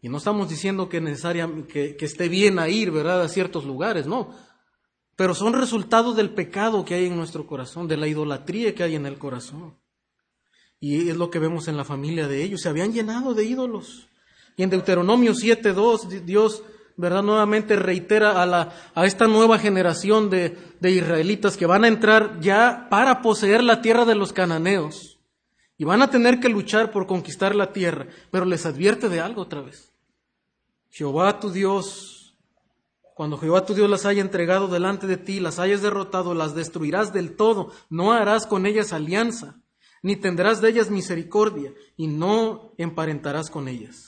Y 0.00 0.08
no 0.08 0.16
estamos 0.16 0.48
diciendo 0.48 0.88
que, 0.88 1.02
que, 1.68 1.96
que 1.96 2.04
esté 2.04 2.28
bien 2.30 2.58
a 2.58 2.68
ir, 2.68 2.90
¿verdad?, 2.90 3.20
a 3.20 3.28
ciertos 3.28 3.66
lugares, 3.66 4.06
no. 4.06 4.34
Pero 5.14 5.34
son 5.34 5.52
resultados 5.52 6.16
del 6.16 6.30
pecado 6.30 6.86
que 6.86 6.94
hay 6.94 7.06
en 7.06 7.16
nuestro 7.16 7.46
corazón, 7.46 7.86
de 7.86 7.98
la 7.98 8.06
idolatría 8.06 8.74
que 8.74 8.82
hay 8.82 8.94
en 8.94 9.04
el 9.04 9.18
corazón. 9.18 9.78
Y 10.80 11.10
es 11.10 11.16
lo 11.16 11.30
que 11.30 11.38
vemos 11.38 11.68
en 11.68 11.76
la 11.76 11.84
familia 11.84 12.28
de 12.28 12.42
ellos. 12.42 12.62
Se 12.62 12.68
habían 12.68 12.92
llenado 12.92 13.34
de 13.34 13.44
ídolos. 13.44 14.08
Y 14.56 14.62
en 14.62 14.70
Deuteronomio 14.70 15.32
7.2, 15.32 16.22
Dios, 16.24 16.62
¿verdad? 16.96 17.22
Nuevamente 17.22 17.76
reitera 17.76 18.42
a, 18.42 18.46
la, 18.46 18.72
a 18.94 19.04
esta 19.04 19.26
nueva 19.26 19.58
generación 19.58 20.30
de, 20.30 20.56
de 20.80 20.90
israelitas 20.90 21.56
que 21.56 21.66
van 21.66 21.84
a 21.84 21.88
entrar 21.88 22.40
ya 22.40 22.88
para 22.90 23.20
poseer 23.20 23.62
la 23.62 23.82
tierra 23.82 24.04
de 24.04 24.14
los 24.14 24.32
cananeos. 24.32 25.18
Y 25.78 25.84
van 25.84 26.00
a 26.00 26.10
tener 26.10 26.40
que 26.40 26.48
luchar 26.48 26.90
por 26.90 27.06
conquistar 27.06 27.54
la 27.54 27.72
tierra. 27.72 28.06
Pero 28.30 28.46
les 28.46 28.64
advierte 28.64 29.10
de 29.10 29.20
algo 29.20 29.42
otra 29.42 29.60
vez. 29.60 29.92
Jehová 30.90 31.38
tu 31.38 31.50
Dios, 31.50 32.34
cuando 33.14 33.36
Jehová 33.36 33.66
tu 33.66 33.74
Dios 33.74 33.90
las 33.90 34.06
haya 34.06 34.22
entregado 34.22 34.68
delante 34.68 35.06
de 35.06 35.18
ti, 35.18 35.40
las 35.40 35.58
hayas 35.58 35.82
derrotado, 35.82 36.32
las 36.32 36.54
destruirás 36.54 37.12
del 37.12 37.36
todo, 37.36 37.70
no 37.90 38.12
harás 38.12 38.46
con 38.46 38.64
ellas 38.64 38.94
alianza, 38.94 39.60
ni 40.02 40.16
tendrás 40.16 40.62
de 40.62 40.70
ellas 40.70 40.90
misericordia, 40.90 41.74
y 41.96 42.06
no 42.06 42.72
emparentarás 42.78 43.50
con 43.50 43.68
ellas. 43.68 44.05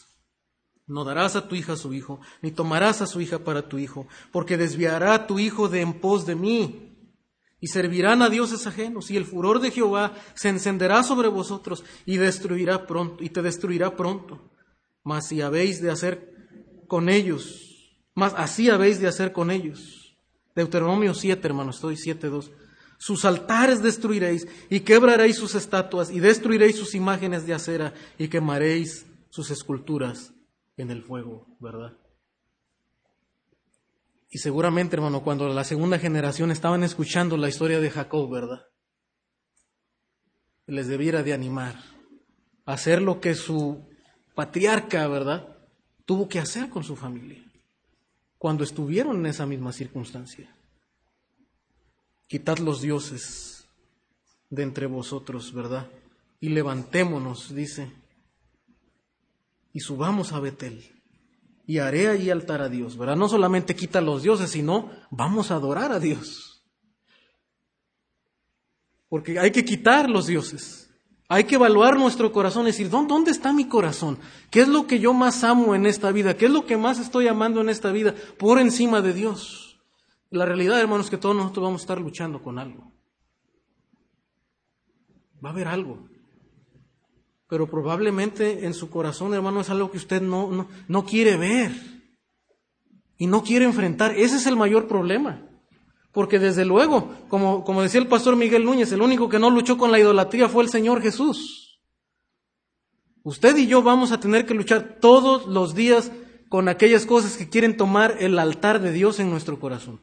No 0.89 1.05
darás 1.05 1.37
a 1.37 1.47
tu 1.47 1.55
hija 1.55 1.75
a 1.75 1.77
su 1.77 1.93
hijo, 1.93 2.19
ni 2.41 2.51
tomarás 2.51 3.03
a 3.03 3.07
su 3.07 3.21
hija 3.21 3.41
para 3.41 3.69
tu 3.69 3.79
hijo, 3.79 4.09
porque 4.33 4.57
desviará 4.57 5.13
a 5.13 5.27
tu 5.27 5.39
hijo 5.39 5.69
de 5.69 5.83
en 5.83 6.01
pos 6.01 6.25
de 6.25 6.35
mí, 6.35 6.97
y 7.61 7.67
servirán 7.67 8.23
a 8.23 8.31
dioses 8.31 8.67
ajenos, 8.67 9.11
y 9.11 9.19
el 9.19 9.27
furor 9.27 9.61
de 9.61 9.71
Jehová 9.71 10.15
se 10.35 10.49
encenderá 10.49 11.03
sobre 11.03 11.29
vosotros, 11.29 11.85
y 12.07 12.17
destruirá 12.17 12.87
pronto, 12.87 13.23
y 13.23 13.29
te 13.29 13.43
destruirá 13.43 13.97
pronto. 13.97 14.51
Mas 15.05 15.29
si 15.29 15.43
habéis 15.43 15.83
de 15.83 15.91
hacer 15.91 16.35
con 16.87 17.11
ellos, 17.11 17.99
más 18.15 18.33
así 18.39 18.71
habéis 18.71 18.99
de 18.99 19.09
hacer 19.09 19.33
con 19.33 19.51
ellos. 19.51 20.17
Deuteronomio 20.57 21.13
7, 21.13 21.47
hermano, 21.47 21.71
estoy 21.71 21.97
7.2. 21.97 22.51
Sus 22.97 23.27
altares 23.27 23.83
destruiréis 23.83 24.49
y 24.71 24.81
quebraréis 24.81 25.37
sus 25.37 25.55
estatuas 25.55 26.11
y 26.11 26.19
destruiréis 26.19 26.77
sus 26.77 26.95
imágenes 26.95 27.47
de 27.47 27.53
acera 27.53 27.93
y 28.19 28.29
quemaréis 28.29 29.07
sus 29.29 29.51
esculturas 29.51 30.33
en 30.79 30.91
el 30.91 31.03
fuego, 31.03 31.47
¿verdad? 31.61 31.93
Y 34.31 34.39
seguramente, 34.39 34.97
hermano, 34.97 35.23
cuando 35.23 35.49
la 35.49 35.65
segunda 35.65 35.99
generación 35.99 36.51
estaban 36.51 36.83
escuchando 36.83 37.37
la 37.37 37.49
historia 37.49 37.81
de 37.81 37.91
Jacob, 37.91 38.31
¿verdad? 38.31 38.67
Les 40.67 40.87
debiera 40.87 41.23
de 41.23 41.35
animar 41.35 41.77
a 42.65 42.73
hacer 42.73 43.03
lo 43.03 43.21
que 43.21 43.35
su 43.35 43.87
patriarca, 44.35 45.07
¿verdad? 45.09 45.59
tuvo 46.09 46.27
que 46.27 46.39
hacer 46.39 46.71
con 46.71 46.85
su 46.85 46.97
familia 46.97 47.45
cuando 48.39 48.65
estuvieron 48.65 49.19
en 49.19 49.27
esa 49.27 49.45
misma 49.45 49.75
circunstancia. 49.75 50.57
Quitad 52.27 52.57
los 52.59 52.81
dioses 52.81 53.69
de 54.49 54.63
entre 54.63 54.87
vosotros, 54.87 55.53
¿verdad? 55.53 55.87
Y 56.41 56.49
levantémonos, 56.49 57.55
dice, 57.55 57.93
y 59.79 59.81
subamos 59.81 60.33
a 60.33 60.41
Betel. 60.41 60.83
Y 61.65 61.79
haré 61.79 62.09
allí 62.09 62.31
altar 62.31 62.63
a 62.63 62.69
Dios, 62.69 62.99
¿verdad? 62.99 63.15
No 63.15 63.29
solamente 63.29 63.77
quita 63.77 64.01
los 64.01 64.25
dioses, 64.25 64.51
sino 64.51 64.91
vamos 65.09 65.53
a 65.53 65.55
adorar 65.55 65.93
a 65.93 66.01
Dios. 66.01 66.65
Porque 69.09 69.39
hay 69.39 69.53
que 69.53 69.65
quitar 69.65 70.11
los 70.11 70.27
dioses. 70.27 70.91
Hay 71.29 71.45
que 71.45 71.55
evaluar 71.55 71.97
nuestro 71.97 72.33
corazón 72.33 72.65
decir, 72.65 72.91
¿dónde 72.91 73.31
está 73.31 73.53
mi 73.53 73.69
corazón? 73.69 74.19
¿Qué 74.51 74.63
es 74.63 74.69
lo 74.69 74.89
que 74.89 74.99
yo 74.99 75.13
más 75.13 75.45
amo 75.45 75.77
en 75.77 75.87
esta 75.87 76.11
vida? 76.11 76.37
¿Qué 76.37 76.47
es 76.47 76.51
lo 76.51 76.67
que 76.67 76.77
más 76.77 76.99
estoy 76.99 77.29
amando 77.29 77.61
en 77.61 77.69
esta 77.69 77.93
vida 77.93 78.17
por 78.37 78.59
encima 78.59 79.01
de 79.01 79.13
Dios? 79.13 79.79
La 80.31 80.45
realidad, 80.45 80.81
hermanos, 80.81 81.07
es 81.07 81.11
que 81.11 81.19
todos 81.19 81.37
nosotros 81.37 81.63
vamos 81.63 81.83
a 81.83 81.85
estar 81.85 82.01
luchando 82.01 82.43
con 82.43 82.59
algo. 82.59 82.93
Va 85.45 85.51
a 85.51 85.53
haber 85.53 85.69
algo. 85.69 86.09
Pero 87.49 87.67
probablemente 87.69 88.67
en 88.67 88.75
su 88.75 88.91
corazón, 88.91 89.35
hermano, 89.35 89.61
es 89.61 89.71
algo 89.71 89.91
que 89.91 89.97
usted 89.97 90.21
no, 90.21 90.51
no, 90.51 90.69
no 90.87 91.05
quiere 91.05 91.37
ver 91.37 91.73
y 93.17 93.27
no 93.27 93.43
quiere 93.43 93.65
enfrentar. 93.65 94.13
Ese 94.13 94.37
es 94.37 94.47
el 94.47 94.57
mayor 94.57 94.87
problema. 94.87 95.43
Porque 96.13 96.39
desde 96.39 96.65
luego, 96.65 97.15
como, 97.29 97.65
como 97.65 97.83
decía 97.83 98.01
el 98.01 98.07
pastor 98.07 98.37
Miguel 98.37 98.65
Núñez, 98.65 98.93
el 98.93 99.03
único 99.03 99.29
que 99.29 99.39
no 99.39 99.51
luchó 99.51 99.79
con 99.79 99.93
la 99.93 99.99
idolatría 99.99 100.49
fue 100.49 100.63
el 100.63 100.71
Señor 100.71 101.01
Jesús. 101.01 101.81
Usted 103.23 103.57
y 103.57 103.67
yo 103.67 103.83
vamos 103.83 104.13
a 104.13 104.21
tener 104.21 104.47
que 104.47 104.55
luchar 104.55 104.99
todos 105.01 105.47
los 105.47 105.75
días 105.75 106.13
con 106.49 106.69
aquellas 106.69 107.05
cosas 107.05 107.37
que 107.37 107.49
quieren 107.49 107.77
tomar 107.77 108.17
el 108.21 108.39
altar 108.39 108.81
de 108.81 108.93
Dios 108.93 109.21
en 109.21 109.31
nuestro 109.31 109.61
corazón. 109.61 110.01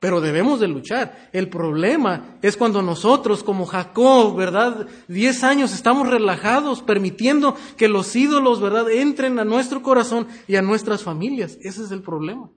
Pero 0.00 0.20
debemos 0.20 0.58
de 0.58 0.66
luchar. 0.66 1.30
El 1.32 1.48
problema 1.48 2.38
es 2.42 2.56
cuando 2.56 2.82
nosotros, 2.82 3.44
como 3.44 3.66
Jacob, 3.66 4.34
¿verdad? 4.34 4.88
Diez 5.06 5.44
años 5.44 5.72
estamos 5.72 6.08
relajados, 6.08 6.82
permitiendo 6.82 7.54
que 7.76 7.86
los 7.86 8.16
ídolos, 8.16 8.60
¿verdad?, 8.60 8.90
entren 8.90 9.38
a 9.38 9.44
nuestro 9.44 9.82
corazón 9.82 10.26
y 10.48 10.56
a 10.56 10.62
nuestras 10.62 11.04
familias. 11.04 11.58
Ese 11.60 11.84
es 11.84 11.92
el 11.92 12.02
problema. 12.02 12.50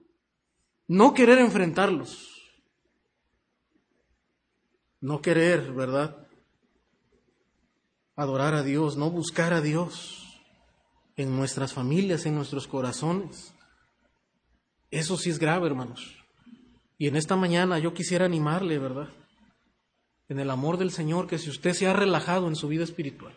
No 0.88 1.14
querer 1.14 1.38
enfrentarlos 1.38 2.34
no 5.04 5.20
querer, 5.20 5.70
¿verdad? 5.74 6.16
Adorar 8.16 8.54
a 8.54 8.62
Dios, 8.62 8.96
no 8.96 9.10
buscar 9.10 9.52
a 9.52 9.60
Dios 9.60 10.40
en 11.14 11.36
nuestras 11.36 11.74
familias, 11.74 12.24
en 12.24 12.34
nuestros 12.34 12.66
corazones. 12.66 13.52
Eso 14.90 15.18
sí 15.18 15.28
es 15.28 15.38
grave, 15.38 15.66
hermanos. 15.66 16.23
Y 16.98 17.08
en 17.08 17.16
esta 17.16 17.36
mañana 17.36 17.78
yo 17.78 17.94
quisiera 17.94 18.24
animarle, 18.24 18.78
¿verdad? 18.78 19.08
En 20.28 20.38
el 20.38 20.50
amor 20.50 20.78
del 20.78 20.90
Señor, 20.90 21.26
que 21.26 21.38
si 21.38 21.50
usted 21.50 21.72
se 21.72 21.86
ha 21.86 21.92
relajado 21.92 22.48
en 22.48 22.56
su 22.56 22.68
vida 22.68 22.84
espiritual, 22.84 23.34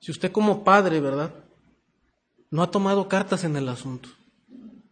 si 0.00 0.10
usted 0.10 0.32
como 0.32 0.64
padre, 0.64 1.00
¿verdad? 1.00 1.34
No 2.50 2.62
ha 2.62 2.70
tomado 2.70 3.08
cartas 3.08 3.44
en 3.44 3.56
el 3.56 3.68
asunto, 3.68 4.08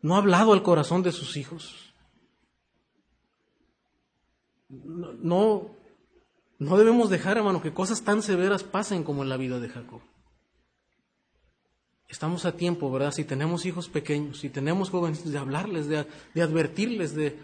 no 0.02 0.14
ha 0.14 0.18
hablado 0.18 0.52
al 0.52 0.62
corazón 0.62 1.02
de 1.02 1.12
sus 1.12 1.36
hijos, 1.36 1.92
no, 4.68 5.70
no 6.58 6.76
debemos 6.76 7.10
dejar, 7.10 7.36
hermano, 7.36 7.62
que 7.62 7.72
cosas 7.72 8.02
tan 8.02 8.22
severas 8.22 8.64
pasen 8.64 9.04
como 9.04 9.22
en 9.22 9.28
la 9.28 9.36
vida 9.36 9.60
de 9.60 9.68
Jacob. 9.68 10.00
Estamos 12.08 12.44
a 12.44 12.56
tiempo, 12.56 12.90
¿verdad? 12.90 13.12
Si 13.12 13.24
tenemos 13.24 13.66
hijos 13.66 13.88
pequeños, 13.88 14.40
si 14.40 14.50
tenemos 14.50 14.90
jóvenes, 14.90 15.30
de 15.30 15.38
hablarles, 15.38 15.88
de, 15.88 16.06
de 16.34 16.42
advertirles, 16.42 17.14
de, 17.14 17.38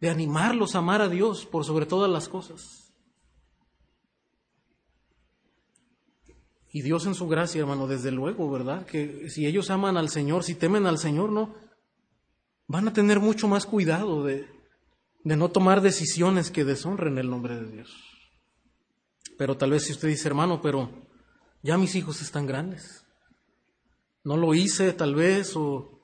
de 0.00 0.10
animarlos 0.10 0.74
a 0.74 0.78
amar 0.78 1.02
a 1.02 1.08
Dios 1.08 1.46
por 1.46 1.64
sobre 1.64 1.86
todas 1.86 2.10
las 2.10 2.28
cosas. 2.28 2.92
Y 6.72 6.82
Dios 6.82 7.06
en 7.06 7.14
su 7.14 7.26
gracia, 7.28 7.60
hermano, 7.60 7.86
desde 7.86 8.12
luego, 8.12 8.50
¿verdad? 8.50 8.86
Que 8.86 9.28
si 9.28 9.46
ellos 9.46 9.70
aman 9.70 9.96
al 9.96 10.08
Señor, 10.08 10.44
si 10.44 10.54
temen 10.54 10.86
al 10.86 10.98
Señor, 10.98 11.30
no, 11.30 11.54
van 12.68 12.88
a 12.88 12.92
tener 12.92 13.18
mucho 13.18 13.48
más 13.48 13.66
cuidado 13.66 14.24
de, 14.24 14.48
de 15.24 15.36
no 15.36 15.50
tomar 15.50 15.80
decisiones 15.80 16.50
que 16.50 16.64
deshonren 16.64 17.18
el 17.18 17.28
nombre 17.28 17.56
de 17.56 17.70
Dios. 17.70 17.92
Pero 19.36 19.56
tal 19.56 19.70
vez 19.70 19.84
si 19.84 19.92
usted 19.92 20.08
dice, 20.08 20.28
hermano, 20.28 20.60
pero 20.62 20.90
ya 21.62 21.76
mis 21.76 21.94
hijos 21.96 22.22
están 22.22 22.46
grandes. 22.46 23.04
No 24.24 24.36
lo 24.36 24.54
hice 24.54 24.92
tal 24.92 25.14
vez 25.14 25.56
o 25.56 26.00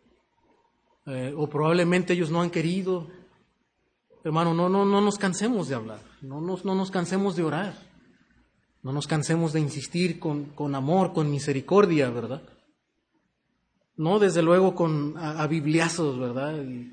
eh, 1.07 1.33
o 1.37 1.49
probablemente 1.49 2.15
ellos 2.15 2.31
no 2.31 2.43
han 2.43 2.51
querido. 2.51 3.07
Hermano, 4.25 4.55
no, 4.55 4.69
no, 4.69 4.85
no 4.85 5.01
nos 5.01 5.19
cansemos 5.19 5.69
de 5.69 5.77
hablar, 5.77 6.01
no 6.21 6.41
nos, 6.41 6.65
no 6.65 6.75
nos 6.75 6.91
cansemos 6.91 7.37
de 7.37 7.45
orar, 7.45 7.79
no 8.83 8.93
nos 8.93 9.07
cansemos 9.07 9.53
de 9.53 9.61
insistir 9.61 10.19
con, 10.19 10.47
con 10.47 10.75
amor, 10.75 11.13
con 11.13 11.31
misericordia, 11.31 12.11
¿verdad? 12.11 12.43
No, 13.97 14.19
desde 14.19 14.43
luego 14.43 14.75
con 14.75 15.15
a, 15.17 15.47
bibliazos, 15.47 16.19
¿verdad? 16.19 16.61
Y, 16.61 16.93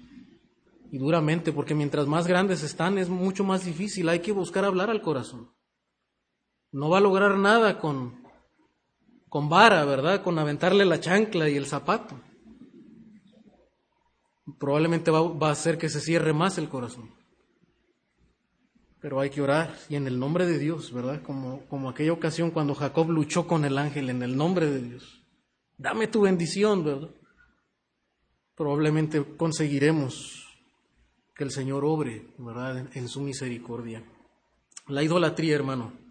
y 0.91 0.97
duramente, 0.99 1.51
porque 1.51 1.73
mientras 1.73 2.05
más 2.05 2.27
grandes 2.27 2.61
están 2.61 2.99
es 2.99 3.09
mucho 3.09 3.43
más 3.43 3.65
difícil, 3.65 4.09
hay 4.09 4.19
que 4.19 4.31
buscar 4.31 4.63
hablar 4.63 4.91
al 4.91 5.01
corazón. 5.01 5.49
No 6.71 6.89
va 6.89 6.99
a 6.99 7.01
lograr 7.01 7.35
nada 7.39 7.79
con, 7.79 8.22
con 9.33 9.49
vara, 9.49 9.83
¿verdad? 9.83 10.21
Con 10.21 10.37
aventarle 10.37 10.85
la 10.85 10.99
chancla 10.99 11.49
y 11.49 11.55
el 11.57 11.65
zapato. 11.65 12.21
Probablemente 14.59 15.09
va, 15.09 15.47
a 15.47 15.51
hacer 15.51 15.79
que 15.79 15.89
se 15.89 16.01
cierre 16.01 16.33
más 16.33 16.59
el 16.59 16.69
corazón. 16.69 17.09
Pero 18.99 19.19
hay 19.19 19.31
que 19.31 19.41
orar 19.41 19.75
y 19.89 19.95
en 19.95 20.05
el 20.05 20.19
nombre 20.19 20.45
de 20.45 20.59
Dios, 20.59 20.93
¿verdad? 20.93 21.23
Como, 21.23 21.65
como 21.65 21.89
aquella 21.89 22.13
ocasión 22.13 22.51
cuando 22.51 22.75
Jacob 22.75 23.09
luchó 23.09 23.47
con 23.47 23.65
el 23.65 23.79
ángel 23.79 24.11
en 24.11 24.21
el 24.21 24.37
nombre 24.37 24.69
de 24.69 24.83
Dios. 24.83 25.23
Dame 25.79 26.05
tu 26.05 26.21
bendición, 26.21 26.83
¿verdad? 26.83 27.09
Probablemente 28.53 29.35
conseguiremos 29.35 30.47
que 31.35 31.43
el 31.43 31.49
Señor 31.49 31.85
obre, 31.85 32.27
¿verdad?, 32.37 32.87
en, 32.93 33.09
su 33.09 33.21
misericordia. 33.21 34.03
La 34.85 35.01
idolatría, 35.01 35.55
hermano. 35.55 36.02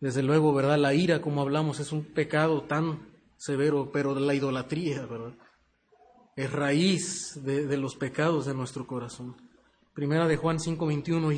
Desde 0.00 0.22
luego, 0.22 0.52
¿verdad? 0.52 0.78
La 0.78 0.94
ira, 0.94 1.20
como 1.20 1.40
hablamos, 1.40 1.80
es 1.80 1.92
un 1.92 2.04
pecado 2.04 2.62
tan 2.62 3.14
severo, 3.36 3.90
pero 3.92 4.14
la 4.14 4.34
idolatría, 4.34 5.06
¿verdad? 5.06 5.34
Es 6.36 6.50
raíz 6.52 7.40
de, 7.44 7.76
los 7.76 7.94
pecados 7.94 8.46
de 8.46 8.54
nuestro 8.54 8.86
corazón. 8.86 9.36
Primera 9.92 10.26
de 10.26 10.36
Juan 10.36 10.58
5:21, 10.58 11.32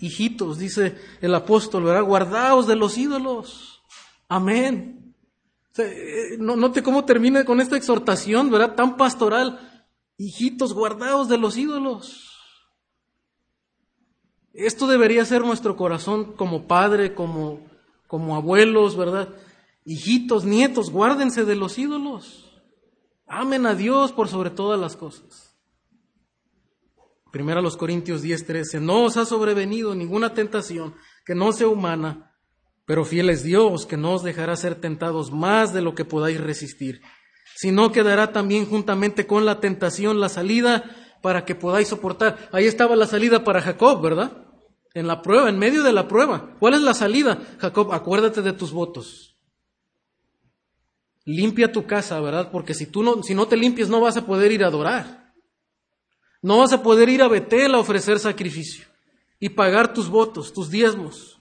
hijitos, 0.00 0.58
dice 0.58 0.96
el 1.20 1.34
apóstol, 1.34 1.84
¿verdad? 1.84 2.04
Guardaos 2.04 2.66
de 2.66 2.76
los 2.76 2.98
ídolos. 2.98 3.82
Amén. 4.28 5.14
Eh, 5.78 6.36
no, 6.38 6.54
note 6.56 6.82
cómo 6.82 7.06
termina 7.06 7.44
con 7.44 7.60
esta 7.60 7.76
exhortación, 7.76 8.50
¿verdad? 8.50 8.74
Tan 8.74 8.98
pastoral 8.98 9.72
hijitos 10.18 10.74
guardados 10.74 11.28
de 11.28 11.38
los 11.38 11.56
ídolos. 11.56 12.30
Esto 14.52 14.86
debería 14.86 15.24
ser 15.24 15.42
nuestro 15.42 15.76
corazón 15.76 16.34
como 16.34 16.66
padre, 16.66 17.14
como, 17.14 17.60
como 18.12 18.36
abuelos, 18.36 18.94
¿verdad? 18.94 19.30
Hijitos, 19.86 20.44
nietos, 20.44 20.90
guárdense 20.90 21.46
de 21.46 21.56
los 21.56 21.78
ídolos. 21.78 22.52
Amen 23.26 23.64
a 23.64 23.74
Dios 23.74 24.12
por 24.12 24.28
sobre 24.28 24.50
todas 24.50 24.78
las 24.78 24.96
cosas. 24.96 25.56
Primero 27.30 27.60
a 27.60 27.62
los 27.62 27.78
Corintios 27.78 28.20
10:13, 28.22 28.82
no 28.82 29.04
os 29.04 29.16
ha 29.16 29.24
sobrevenido 29.24 29.94
ninguna 29.94 30.34
tentación 30.34 30.94
que 31.24 31.34
no 31.34 31.54
sea 31.54 31.68
humana, 31.68 32.36
pero 32.84 33.06
fiel 33.06 33.30
es 33.30 33.44
Dios 33.44 33.86
que 33.86 33.96
no 33.96 34.12
os 34.12 34.22
dejará 34.22 34.56
ser 34.56 34.74
tentados 34.74 35.32
más 35.32 35.72
de 35.72 35.80
lo 35.80 35.94
que 35.94 36.04
podáis 36.04 36.38
resistir 36.38 37.00
sino 37.54 37.92
que 37.92 38.02
dará 38.02 38.32
también 38.32 38.66
juntamente 38.66 39.26
con 39.26 39.44
la 39.44 39.60
tentación 39.60 40.20
la 40.20 40.28
salida 40.28 40.84
para 41.20 41.44
que 41.44 41.54
podáis 41.54 41.88
soportar. 41.88 42.48
Ahí 42.50 42.66
estaba 42.66 42.96
la 42.96 43.06
salida 43.06 43.44
para 43.44 43.60
Jacob, 43.60 44.02
¿verdad? 44.02 44.51
En 44.94 45.06
la 45.06 45.22
prueba, 45.22 45.48
en 45.48 45.58
medio 45.58 45.82
de 45.82 45.92
la 45.92 46.06
prueba. 46.06 46.54
¿Cuál 46.58 46.74
es 46.74 46.82
la 46.82 46.94
salida? 46.94 47.40
Jacob, 47.58 47.92
acuérdate 47.92 48.42
de 48.42 48.52
tus 48.52 48.72
votos. 48.72 49.36
Limpia 51.24 51.72
tu 51.72 51.86
casa, 51.86 52.20
¿verdad? 52.20 52.50
Porque 52.50 52.74
si 52.74 52.86
tú 52.86 53.02
no, 53.02 53.22
si 53.22 53.34
no 53.34 53.46
te 53.46 53.56
limpias 53.56 53.88
no 53.88 54.00
vas 54.00 54.16
a 54.16 54.26
poder 54.26 54.52
ir 54.52 54.64
a 54.64 54.66
adorar. 54.66 55.32
No 56.42 56.58
vas 56.58 56.72
a 56.72 56.82
poder 56.82 57.08
ir 57.08 57.22
a 57.22 57.28
Betel 57.28 57.74
a 57.74 57.78
ofrecer 57.78 58.18
sacrificio 58.18 58.84
y 59.38 59.48
pagar 59.48 59.94
tus 59.94 60.08
votos, 60.08 60.52
tus 60.52 60.70
diezmos. 60.70 61.40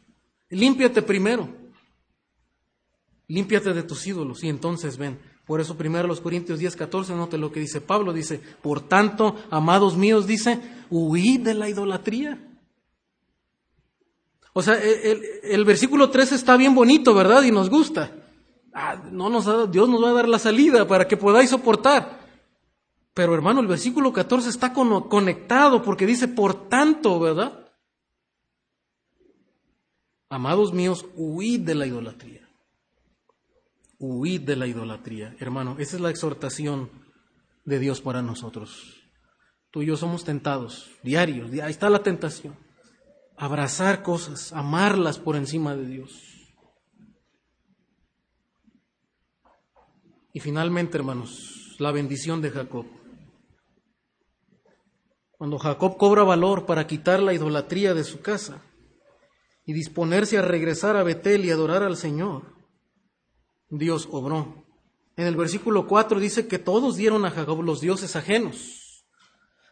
Límpiate 0.50 1.02
primero. 1.02 1.50
Límpiate 3.28 3.74
de 3.74 3.84
tus 3.84 4.06
ídolos 4.06 4.44
y 4.44 4.50
entonces 4.50 4.98
ven, 4.98 5.20
por 5.46 5.62
eso 5.62 5.78
primero 5.78 6.08
los 6.08 6.22
Corintios 6.22 6.60
10, 6.60 6.76
14, 6.76 7.16
note 7.16 7.38
lo 7.38 7.52
que 7.52 7.60
dice 7.60 7.80
Pablo, 7.80 8.12
dice, 8.14 8.42
por 8.62 8.82
tanto, 8.82 9.36
amados 9.50 9.98
míos, 9.98 10.28
dice, 10.28 10.60
huid 10.90 11.42
de 11.42 11.54
la 11.54 11.70
idolatría. 11.70 12.51
O 14.54 14.62
sea, 14.62 14.76
el, 14.76 15.66
versículo 15.66 16.10
3 16.10 16.34
está 16.34 16.58
bien 16.58 16.76
bonito, 16.76 17.14
¿verdad? 17.14 17.44
Y 17.44 17.52
nos 17.52 17.70
gusta. 17.70 18.12
Ah, 18.74 19.02
no 19.12 19.30
nos 19.30 19.72
Dios 19.72 19.90
nos 19.90 20.04
va 20.04 20.10
a 20.10 20.14
dar 20.14 20.28
la 20.28 20.40
salida 20.40 20.88
para 20.88 21.08
que 21.08 21.18
podáis 21.18 21.50
soportar. 21.50 22.20
Pero 23.14 23.34
hermano, 23.34 23.62
el 23.62 23.68
versículo 23.68 24.14
14 24.14 24.50
está 24.50 24.74
conectado 24.74 25.82
porque 25.82 26.06
dice, 26.06 26.28
por 26.28 26.70
tanto, 26.70 27.20
¿verdad? 27.20 27.68
Amados 30.30 30.74
míos, 30.74 31.06
huid 31.16 31.62
de 31.62 31.76
la 31.76 31.86
idolatría. 31.86 32.48
Huid 34.00 34.42
de 34.42 34.56
la 34.56 34.68
idolatría. 34.68 35.36
Hermano, 35.40 35.76
esa 35.78 35.98
es 35.98 36.02
la 36.02 36.10
exhortación 36.10 36.90
de 37.66 37.80
Dios 37.80 38.02
para 38.02 38.22
nosotros. 38.22 39.02
Tú 39.72 39.82
y 39.82 39.88
yo 39.88 39.98
somos 39.98 40.24
tentados, 40.24 40.90
diarios, 41.04 41.52
ahí 41.52 41.72
está 41.72 41.90
la 41.90 42.04
tentación. 42.04 42.58
Abrazar 43.42 44.04
cosas, 44.04 44.54
amarlas 44.54 45.18
por 45.18 45.36
encima 45.36 45.76
de 45.76 45.88
Dios. 45.88 46.54
Y 50.32 50.40
finalmente, 50.40 51.00
hermanos, 51.00 51.76
la 51.80 51.92
bendición 51.92 52.40
de 52.44 52.52
Jacob. 52.52 52.86
Cuando 55.32 55.58
Jacob 55.58 55.98
cobra 55.98 56.22
valor 56.22 56.68
para 56.68 56.86
quitar 56.86 57.20
la 57.20 57.34
idolatría 57.34 57.96
de 57.96 58.04
su 58.04 58.22
casa 58.22 58.62
y 59.66 59.74
disponerse 59.74 60.38
a 60.38 60.44
regresar 60.44 60.96
a 60.96 61.02
Betel 61.02 61.44
y 61.44 61.50
adorar 61.50 61.82
al 61.82 61.98
Señor, 61.98 62.44
Dios 63.70 64.08
obró. 64.12 64.68
En 65.16 65.26
el 65.26 65.36
versículo 65.36 65.88
4 65.88 66.20
dice 66.20 66.48
que 66.48 66.60
todos 66.60 66.96
dieron 66.96 67.26
a 67.26 67.32
Jacob 67.32 67.64
los 67.64 67.82
dioses 67.82 68.16
ajenos. 68.16 69.04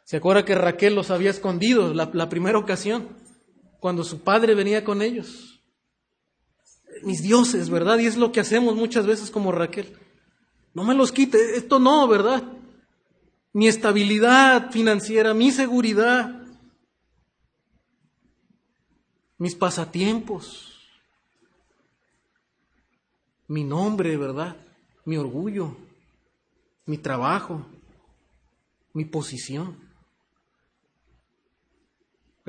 ¿Se 0.06 0.18
acuerda 0.18 0.44
que 0.44 0.56
Raquel 0.56 0.96
los 0.96 1.12
había 1.12 1.30
escondido 1.30 1.94
la, 1.94 2.10
la 2.14 2.30
primera 2.30 2.58
ocasión? 2.58 3.29
Cuando 3.80 4.04
su 4.04 4.22
padre 4.22 4.56
venía 4.56 4.84
con 4.84 5.02
ellos. 5.02 5.62
Mis 7.04 7.22
dioses, 7.22 7.70
¿verdad? 7.70 8.00
Y 8.00 8.08
es 8.08 8.18
lo 8.18 8.32
que 8.32 8.40
hacemos 8.40 8.76
muchas 8.76 9.06
veces 9.06 9.32
como 9.32 9.52
Raquel. 9.52 9.98
No 10.74 10.84
me 10.84 10.96
los 10.96 11.12
quite, 11.12 11.58
esto 11.58 11.80
no, 11.80 12.08
¿verdad? 12.08 12.44
Mi 13.54 13.68
estabilidad 13.68 14.72
financiera, 14.72 15.34
mi 15.34 15.52
seguridad, 15.52 16.40
mis 19.38 19.56
pasatiempos, 19.56 20.70
mi 23.48 23.64
nombre, 23.64 24.16
¿verdad? 24.18 24.56
Mi 25.06 25.18
orgullo, 25.18 25.76
mi 26.86 26.98
trabajo, 26.98 27.66
mi 28.94 29.06
posición. 29.06 29.89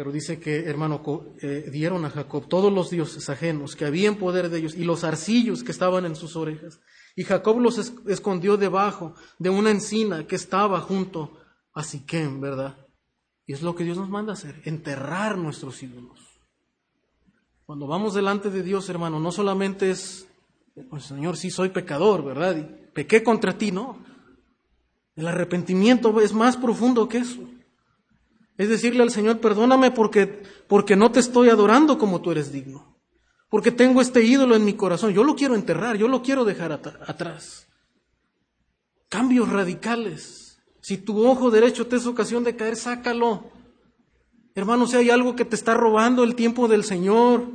Pero 0.01 0.13
dice 0.13 0.41
que, 0.41 0.61
hermano, 0.61 1.03
eh, 1.43 1.69
dieron 1.71 2.07
a 2.07 2.09
Jacob 2.09 2.49
todos 2.49 2.73
los 2.73 2.89
dioses 2.89 3.29
ajenos 3.29 3.77
que 3.77 3.85
había 3.85 4.09
en 4.09 4.17
poder 4.17 4.49
de 4.49 4.57
ellos 4.57 4.75
y 4.75 4.85
los 4.85 5.05
arcillos 5.05 5.63
que 5.63 5.73
estaban 5.73 6.07
en 6.07 6.17
sus 6.17 6.37
orejas. 6.37 6.81
Y 7.17 7.25
Jacob 7.25 7.61
los 7.61 7.77
escondió 8.07 8.57
debajo 8.57 9.15
de 9.39 9.51
una 9.51 9.71
encina 9.71 10.27
que 10.27 10.37
estaba 10.37 10.81
junto 10.81 11.39
a 11.75 11.85
Siquem, 11.85 12.41
¿verdad? 12.41 12.79
Y 13.45 13.53
es 13.53 13.61
lo 13.61 13.75
que 13.75 13.85
Dios 13.85 13.99
nos 13.99 14.09
manda 14.09 14.33
hacer, 14.33 14.63
enterrar 14.65 15.37
nuestros 15.37 15.83
ídolos. 15.83 16.19
Cuando 17.67 17.87
vamos 17.87 18.15
delante 18.15 18.49
de 18.49 18.63
Dios, 18.63 18.89
hermano, 18.89 19.21
no 19.21 19.31
solamente 19.31 19.91
es 19.91 20.27
pues 20.89 21.05
Señor, 21.05 21.37
sí 21.37 21.51
soy 21.51 21.69
pecador, 21.69 22.25
¿verdad? 22.25 22.57
Y 22.57 22.63
pequé 22.95 23.23
contra 23.23 23.59
ti, 23.59 23.71
no. 23.71 24.03
El 25.15 25.29
arrepentimiento 25.29 26.19
es 26.23 26.33
más 26.33 26.57
profundo 26.57 27.07
que 27.07 27.19
eso. 27.19 27.47
Es 28.57 28.69
decirle 28.69 29.03
al 29.03 29.11
Señor, 29.11 29.41
perdóname 29.41 29.91
porque, 29.91 30.43
porque 30.69 30.97
no 30.97 31.11
te 31.11 31.21
estoy 31.21 31.49
adorando 31.49 31.99
como 31.99 32.21
tú 32.21 32.31
eres 32.31 32.53
digno. 32.53 32.97
Porque 33.49 33.73
tengo 33.73 34.01
este 34.01 34.23
ídolo 34.23 34.55
en 34.55 34.65
mi 34.65 34.75
corazón. 34.75 35.13
Yo 35.13 35.25
lo 35.25 35.35
quiero 35.35 35.55
enterrar, 35.55 35.97
yo 35.97 36.09
lo 36.09 36.23
quiero 36.23 36.45
dejar 36.45 36.73
atrás. 36.73 37.67
Cambios 39.09 39.49
radicales. 39.49 40.59
Si 40.81 40.97
tu 40.97 41.27
ojo 41.27 41.51
derecho 41.51 41.87
te 41.87 41.97
es 41.97 42.07
ocasión 42.07 42.45
de 42.45 42.57
caer, 42.57 42.77
sácalo. 42.77 43.51
Hermano, 44.55 44.87
si 44.87 44.97
hay 44.97 45.11
algo 45.11 45.37
que 45.37 45.45
te 45.45 45.57
está 45.57 45.75
robando 45.75 46.23
el 46.23 46.35
tiempo 46.35 46.69
del 46.69 46.85
Señor, 46.85 47.47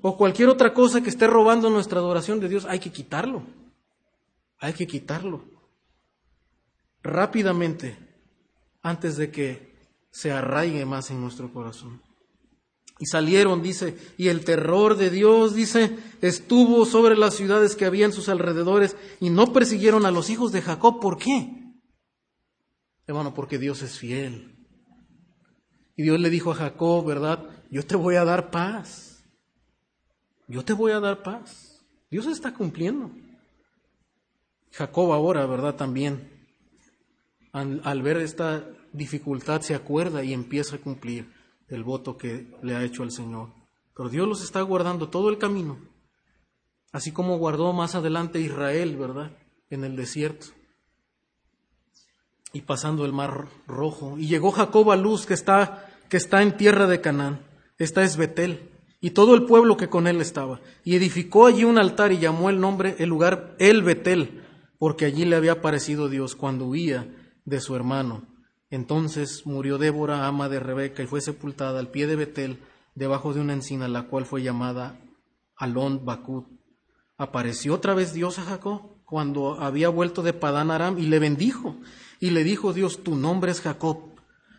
o 0.00 0.16
cualquier 0.16 0.48
otra 0.48 0.72
cosa 0.72 1.02
que 1.02 1.10
esté 1.10 1.26
robando 1.26 1.70
nuestra 1.70 1.98
adoración 1.98 2.40
de 2.40 2.48
Dios, 2.48 2.64
hay 2.64 2.78
que 2.78 2.92
quitarlo. 2.92 3.42
Hay 4.58 4.72
que 4.72 4.86
quitarlo. 4.86 5.44
Rápidamente, 7.02 7.96
antes 8.82 9.16
de 9.16 9.30
que 9.30 9.77
se 10.10 10.32
arraigue 10.32 10.84
más 10.84 11.10
en 11.10 11.20
nuestro 11.20 11.52
corazón. 11.52 12.02
Y 13.00 13.06
salieron, 13.06 13.62
dice, 13.62 13.96
y 14.16 14.28
el 14.28 14.44
terror 14.44 14.96
de 14.96 15.10
Dios, 15.10 15.54
dice, 15.54 15.96
estuvo 16.20 16.84
sobre 16.84 17.16
las 17.16 17.34
ciudades 17.34 17.76
que 17.76 17.84
había 17.84 18.04
en 18.04 18.12
sus 18.12 18.28
alrededores 18.28 18.96
y 19.20 19.30
no 19.30 19.52
persiguieron 19.52 20.04
a 20.04 20.10
los 20.10 20.30
hijos 20.30 20.50
de 20.50 20.62
Jacob. 20.62 21.00
¿Por 21.00 21.16
qué? 21.16 21.58
Hermano, 23.06 23.34
porque 23.34 23.58
Dios 23.58 23.82
es 23.82 23.98
fiel. 23.98 24.56
Y 25.96 26.02
Dios 26.02 26.18
le 26.18 26.28
dijo 26.28 26.50
a 26.50 26.56
Jacob, 26.56 27.06
¿verdad? 27.06 27.48
Yo 27.70 27.84
te 27.86 27.94
voy 27.94 28.16
a 28.16 28.24
dar 28.24 28.50
paz. 28.50 29.24
Yo 30.48 30.64
te 30.64 30.72
voy 30.72 30.92
a 30.92 31.00
dar 31.00 31.22
paz. 31.22 31.84
Dios 32.10 32.26
está 32.26 32.52
cumpliendo. 32.52 33.10
Jacob 34.72 35.12
ahora, 35.12 35.46
¿verdad? 35.46 35.76
También, 35.76 36.30
al, 37.52 37.80
al, 37.84 38.02
ver 38.02 38.18
esta 38.18 38.64
dificultad, 38.92 39.60
se 39.60 39.74
acuerda 39.74 40.24
y 40.24 40.32
empieza 40.32 40.76
a 40.76 40.80
cumplir 40.80 41.32
el 41.68 41.84
voto 41.84 42.16
que 42.16 42.50
le 42.62 42.74
ha 42.74 42.84
hecho 42.84 43.02
al 43.02 43.12
Señor. 43.12 43.50
Pero 43.94 44.08
Dios 44.08 44.28
los 44.28 44.42
está 44.42 44.62
guardando 44.62 45.08
todo 45.08 45.28
el 45.28 45.38
camino, 45.38 45.78
así 46.92 47.12
como 47.12 47.38
guardó 47.38 47.72
más 47.72 47.94
adelante 47.94 48.40
Israel, 48.40 48.96
¿verdad? 48.96 49.32
En 49.70 49.84
el 49.84 49.96
desierto 49.96 50.46
y 52.52 52.62
pasando 52.62 53.04
el 53.04 53.12
mar 53.12 53.48
rojo. 53.66 54.16
Y 54.18 54.26
llegó 54.26 54.50
Jacob 54.50 54.90
a 54.90 54.96
Luz, 54.96 55.26
que 55.26 55.34
está, 55.34 55.86
que 56.08 56.16
está 56.16 56.42
en 56.42 56.56
tierra 56.56 56.86
de 56.86 57.00
Canaán. 57.00 57.46
Esta 57.78 58.02
es 58.02 58.16
Betel, 58.16 58.70
y 59.00 59.10
todo 59.10 59.34
el 59.34 59.44
pueblo 59.44 59.76
que 59.76 59.88
con 59.88 60.06
él 60.06 60.20
estaba. 60.20 60.60
Y 60.84 60.96
edificó 60.96 61.46
allí 61.46 61.64
un 61.64 61.78
altar 61.78 62.12
y 62.12 62.18
llamó 62.18 62.50
el 62.50 62.60
nombre, 62.60 62.96
el 62.98 63.08
lugar, 63.08 63.54
El 63.58 63.82
Betel, 63.82 64.44
porque 64.78 65.04
allí 65.04 65.24
le 65.24 65.36
había 65.36 65.52
aparecido 65.52 66.08
Dios 66.08 66.34
cuando 66.34 66.66
huía 66.66 67.14
de 67.44 67.60
su 67.60 67.76
hermano. 67.76 68.26
Entonces 68.70 69.46
murió 69.46 69.78
Débora, 69.78 70.26
ama 70.26 70.48
de 70.48 70.60
Rebeca, 70.60 71.02
y 71.02 71.06
fue 71.06 71.20
sepultada 71.20 71.80
al 71.80 71.90
pie 71.90 72.06
de 72.06 72.16
Betel, 72.16 72.58
debajo 72.94 73.32
de 73.32 73.40
una 73.40 73.54
encina, 73.54 73.88
la 73.88 74.08
cual 74.08 74.26
fue 74.26 74.42
llamada 74.42 75.00
Alon 75.56 76.04
Bakut. 76.04 76.46
Apareció 77.16 77.74
otra 77.74 77.94
vez 77.94 78.12
Dios 78.12 78.38
a 78.38 78.42
Jacob 78.42 78.98
cuando 79.04 79.60
había 79.60 79.88
vuelto 79.88 80.22
de 80.22 80.34
Padán 80.34 80.70
Aram 80.70 80.98
y 80.98 81.06
le 81.06 81.18
bendijo. 81.18 81.76
Y 82.20 82.30
le 82.30 82.44
dijo 82.44 82.72
Dios, 82.72 83.02
tu 83.02 83.16
nombre 83.16 83.50
es 83.50 83.60
Jacob. 83.60 84.14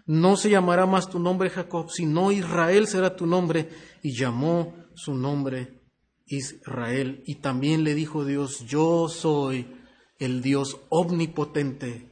No 0.05 0.35
se 0.35 0.49
llamará 0.49 0.87
más 0.87 1.09
tu 1.09 1.19
nombre 1.19 1.51
Jacob, 1.51 1.89
sino 1.91 2.31
Israel 2.31 2.87
será 2.87 3.15
tu 3.15 3.27
nombre. 3.27 3.69
Y 4.01 4.17
llamó 4.17 4.73
su 4.95 5.13
nombre 5.13 5.83
Israel. 6.25 7.21
Y 7.27 7.35
también 7.35 7.83
le 7.83 7.93
dijo 7.93 8.25
Dios, 8.25 8.65
yo 8.65 9.07
soy 9.07 9.67
el 10.17 10.41
Dios 10.41 10.79
omnipotente. 10.89 12.08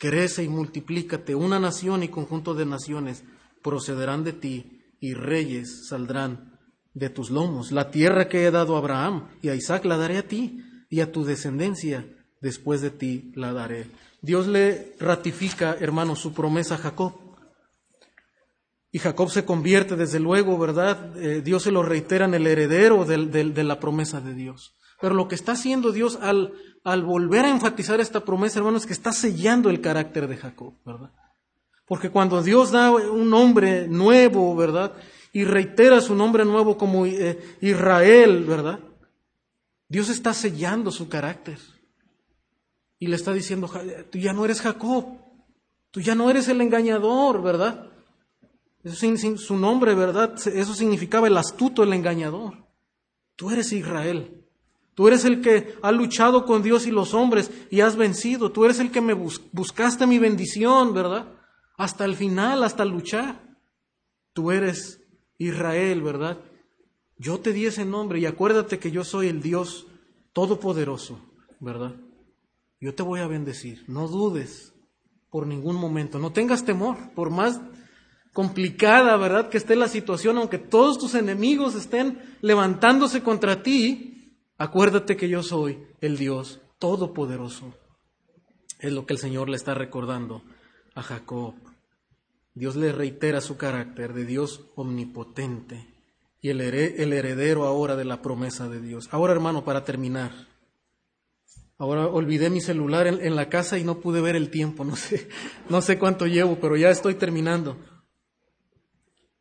Crece 0.00 0.42
y 0.42 0.48
multiplícate. 0.48 1.34
Una 1.34 1.60
nación 1.60 2.02
y 2.02 2.08
conjunto 2.08 2.54
de 2.54 2.64
naciones 2.64 3.22
procederán 3.62 4.24
de 4.24 4.32
ti 4.32 4.80
y 4.98 5.12
reyes 5.12 5.88
saldrán 5.88 6.58
de 6.94 7.10
tus 7.10 7.28
lomos. 7.28 7.70
La 7.70 7.90
tierra 7.90 8.26
que 8.26 8.46
he 8.46 8.50
dado 8.50 8.76
a 8.76 8.78
Abraham 8.78 9.28
y 9.42 9.50
a 9.50 9.54
Isaac 9.54 9.84
la 9.84 9.98
daré 9.98 10.16
a 10.16 10.26
ti 10.26 10.64
y 10.88 11.00
a 11.00 11.12
tu 11.12 11.26
descendencia 11.26 12.06
después 12.40 12.80
de 12.80 12.90
ti 12.90 13.30
la 13.34 13.52
daré. 13.52 13.88
Dios 14.22 14.46
le 14.46 14.96
ratifica, 14.98 15.76
hermano, 15.78 16.16
su 16.16 16.32
promesa 16.32 16.76
a 16.76 16.78
Jacob. 16.78 17.12
Y 18.90 19.00
Jacob 19.00 19.30
se 19.30 19.44
convierte, 19.44 19.96
desde 19.96 20.18
luego, 20.18 20.56
¿verdad? 20.56 21.14
Eh, 21.18 21.42
Dios 21.42 21.64
se 21.64 21.72
lo 21.72 21.82
reitera 21.82 22.24
en 22.24 22.32
el 22.32 22.46
heredero 22.46 23.04
de 23.04 23.64
la 23.64 23.78
promesa 23.78 24.22
de 24.22 24.32
Dios. 24.32 24.79
Pero 25.00 25.14
lo 25.14 25.28
que 25.28 25.34
está 25.34 25.52
haciendo 25.52 25.92
Dios 25.92 26.18
al, 26.20 26.52
al 26.84 27.02
volver 27.02 27.44
a 27.44 27.50
enfatizar 27.50 28.00
esta 28.00 28.24
promesa, 28.24 28.58
hermano, 28.58 28.76
es 28.76 28.86
que 28.86 28.92
está 28.92 29.12
sellando 29.12 29.70
el 29.70 29.80
carácter 29.80 30.28
de 30.28 30.36
Jacob, 30.36 30.74
¿verdad? 30.84 31.10
Porque 31.86 32.10
cuando 32.10 32.42
Dios 32.42 32.70
da 32.70 32.90
un 32.90 33.28
nombre 33.28 33.88
nuevo, 33.88 34.54
¿verdad? 34.54 34.92
Y 35.32 35.44
reitera 35.44 36.00
su 36.00 36.14
nombre 36.14 36.44
nuevo 36.44 36.76
como 36.76 37.06
eh, 37.06 37.56
Israel, 37.60 38.44
¿verdad? 38.44 38.78
Dios 39.88 40.08
está 40.08 40.32
sellando 40.32 40.92
su 40.92 41.08
carácter. 41.08 41.58
Y 43.00 43.08
le 43.08 43.16
está 43.16 43.32
diciendo, 43.32 43.68
tú 44.10 44.18
ya 44.18 44.32
no 44.32 44.44
eres 44.44 44.60
Jacob, 44.60 45.04
tú 45.90 46.00
ya 46.00 46.14
no 46.14 46.30
eres 46.30 46.46
el 46.48 46.60
engañador, 46.60 47.42
¿verdad? 47.42 47.90
Eso, 48.84 49.06
su 49.36 49.56
nombre, 49.56 49.94
¿verdad? 49.94 50.34
Eso 50.46 50.74
significaba 50.74 51.26
el 51.26 51.36
astuto, 51.36 51.82
el 51.82 51.92
engañador. 51.92 52.68
Tú 53.34 53.50
eres 53.50 53.72
Israel. 53.72 54.39
Tú 54.94 55.08
eres 55.08 55.24
el 55.24 55.40
que 55.40 55.74
ha 55.82 55.92
luchado 55.92 56.44
con 56.44 56.62
Dios 56.62 56.86
y 56.86 56.90
los 56.90 57.14
hombres 57.14 57.50
y 57.70 57.80
has 57.80 57.96
vencido. 57.96 58.52
Tú 58.52 58.64
eres 58.64 58.80
el 58.80 58.90
que 58.90 59.00
me 59.00 59.14
buscaste 59.14 60.06
mi 60.06 60.18
bendición, 60.18 60.92
¿verdad? 60.92 61.26
Hasta 61.76 62.04
el 62.04 62.16
final, 62.16 62.62
hasta 62.64 62.84
luchar. 62.84 63.42
Tú 64.32 64.50
eres 64.50 65.02
Israel, 65.38 66.02
¿verdad? 66.02 66.38
Yo 67.16 67.40
te 67.40 67.52
di 67.52 67.66
ese 67.66 67.84
nombre 67.84 68.18
y 68.18 68.26
acuérdate 68.26 68.78
que 68.78 68.90
yo 68.90 69.04
soy 69.04 69.28
el 69.28 69.40
Dios 69.40 69.86
todopoderoso, 70.32 71.20
¿verdad? 71.60 71.94
Yo 72.80 72.94
te 72.94 73.02
voy 73.02 73.20
a 73.20 73.26
bendecir. 73.26 73.84
No 73.88 74.08
dudes 74.08 74.74
por 75.30 75.46
ningún 75.46 75.76
momento. 75.76 76.18
No 76.18 76.32
tengas 76.32 76.64
temor, 76.64 76.96
por 77.14 77.30
más 77.30 77.60
complicada, 78.32 79.16
¿verdad? 79.16 79.48
Que 79.48 79.58
esté 79.58 79.76
la 79.76 79.88
situación, 79.88 80.38
aunque 80.38 80.58
todos 80.58 80.98
tus 80.98 81.14
enemigos 81.14 81.74
estén 81.74 82.36
levantándose 82.40 83.22
contra 83.22 83.62
ti, 83.62 84.19
acuérdate 84.60 85.16
que 85.16 85.28
yo 85.28 85.42
soy 85.42 85.88
el 86.00 86.18
Dios 86.18 86.60
todopoderoso. 86.78 87.74
Es 88.78 88.92
lo 88.92 89.06
que 89.06 89.14
el 89.14 89.18
Señor 89.18 89.48
le 89.48 89.56
está 89.56 89.74
recordando 89.74 90.42
a 90.94 91.02
Jacob. 91.02 91.54
Dios 92.54 92.76
le 92.76 92.92
reitera 92.92 93.40
su 93.40 93.56
carácter 93.56 94.12
de 94.12 94.24
Dios 94.24 94.66
omnipotente 94.76 95.86
y 96.42 96.50
el, 96.50 96.60
heredero 96.60 97.64
ahora 97.66 97.96
de 97.96 98.04
la 98.04 98.22
promesa 98.22 98.68
de 98.68 98.80
Dios. 98.80 99.08
Ahora, 99.12 99.32
hermano, 99.32 99.64
para 99.64 99.84
terminar. 99.84 100.32
Ahora 101.78 102.06
olvidé 102.06 102.50
mi 102.50 102.60
celular 102.60 103.06
en, 103.06 103.36
la 103.36 103.48
casa 103.48 103.78
y 103.78 103.84
no 103.84 104.00
pude 104.00 104.20
ver 104.20 104.36
el 104.36 104.50
tiempo. 104.50 104.84
No 104.84 104.96
sé, 104.96 105.28
no 105.68 105.80
sé 105.80 105.98
cuánto 105.98 106.26
llevo, 106.26 106.58
pero 106.60 106.76
ya 106.76 106.90
estoy 106.90 107.14
terminando. 107.14 107.78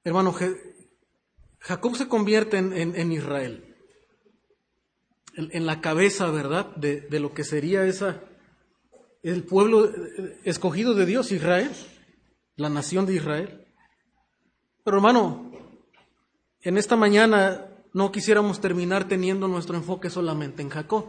Hermano, 0.03 0.33
Jacob 1.59 1.95
se 1.95 2.07
convierte 2.07 2.57
en, 2.57 3.11
Israel. 3.11 3.68
En, 5.39 5.65
la 5.65 5.79
cabeza, 5.79 6.29
¿verdad? 6.31 6.75
De, 6.75 7.01
de 7.01 7.19
lo 7.19 7.33
que 7.33 7.45
sería 7.45 7.85
esa, 7.85 8.21
el 9.23 9.43
pueblo 9.43 9.89
escogido 10.43 10.93
de 10.93 11.05
Dios, 11.05 11.31
Israel, 11.31 11.71
la 12.55 12.69
nación 12.69 13.05
de 13.05 13.15
Israel. 13.15 13.65
Pero 14.83 14.97
hermano, 14.97 15.51
en 16.61 16.77
esta 16.77 16.95
mañana 16.95 17.67
no 17.93 18.11
quisiéramos 18.11 18.59
terminar 18.59 19.07
teniendo 19.07 19.47
nuestro 19.47 19.75
enfoque 19.75 20.09
solamente 20.09 20.61
en 20.61 20.69
Jacob. 20.69 21.05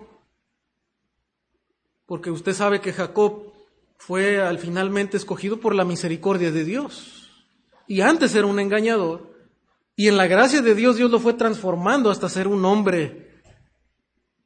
Porque 2.06 2.30
usted 2.30 2.52
sabe 2.52 2.80
que 2.80 2.92
Jacob 2.92 3.52
fue 3.96 4.40
al 4.40 4.58
finalmente 4.58 5.16
escogido 5.16 5.60
por 5.60 5.74
la 5.74 5.84
misericordia 5.84 6.50
de 6.50 6.64
Dios. 6.64 7.30
Y 7.86 8.00
antes 8.00 8.34
era 8.34 8.46
un 8.46 8.58
engañador. 8.58 9.30
Y 9.94 10.08
en 10.08 10.16
la 10.16 10.26
gracia 10.26 10.62
de 10.62 10.74
Dios 10.74 10.96
Dios 10.96 11.10
lo 11.10 11.20
fue 11.20 11.34
transformando 11.34 12.10
hasta 12.10 12.28
ser 12.28 12.48
un 12.48 12.64
hombre 12.64 13.29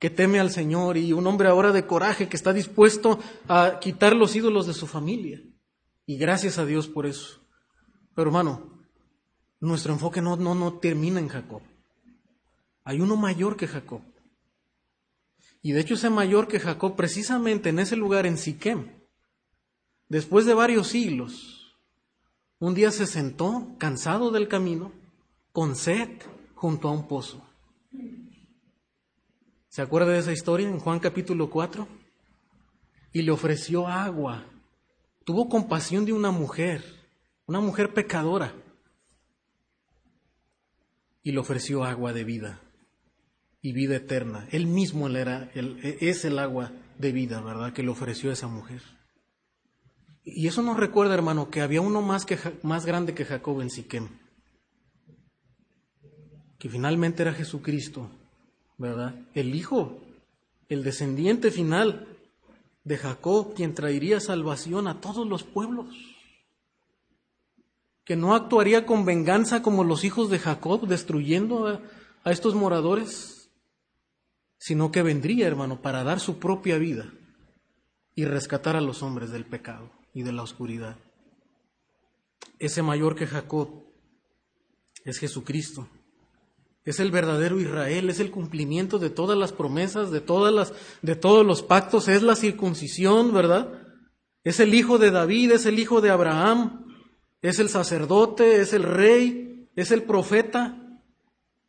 que 0.04 0.10
teme 0.10 0.38
al 0.38 0.50
Señor 0.50 0.98
y 0.98 1.14
un 1.14 1.26
hombre 1.26 1.48
ahora 1.48 1.72
de 1.72 1.86
coraje 1.86 2.28
que 2.28 2.36
está 2.36 2.52
dispuesto 2.52 3.18
a 3.48 3.78
quitar 3.80 4.14
los 4.14 4.36
ídolos 4.36 4.66
de 4.66 4.74
su 4.74 4.86
familia. 4.86 5.40
Y 6.04 6.18
gracias 6.18 6.58
a 6.58 6.66
Dios 6.66 6.88
por 6.88 7.06
eso. 7.06 7.40
Pero 8.14 8.28
hermano, 8.28 8.84
nuestro 9.60 9.94
enfoque 9.94 10.20
no, 10.20 10.36
no, 10.36 10.54
no 10.54 10.74
termina 10.74 11.20
en 11.20 11.28
Jacob. 11.28 11.62
Hay 12.84 13.00
uno 13.00 13.16
mayor 13.16 13.56
que 13.56 13.66
Jacob. 13.66 14.02
Y 15.62 15.72
de 15.72 15.80
hecho 15.80 15.94
ese 15.94 16.10
mayor 16.10 16.48
que 16.48 16.60
Jacob, 16.60 16.96
precisamente 16.96 17.70
en 17.70 17.78
ese 17.78 17.96
lugar 17.96 18.26
en 18.26 18.36
Siquem, 18.36 18.90
después 20.10 20.44
de 20.44 20.52
varios 20.52 20.88
siglos, 20.88 21.78
un 22.58 22.74
día 22.74 22.90
se 22.90 23.06
sentó, 23.06 23.74
cansado 23.78 24.30
del 24.30 24.48
camino, 24.48 24.92
con 25.50 25.74
sed, 25.74 26.10
junto 26.54 26.88
a 26.88 26.92
un 26.92 27.08
pozo. 27.08 27.42
¿Se 29.74 29.82
acuerda 29.82 30.12
de 30.12 30.20
esa 30.20 30.30
historia 30.30 30.68
en 30.68 30.78
Juan 30.78 31.00
capítulo 31.00 31.50
4? 31.50 31.88
Y 33.12 33.22
le 33.22 33.32
ofreció 33.32 33.88
agua. 33.88 34.44
Tuvo 35.24 35.48
compasión 35.48 36.04
de 36.04 36.12
una 36.12 36.30
mujer, 36.30 36.84
una 37.46 37.58
mujer 37.58 37.92
pecadora 37.92 38.54
y 41.24 41.32
le 41.32 41.40
ofreció 41.40 41.82
agua 41.82 42.12
de 42.12 42.22
vida 42.22 42.60
y 43.62 43.72
vida 43.72 43.96
eterna. 43.96 44.46
Él 44.52 44.68
mismo 44.68 45.08
era, 45.08 45.50
es 45.52 46.24
el 46.24 46.38
agua 46.38 46.70
de 46.96 47.10
vida, 47.10 47.40
¿verdad? 47.40 47.72
Que 47.72 47.82
le 47.82 47.88
ofreció 47.88 48.30
a 48.30 48.34
esa 48.34 48.46
mujer. 48.46 48.80
Y 50.22 50.46
eso 50.46 50.62
nos 50.62 50.76
recuerda, 50.76 51.14
hermano, 51.14 51.50
que 51.50 51.62
había 51.62 51.80
uno 51.80 52.00
más, 52.00 52.24
que, 52.24 52.38
más 52.62 52.86
grande 52.86 53.12
que 53.12 53.24
Jacob 53.24 53.60
en 53.60 53.70
Siquem, 53.70 54.08
que 56.60 56.68
finalmente 56.68 57.22
era 57.22 57.32
Jesucristo, 57.32 58.08
¿verdad? 58.78 59.14
El 59.34 59.54
Hijo, 59.54 60.00
el 60.68 60.82
descendiente 60.82 61.50
final 61.50 62.08
de 62.84 62.98
Jacob, 62.98 63.54
quien 63.54 63.74
traería 63.74 64.20
salvación 64.20 64.88
a 64.88 65.00
todos 65.00 65.26
los 65.26 65.42
pueblos 65.42 65.86
que 68.04 68.16
no 68.16 68.34
actuaría 68.34 68.86
con 68.86 69.04
venganza 69.04 69.62
como 69.62 69.82
los 69.82 70.04
hijos 70.04 70.28
de 70.30 70.38
Jacob, 70.38 70.86
destruyendo 70.86 71.80
a, 72.24 72.30
estos 72.30 72.54
moradores, 72.54 73.50
sino 74.58 74.92
que 74.92 75.02
vendría, 75.02 75.46
hermano, 75.46 75.80
para 75.80 76.04
dar 76.04 76.20
su 76.20 76.38
propia 76.38 76.78
vida 76.78 77.12
y 78.14 78.24
rescatar 78.24 78.76
a 78.76 78.80
los 78.80 79.02
hombres 79.02 79.30
del 79.30 79.44
pecado. 79.44 79.90
y 80.16 80.22
de 80.22 80.30
la 80.30 80.42
oscuridad. 80.42 80.96
Ese 82.60 82.82
mayor 82.82 83.16
que 83.16 83.26
Jacob 83.26 83.82
es 85.04 85.18
Jesucristo. 85.18 85.88
Es 86.84 87.00
el 87.00 87.10
verdadero 87.10 87.60
Israel, 87.60 88.10
es 88.10 88.20
el 88.20 88.30
cumplimiento 88.30 88.98
de 88.98 89.08
todas 89.10 89.38
las 89.38 89.52
promesas, 89.52 90.10
de 90.10 90.20
todas 90.20 90.52
las 90.52 90.72
de 91.00 91.16
todos 91.16 91.44
los 91.44 91.62
pactos, 91.62 92.08
es 92.08 92.22
la 92.22 92.36
circuncisión, 92.36 93.32
¿verdad? 93.32 93.72
Es 94.44 94.60
el 94.60 94.74
hijo 94.74 94.98
de 94.98 95.10
David, 95.10 95.52
es 95.52 95.64
el 95.64 95.78
hijo 95.78 96.02
de 96.02 96.10
Abraham, 96.10 96.84
es 97.40 97.58
el 97.58 97.70
sacerdote, 97.70 98.60
es 98.60 98.74
el 98.74 98.82
rey, 98.82 99.68
es 99.74 99.90
el 99.90 100.02
profeta. 100.02 100.78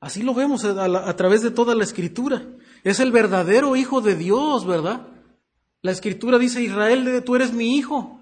Así 0.02 0.22
lo 0.22 0.34
vemos 0.34 0.66
a, 0.66 1.16
través 1.16 1.42
de 1.42 1.52
toda 1.52 1.74
la 1.74 1.86
escritura. 1.86 2.46
Es 2.84 3.00
el 3.00 3.12
verdadero 3.12 3.76
hijo 3.76 4.02
de 4.02 4.16
Dios, 4.16 4.66
¿verdad? 4.68 5.08
La 5.82 5.92
escritura 5.92 6.38
dice, 6.38 6.62
Israel, 6.62 7.24
tú 7.26 7.36
eres 7.36 7.54
mi 7.54 7.78
hijo. 7.78 8.15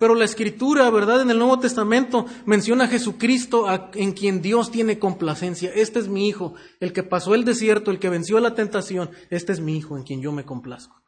Pero 0.00 0.14
la 0.14 0.24
escritura, 0.24 0.88
¿verdad? 0.88 1.20
En 1.20 1.30
el 1.30 1.38
Nuevo 1.38 1.58
Testamento 1.58 2.24
menciona 2.46 2.84
a 2.84 2.88
Jesucristo 2.88 3.66
en 3.92 4.12
quien 4.12 4.40
Dios 4.40 4.70
tiene 4.70 4.98
complacencia. 4.98 5.70
Este 5.74 5.98
es 5.98 6.08
mi 6.08 6.26
hijo, 6.26 6.54
el 6.80 6.94
que 6.94 7.02
pasó 7.02 7.34
el 7.34 7.44
desierto, 7.44 7.90
el 7.90 7.98
que 7.98 8.08
venció 8.08 8.40
la 8.40 8.54
tentación. 8.54 9.10
Este 9.28 9.52
es 9.52 9.60
mi 9.60 9.76
hijo 9.76 9.98
en 9.98 10.04
quien 10.04 10.22
yo 10.22 10.32
me 10.32 10.46
complazco. 10.46 11.02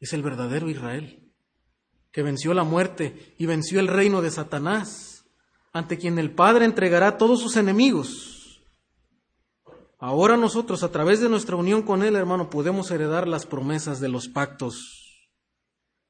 Es 0.00 0.14
el 0.14 0.22
verdadero 0.22 0.70
Israel, 0.70 1.30
que 2.10 2.22
venció 2.22 2.54
la 2.54 2.64
muerte 2.64 3.34
y 3.36 3.44
venció 3.44 3.78
el 3.78 3.88
reino 3.88 4.22
de 4.22 4.30
Satanás, 4.30 5.26
ante 5.74 5.98
quien 5.98 6.18
el 6.18 6.30
Padre 6.30 6.64
entregará 6.64 7.18
todos 7.18 7.42
sus 7.42 7.58
enemigos. 7.58 8.62
Ahora 9.98 10.38
nosotros, 10.38 10.82
a 10.82 10.90
través 10.90 11.20
de 11.20 11.28
nuestra 11.28 11.56
unión 11.56 11.82
con 11.82 12.02
Él, 12.02 12.16
hermano, 12.16 12.48
podemos 12.48 12.90
heredar 12.90 13.28
las 13.28 13.44
promesas 13.44 14.00
de 14.00 14.08
los 14.08 14.28
pactos 14.28 15.07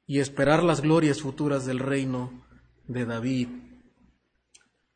y 0.09 0.21
esperar 0.21 0.65
las 0.65 0.81
glorias 0.81 1.21
futuras 1.21 1.67
del 1.67 1.79
reino 1.79 2.33
de 2.89 3.05
David. 3.05 3.49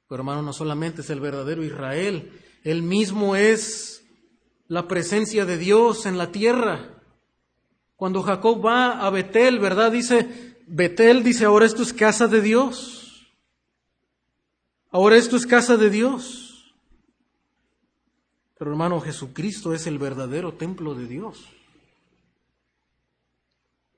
Pero 0.08 0.20
hermano, 0.22 0.42
no 0.42 0.54
solamente 0.54 1.02
es 1.02 1.10
el 1.10 1.20
verdadero 1.20 1.62
Israel, 1.62 2.32
él 2.64 2.82
mismo 2.82 3.36
es 3.36 4.04
la 4.68 4.88
presencia 4.88 5.44
de 5.44 5.58
Dios 5.58 6.06
en 6.06 6.16
la 6.16 6.32
tierra. 6.32 7.02
Cuando 7.94 8.22
Jacob 8.22 8.64
va 8.64 9.06
a 9.06 9.10
Betel, 9.10 9.58
¿verdad? 9.60 9.92
Dice, 9.92 10.56
Betel 10.66 11.22
dice, 11.22 11.44
ahora 11.44 11.66
esto 11.66 11.82
es 11.82 11.92
casa 11.92 12.26
de 12.26 12.40
Dios. 12.40 13.30
Ahora 14.90 15.16
esto 15.16 15.36
es 15.36 15.46
casa 15.46 15.76
de 15.76 15.90
Dios. 15.90 16.74
Pero 18.58 18.70
hermano, 18.70 18.98
Jesucristo 19.00 19.74
es 19.74 19.86
el 19.86 19.98
verdadero 19.98 20.54
templo 20.54 20.94
de 20.94 21.06
Dios. 21.06 21.44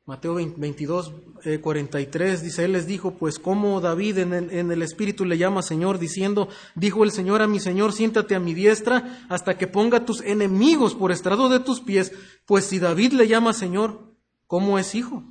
Mateo 0.06 0.34
22, 0.34 1.14
43 1.62 2.40
eh, 2.40 2.44
dice, 2.44 2.64
Él 2.66 2.72
les 2.72 2.86
dijo, 2.86 3.12
pues 3.12 3.38
como 3.38 3.80
David 3.80 4.18
en 4.18 4.34
el, 4.34 4.50
en 4.50 4.70
el, 4.70 4.82
Espíritu 4.82 5.24
le 5.24 5.38
llama 5.38 5.62
Señor, 5.62 5.98
diciendo, 5.98 6.50
dijo 6.74 7.04
el 7.04 7.10
Señor 7.10 7.40
a 7.40 7.46
mi 7.46 7.58
Señor, 7.58 7.94
siéntate 7.94 8.34
a 8.34 8.40
mi 8.40 8.52
diestra 8.52 9.26
hasta 9.30 9.56
que 9.56 9.66
ponga 9.66 10.04
tus 10.04 10.20
enemigos 10.20 10.94
por 10.94 11.10
estrado 11.10 11.48
de 11.48 11.58
tus 11.58 11.80
pies, 11.80 12.12
pues 12.44 12.66
si 12.66 12.78
David 12.78 13.14
le 13.14 13.28
llama 13.28 13.54
Señor, 13.54 14.14
¿cómo 14.46 14.78
es 14.78 14.94
hijo? 14.94 15.24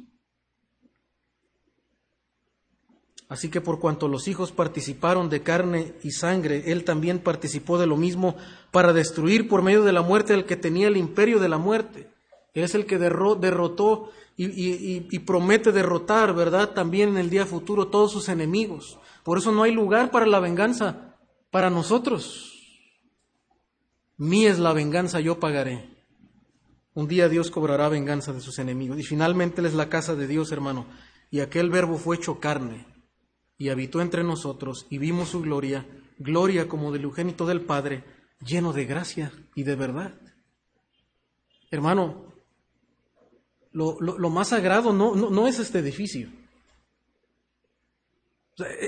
Así 3.29 3.49
que 3.49 3.61
por 3.61 3.79
cuanto 3.79 4.07
los 4.07 4.27
hijos 4.27 4.51
participaron 4.51 5.29
de 5.29 5.43
carne 5.43 5.93
y 6.03 6.11
sangre, 6.11 6.71
Él 6.71 6.83
también 6.83 7.19
participó 7.19 7.77
de 7.77 7.85
lo 7.85 7.95
mismo 7.95 8.35
para 8.71 8.91
destruir 8.91 9.47
por 9.47 9.61
medio 9.61 9.83
de 9.83 9.93
la 9.93 10.01
muerte 10.01 10.33
al 10.33 10.45
que 10.45 10.57
tenía 10.57 10.87
el 10.87 10.97
imperio 10.97 11.39
de 11.39 11.49
la 11.49 11.59
muerte. 11.59 12.12
Es 12.53 12.75
el 12.75 12.85
que 12.85 12.99
derrotó 12.99 14.11
y, 14.35 15.19
promete 15.19 15.71
derrotar, 15.71 16.33
¿verdad? 16.35 16.73
También 16.73 17.09
en 17.09 17.17
el 17.17 17.29
día 17.29 17.45
futuro 17.45 17.87
todos 17.87 18.11
sus 18.11 18.29
enemigos. 18.29 18.99
Por 19.23 19.37
eso 19.37 19.51
no 19.51 19.63
hay 19.63 19.71
lugar 19.71 20.11
para 20.11 20.25
la 20.25 20.39
venganza 20.39 21.17
para 21.49 21.69
nosotros. 21.69 22.51
Mí 24.17 24.45
es 24.45 24.59
la 24.59 24.73
venganza, 24.73 25.19
yo 25.19 25.39
pagaré. 25.39 25.89
Un 26.93 27.07
día 27.07 27.29
Dios 27.29 27.49
cobrará 27.49 27.89
venganza 27.89 28.33
de 28.33 28.41
sus 28.41 28.59
enemigos. 28.59 28.99
Y 28.99 29.03
finalmente 29.03 29.61
Él 29.61 29.67
es 29.67 29.73
la 29.73 29.89
casa 29.89 30.15
de 30.15 30.27
Dios, 30.27 30.51
hermano. 30.51 30.85
Y 31.31 31.39
aquel 31.39 31.69
verbo 31.69 31.97
fue 31.97 32.17
hecho 32.17 32.39
carne 32.39 32.85
y 33.57 33.69
habitó 33.69 34.01
entre 34.01 34.23
nosotros 34.23 34.87
y 34.89 34.97
vimos 34.97 35.29
su 35.29 35.41
gloria, 35.41 35.87
gloria 36.17 36.67
como 36.67 36.91
del 36.91 37.05
unigénito 37.05 37.45
del 37.45 37.61
Padre, 37.61 38.03
lleno 38.39 38.73
de 38.73 38.85
gracia 38.85 39.31
y 39.55 39.63
de 39.63 39.75
verdad. 39.75 40.13
Hermano, 41.71 42.32
lo, 43.73 44.29
más 44.29 44.49
sagrado 44.49 44.93
no, 44.93 45.15
no, 45.15 45.47
es 45.47 45.59
este 45.59 45.79
edificio. 45.79 46.29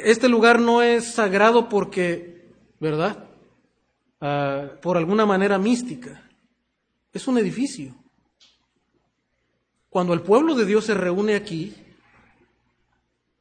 Este 0.04 0.30
lugar 0.30 0.60
no 0.60 0.82
es 0.84 1.14
sagrado 1.14 1.68
porque, 1.68 2.52
¿verdad? 2.80 3.28
Ah, 4.22 4.70
por 4.82 4.98
alguna 4.98 5.26
manera 5.26 5.58
mística. 5.58 6.30
Es 7.12 7.28
un 7.28 7.38
edificio. 7.38 7.96
Cuando 9.90 10.14
el 10.14 10.22
pueblo 10.22 10.56
de 10.56 10.66
Dios 10.66 10.86
se 10.86 10.94
reúne 10.94 11.36
aquí, 11.36 11.74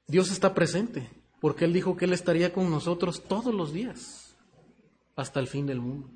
Dios 0.07 0.31
está 0.31 0.55
presente, 0.55 1.11
porque 1.41 1.65
Él 1.65 1.73
dijo 1.73 1.97
que 1.97 2.05
Él 2.05 2.13
estaría 2.13 2.53
con 2.53 2.71
nosotros 2.71 3.23
todos 3.25 3.53
los 3.53 3.73
días, 3.73 4.37
hasta 5.17 5.41
el 5.41 5.49
fin 5.49 5.67
del 5.67 5.81
mundo. 5.81 6.09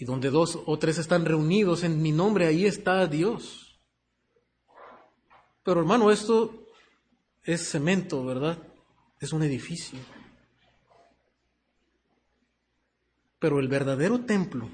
Y 0.00 0.06
donde 0.06 0.30
dos 0.30 0.58
o 0.64 0.78
tres 0.78 0.96
están 0.96 1.26
reunidos 1.26 1.84
en 1.84 2.00
mi 2.00 2.10
nombre, 2.10 2.46
ahí 2.46 2.64
está 2.64 3.06
Dios. 3.06 3.78
Pero 5.62 5.80
hermano, 5.80 6.10
esto 6.10 6.66
es 7.44 7.68
cemento, 7.68 8.24
¿verdad? 8.24 8.56
Es 9.20 9.34
un 9.34 9.42
edificio. 9.42 9.98
Pero 13.38 13.60
el 13.60 13.68
verdadero 13.68 14.24
templo 14.24 14.70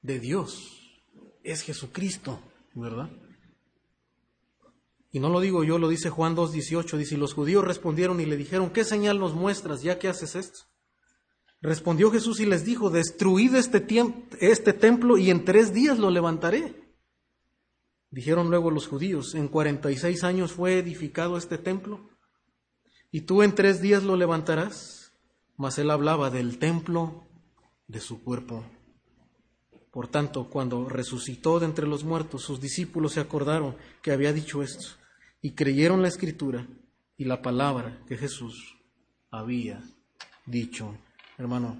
de 0.00 0.20
Dios 0.20 1.02
es 1.42 1.62
Jesucristo, 1.62 2.40
¿verdad? 2.74 3.10
Y 5.10 5.18
no 5.18 5.28
lo 5.28 5.40
digo 5.40 5.64
yo, 5.64 5.78
lo 5.78 5.88
dice 5.88 6.08
Juan 6.08 6.36
2.18, 6.36 6.98
dice, 6.98 7.16
y 7.16 7.18
los 7.18 7.34
judíos 7.34 7.64
respondieron 7.64 8.20
y 8.20 8.26
le 8.26 8.36
dijeron, 8.36 8.70
¿qué 8.70 8.84
señal 8.84 9.18
nos 9.18 9.34
muestras 9.34 9.82
ya 9.82 9.98
que 9.98 10.06
haces 10.06 10.36
esto? 10.36 10.71
Respondió 11.62 12.10
Jesús 12.10 12.40
y 12.40 12.46
les 12.46 12.64
dijo, 12.64 12.90
destruid 12.90 13.54
este, 13.54 13.86
este 14.40 14.72
templo 14.72 15.16
y 15.16 15.30
en 15.30 15.44
tres 15.44 15.72
días 15.72 15.96
lo 15.96 16.10
levantaré. 16.10 16.74
Dijeron 18.10 18.50
luego 18.50 18.72
los 18.72 18.88
judíos, 18.88 19.36
en 19.36 19.46
cuarenta 19.46 19.90
y 19.90 19.96
seis 19.96 20.24
años 20.24 20.52
fue 20.52 20.78
edificado 20.78 21.38
este 21.38 21.58
templo, 21.58 22.10
y 23.12 23.22
tú 23.22 23.42
en 23.42 23.54
tres 23.54 23.80
días 23.80 24.02
lo 24.02 24.16
levantarás. 24.16 25.12
Mas 25.56 25.78
él 25.78 25.90
hablaba 25.90 26.30
del 26.30 26.58
templo 26.58 27.28
de 27.86 28.00
su 28.00 28.24
cuerpo. 28.24 28.64
Por 29.92 30.08
tanto, 30.08 30.50
cuando 30.50 30.88
resucitó 30.88 31.60
de 31.60 31.66
entre 31.66 31.86
los 31.86 32.02
muertos, 32.02 32.42
sus 32.42 32.60
discípulos 32.60 33.12
se 33.12 33.20
acordaron 33.20 33.76
que 34.02 34.10
había 34.10 34.32
dicho 34.32 34.62
esto, 34.62 34.96
y 35.40 35.52
creyeron 35.52 36.02
la 36.02 36.08
escritura 36.08 36.66
y 37.16 37.24
la 37.24 37.40
palabra 37.40 38.02
que 38.08 38.16
Jesús 38.16 38.76
había 39.30 39.80
dicho 40.46 40.98
hermano, 41.42 41.76